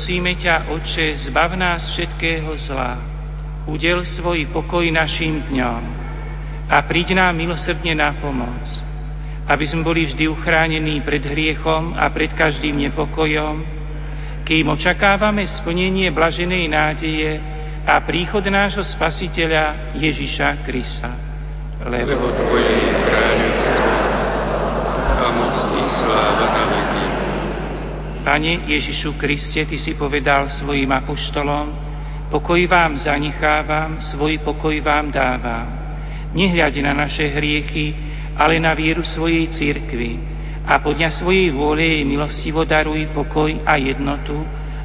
Prosíme 0.00 0.32
ťa, 0.32 0.72
Oče, 0.72 1.28
zbav 1.28 1.52
nás 1.60 1.92
všetkého 1.92 2.48
zla, 2.56 2.96
udel 3.68 4.00
svoj 4.00 4.48
pokoj 4.48 4.80
našim 4.88 5.44
dňom 5.52 5.82
a 6.72 6.80
príď 6.88 7.20
nám 7.20 7.36
milosrdne 7.36 7.92
na 7.92 8.16
pomoc, 8.16 8.64
aby 9.44 9.60
sme 9.68 9.84
boli 9.84 10.08
vždy 10.08 10.24
uchránení 10.24 11.04
pred 11.04 11.20
hriechom 11.20 11.92
a 11.92 12.08
pred 12.16 12.32
každým 12.32 12.80
nepokojom, 12.88 13.60
kým 14.48 14.72
očakávame 14.72 15.44
splnenie 15.44 16.08
blaženej 16.16 16.64
nádeje 16.64 17.36
a 17.84 18.00
príchod 18.00 18.40
nášho 18.48 18.80
Spasiteľa 18.80 20.00
Ježiša 20.00 20.64
Krista. 20.64 21.12
Lebo, 21.84 22.16
Lebo 22.16 22.26
Tvoje 22.40 22.72
je 22.72 22.92
kráľovstvo 23.04 23.88
a 25.12 25.26
moc 25.28 25.56
sláva 25.92 26.46
na 26.56 26.64
veky. 26.72 27.19
Pane 28.20 28.68
Ježišu 28.68 29.16
Kriste, 29.16 29.64
Ty 29.64 29.76
si 29.80 29.96
povedal 29.96 30.52
svojim 30.52 30.92
apoštolom, 30.92 31.72
pokoj 32.28 32.60
vám 32.68 33.00
zanechávam, 33.00 33.96
svoj 33.96 34.44
pokoj 34.44 34.76
vám 34.84 35.08
dávam. 35.08 35.66
Nehľade 36.36 36.84
na 36.84 36.92
naše 36.92 37.32
hriechy, 37.32 37.96
ale 38.36 38.60
na 38.60 38.76
vieru 38.76 39.02
svojej 39.02 39.48
cirkvi 39.48 40.20
a 40.68 40.78
podľa 40.78 41.10
svojej 41.10 41.50
vôle 41.50 41.82
jej 41.82 42.04
milostivo 42.04 42.62
daruj 42.68 43.08
pokoj 43.16 43.50
a 43.64 43.80
jednotu, 43.80 44.36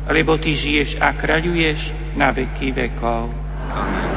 lebo 0.07 0.39
Ty 0.39 0.51
žiješ 0.55 0.97
a 0.97 1.13
kráľuješ 1.13 1.79
na 2.15 2.31
veky 2.31 2.71
vekov. 2.71 3.29
Amen. 3.69 4.15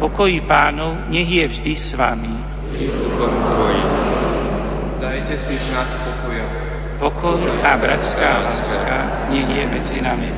Pokoj 0.00 0.32
pánov 0.50 1.06
nech 1.06 1.30
je 1.30 1.44
vždy 1.46 1.72
s 1.78 1.94
vami. 1.94 2.34
Dajte 4.98 5.34
si 5.38 5.54
znak. 5.70 6.03
Pokoj 7.04 7.60
a 7.60 7.76
bratská 7.76 8.40
láska 8.40 9.28
nech 9.28 9.44
je 9.44 9.64
medzi 9.68 10.00
nami. 10.00 10.32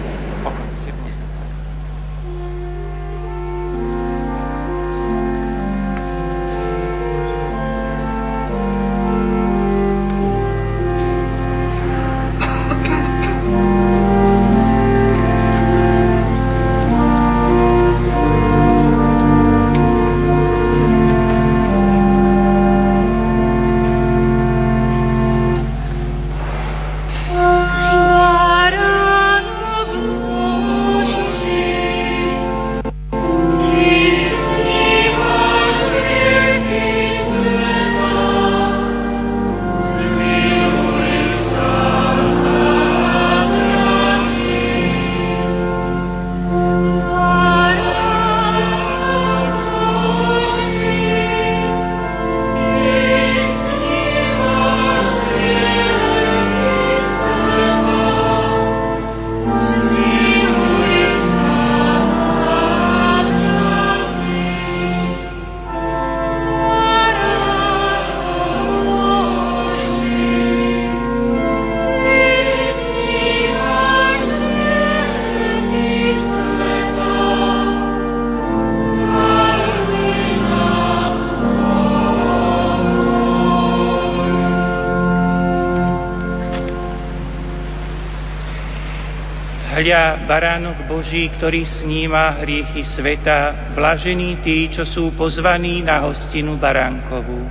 Hľa, 89.86 90.26
baránok 90.26 90.90
Boží, 90.90 91.30
ktorý 91.38 91.62
sníma 91.62 92.42
hriechy 92.42 92.82
sveta, 92.82 93.70
blažení 93.70 94.34
tí, 94.42 94.66
čo 94.66 94.82
sú 94.82 95.14
pozvaní 95.14 95.78
na 95.78 96.02
hostinu 96.02 96.58
baránkovú. 96.58 97.46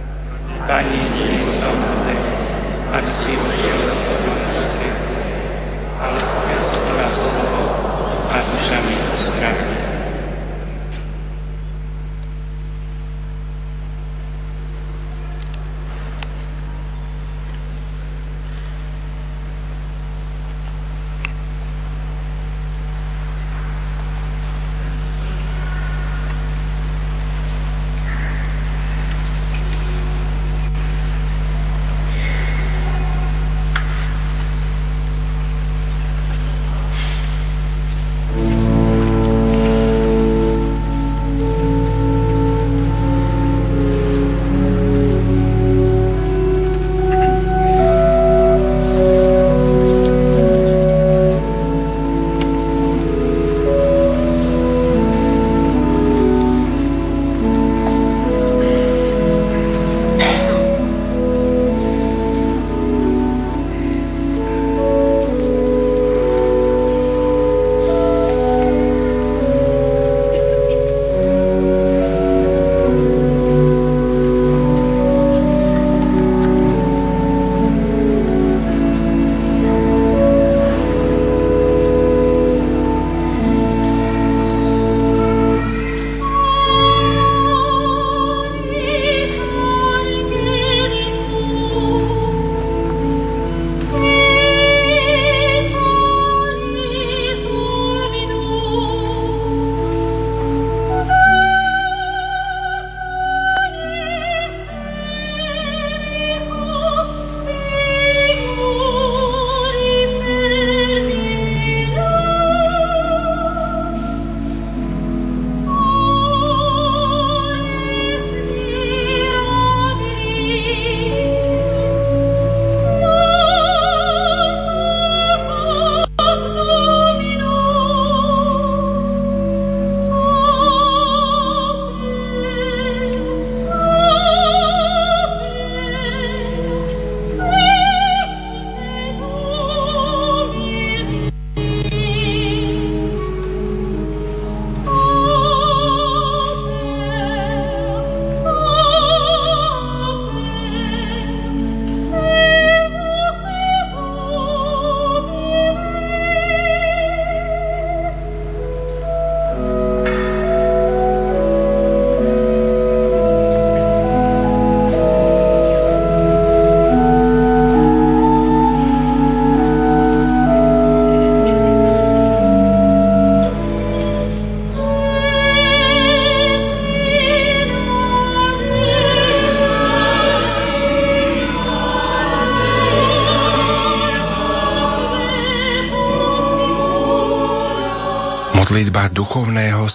Pane, 0.67 0.99
nie 1.15 1.31
som 1.55 1.79
aby 2.91 3.11
si 3.23 3.31
ušiel 3.39 3.79
do 3.87 3.95
ale 5.95 6.19
povedz 6.19 6.71
slovo 7.15 7.63
a 8.27 8.35
duša 8.51 8.77
mi 8.83 8.95
uzdravia. 9.15 9.74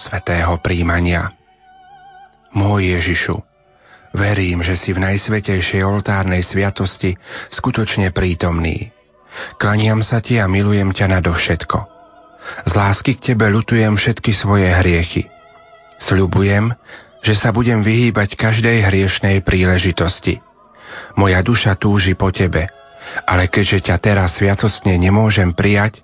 Svetého 0.01 0.57
príjmania 0.59 1.37
Môj 2.51 2.99
Ježišu, 2.99 3.39
verím, 4.11 4.59
že 4.59 4.75
si 4.75 4.91
v 4.91 4.99
najsvetejšej 4.99 5.87
oltárnej 5.87 6.43
sviatosti 6.43 7.15
skutočne 7.47 8.11
prítomný. 8.11 8.91
Klaniam 9.55 10.03
sa 10.03 10.19
ti 10.19 10.35
a 10.35 10.51
milujem 10.51 10.91
ťa 10.91 11.07
nadovšetko. 11.19 11.79
Z 12.67 12.71
lásky 12.75 13.15
k 13.15 13.31
tebe 13.31 13.47
lutujem 13.47 13.95
všetky 13.95 14.35
svoje 14.35 14.67
hriechy. 14.67 15.31
Sľubujem, 16.03 16.75
že 17.23 17.39
sa 17.39 17.55
budem 17.55 17.79
vyhýbať 17.85 18.35
každej 18.35 18.83
hriešnej 18.91 19.39
príležitosti. 19.47 20.43
Moja 21.15 21.39
duša 21.39 21.79
túži 21.79 22.19
po 22.19 22.35
tebe, 22.35 22.67
ale 23.23 23.47
keďže 23.47 23.87
ťa 23.87 23.95
teraz 24.03 24.35
sviatostne 24.35 24.91
nemôžem 24.99 25.55
prijať, 25.55 26.03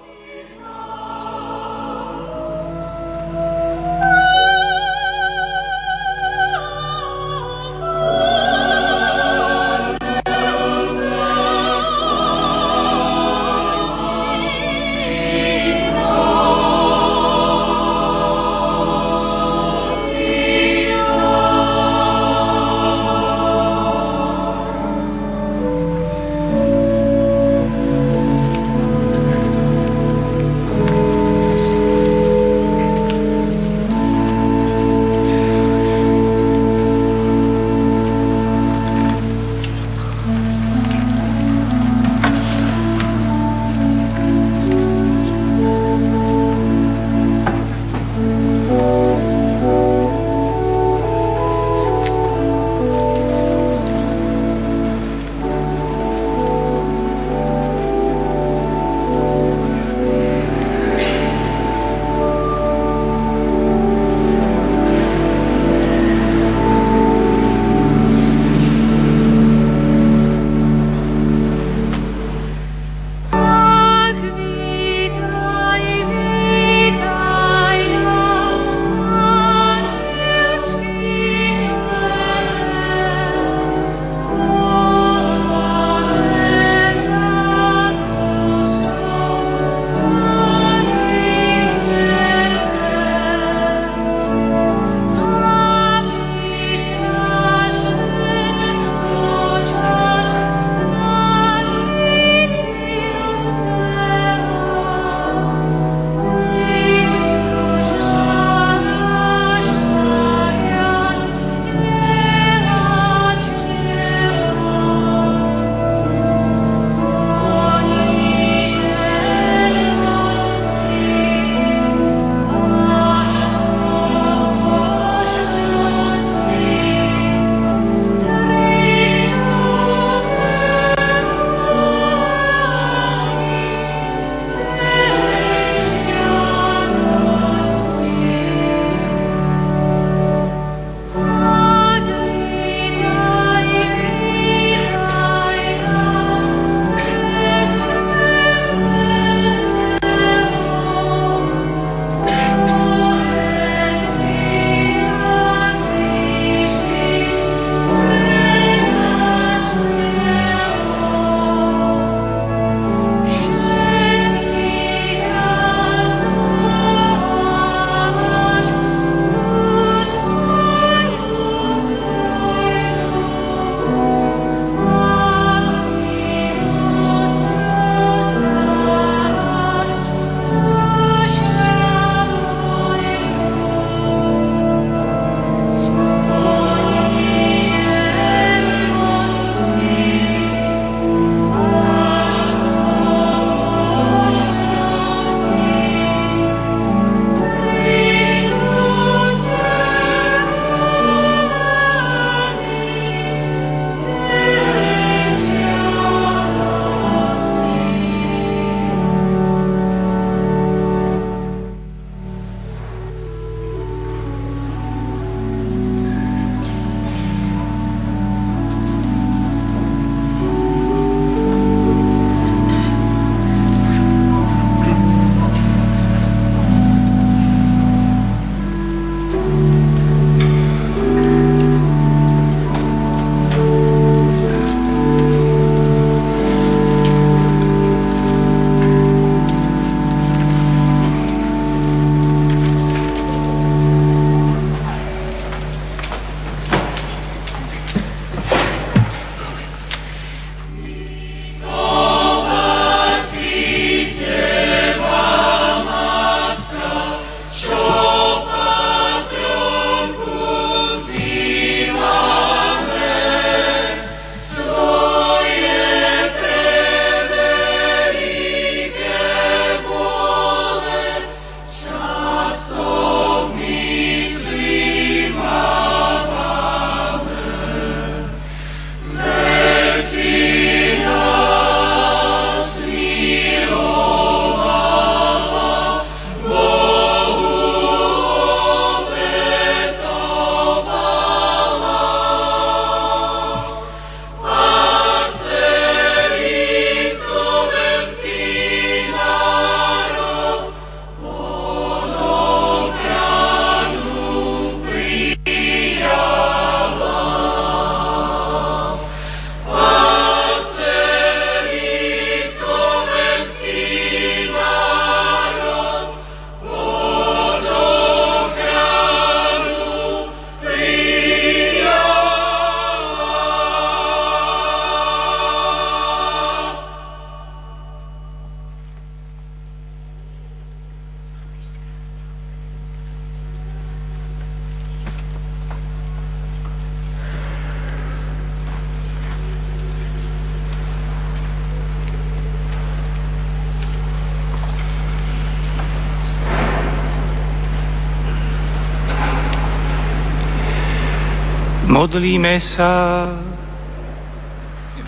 Modlíme 352.21 352.61
sa. 352.61 352.93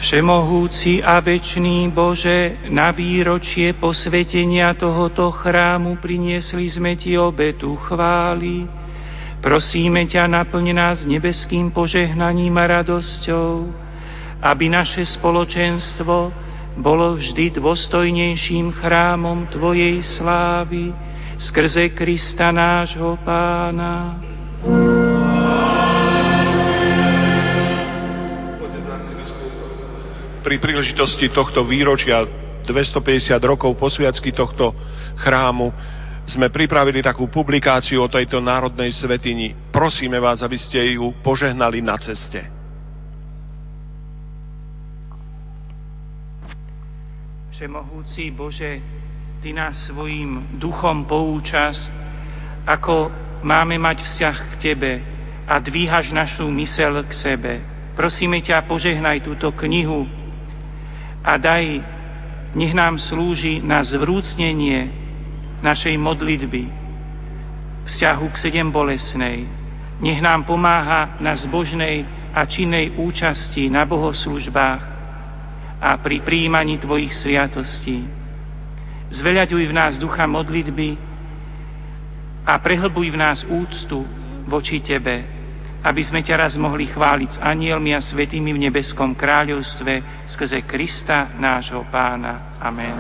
Všemohúci 0.02 1.06
a 1.06 1.22
večný 1.22 1.86
Bože, 1.94 2.58
na 2.74 2.90
výročie 2.90 3.78
posvetenia 3.78 4.74
tohoto 4.74 5.30
chrámu 5.30 6.02
priniesli 6.02 6.66
sme 6.66 6.98
Ti 6.98 7.22
obetu 7.22 7.78
chváli. 7.86 8.66
Prosíme 9.46 10.10
ťa, 10.10 10.26
naplň 10.26 10.66
nás 10.74 11.06
nebeským 11.06 11.70
požehnaním 11.70 12.58
a 12.58 12.82
radosťou, 12.82 13.70
aby 14.42 14.74
naše 14.74 15.06
spoločenstvo 15.06 16.34
bolo 16.82 17.14
vždy 17.14 17.62
dôstojnejším 17.62 18.74
chrámom 18.74 19.54
Tvojej 19.54 20.02
slávy 20.02 20.90
skrze 21.38 21.94
Krista 21.94 22.50
nášho 22.50 23.22
Pána. 23.22 24.18
Pri 30.54 30.70
príležitosti 30.70 31.34
tohto 31.34 31.66
výročia 31.66 32.30
250 32.62 33.42
rokov 33.42 33.74
posviacky 33.74 34.30
tohto 34.30 34.70
chrámu 35.18 35.74
sme 36.30 36.54
pripravili 36.54 37.02
takú 37.02 37.26
publikáciu 37.26 38.06
o 38.06 38.12
tejto 38.14 38.38
národnej 38.38 38.94
svetini. 38.94 39.58
Prosíme 39.74 40.22
vás, 40.22 40.46
aby 40.46 40.54
ste 40.62 40.94
ju 40.94 41.10
požehnali 41.26 41.82
na 41.82 41.98
ceste. 41.98 42.46
Všemohúci 47.58 48.30
Bože, 48.30 48.78
Ty 49.42 49.58
nás 49.58 49.90
svojim 49.90 50.62
duchom 50.62 51.10
poučas, 51.10 51.82
ako 52.70 53.10
máme 53.42 53.82
mať 53.82 54.06
vzťah 54.06 54.38
k 54.38 54.54
Tebe 54.62 54.92
a 55.50 55.58
dvíhaš 55.58 56.14
našu 56.14 56.46
mysel 56.54 57.02
k 57.10 57.12
sebe. 57.18 57.54
Prosíme 57.98 58.38
ťa, 58.38 58.70
požehnaj 58.70 59.26
túto 59.26 59.50
knihu, 59.58 60.22
a 61.24 61.40
daj, 61.40 61.80
nech 62.54 62.76
nám 62.76 63.00
slúži 63.00 63.64
na 63.64 63.82
zvrúcnenie 63.82 64.92
našej 65.64 65.96
modlitby, 65.96 66.68
vzťahu 67.88 68.26
k 68.30 68.36
sedem 68.38 68.68
bolesnej. 68.70 69.48
Nech 70.04 70.20
nám 70.20 70.44
pomáha 70.44 71.16
na 71.24 71.32
zbožnej 71.34 72.04
a 72.36 72.44
činnej 72.44 73.00
účasti 73.00 73.72
na 73.72 73.88
bohoslužbách 73.88 74.82
a 75.80 75.90
pri 76.04 76.20
príjmaní 76.22 76.78
Tvojich 76.78 77.16
sviatostí. 77.16 78.04
Zveľaďuj 79.14 79.64
v 79.70 79.74
nás 79.74 79.96
ducha 79.96 80.28
modlitby 80.28 81.00
a 82.44 82.54
prehlbuj 82.60 83.08
v 83.14 83.18
nás 83.18 83.48
úctu 83.48 84.04
voči 84.44 84.84
Tebe, 84.84 85.24
aby 85.84 86.02
sme 86.02 86.24
ťa 86.24 86.48
raz 86.48 86.56
mohli 86.56 86.88
chváliť 86.88 87.30
s 87.36 87.42
anielmi 87.44 87.92
a 87.92 88.00
svetými 88.00 88.56
v 88.56 88.72
nebeskom 88.72 89.12
kráľovstve 89.14 90.26
skrze 90.32 90.64
Krista, 90.64 91.36
nášho 91.36 91.84
pána. 91.92 92.56
Amen. 92.64 92.96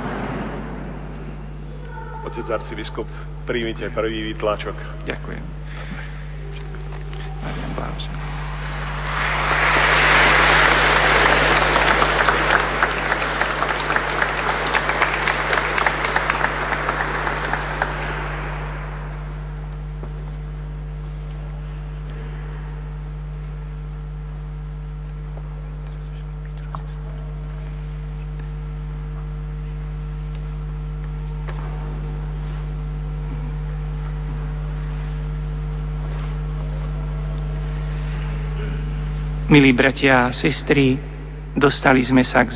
Otec 2.27 2.43
arcibiskup, 2.51 3.07
príjmite 3.47 3.87
prvý 3.95 4.35
výtlačok. 4.35 4.75
Ďakujem. 5.07 5.43
Ďakujem. 7.43 8.32
Milí 39.53 39.69
bratia 39.69 40.25
a 40.25 40.33
sestry, 40.33 40.97
dostali 41.53 42.01
sme 42.01 42.25
sa 42.25 42.41
k 42.41 42.49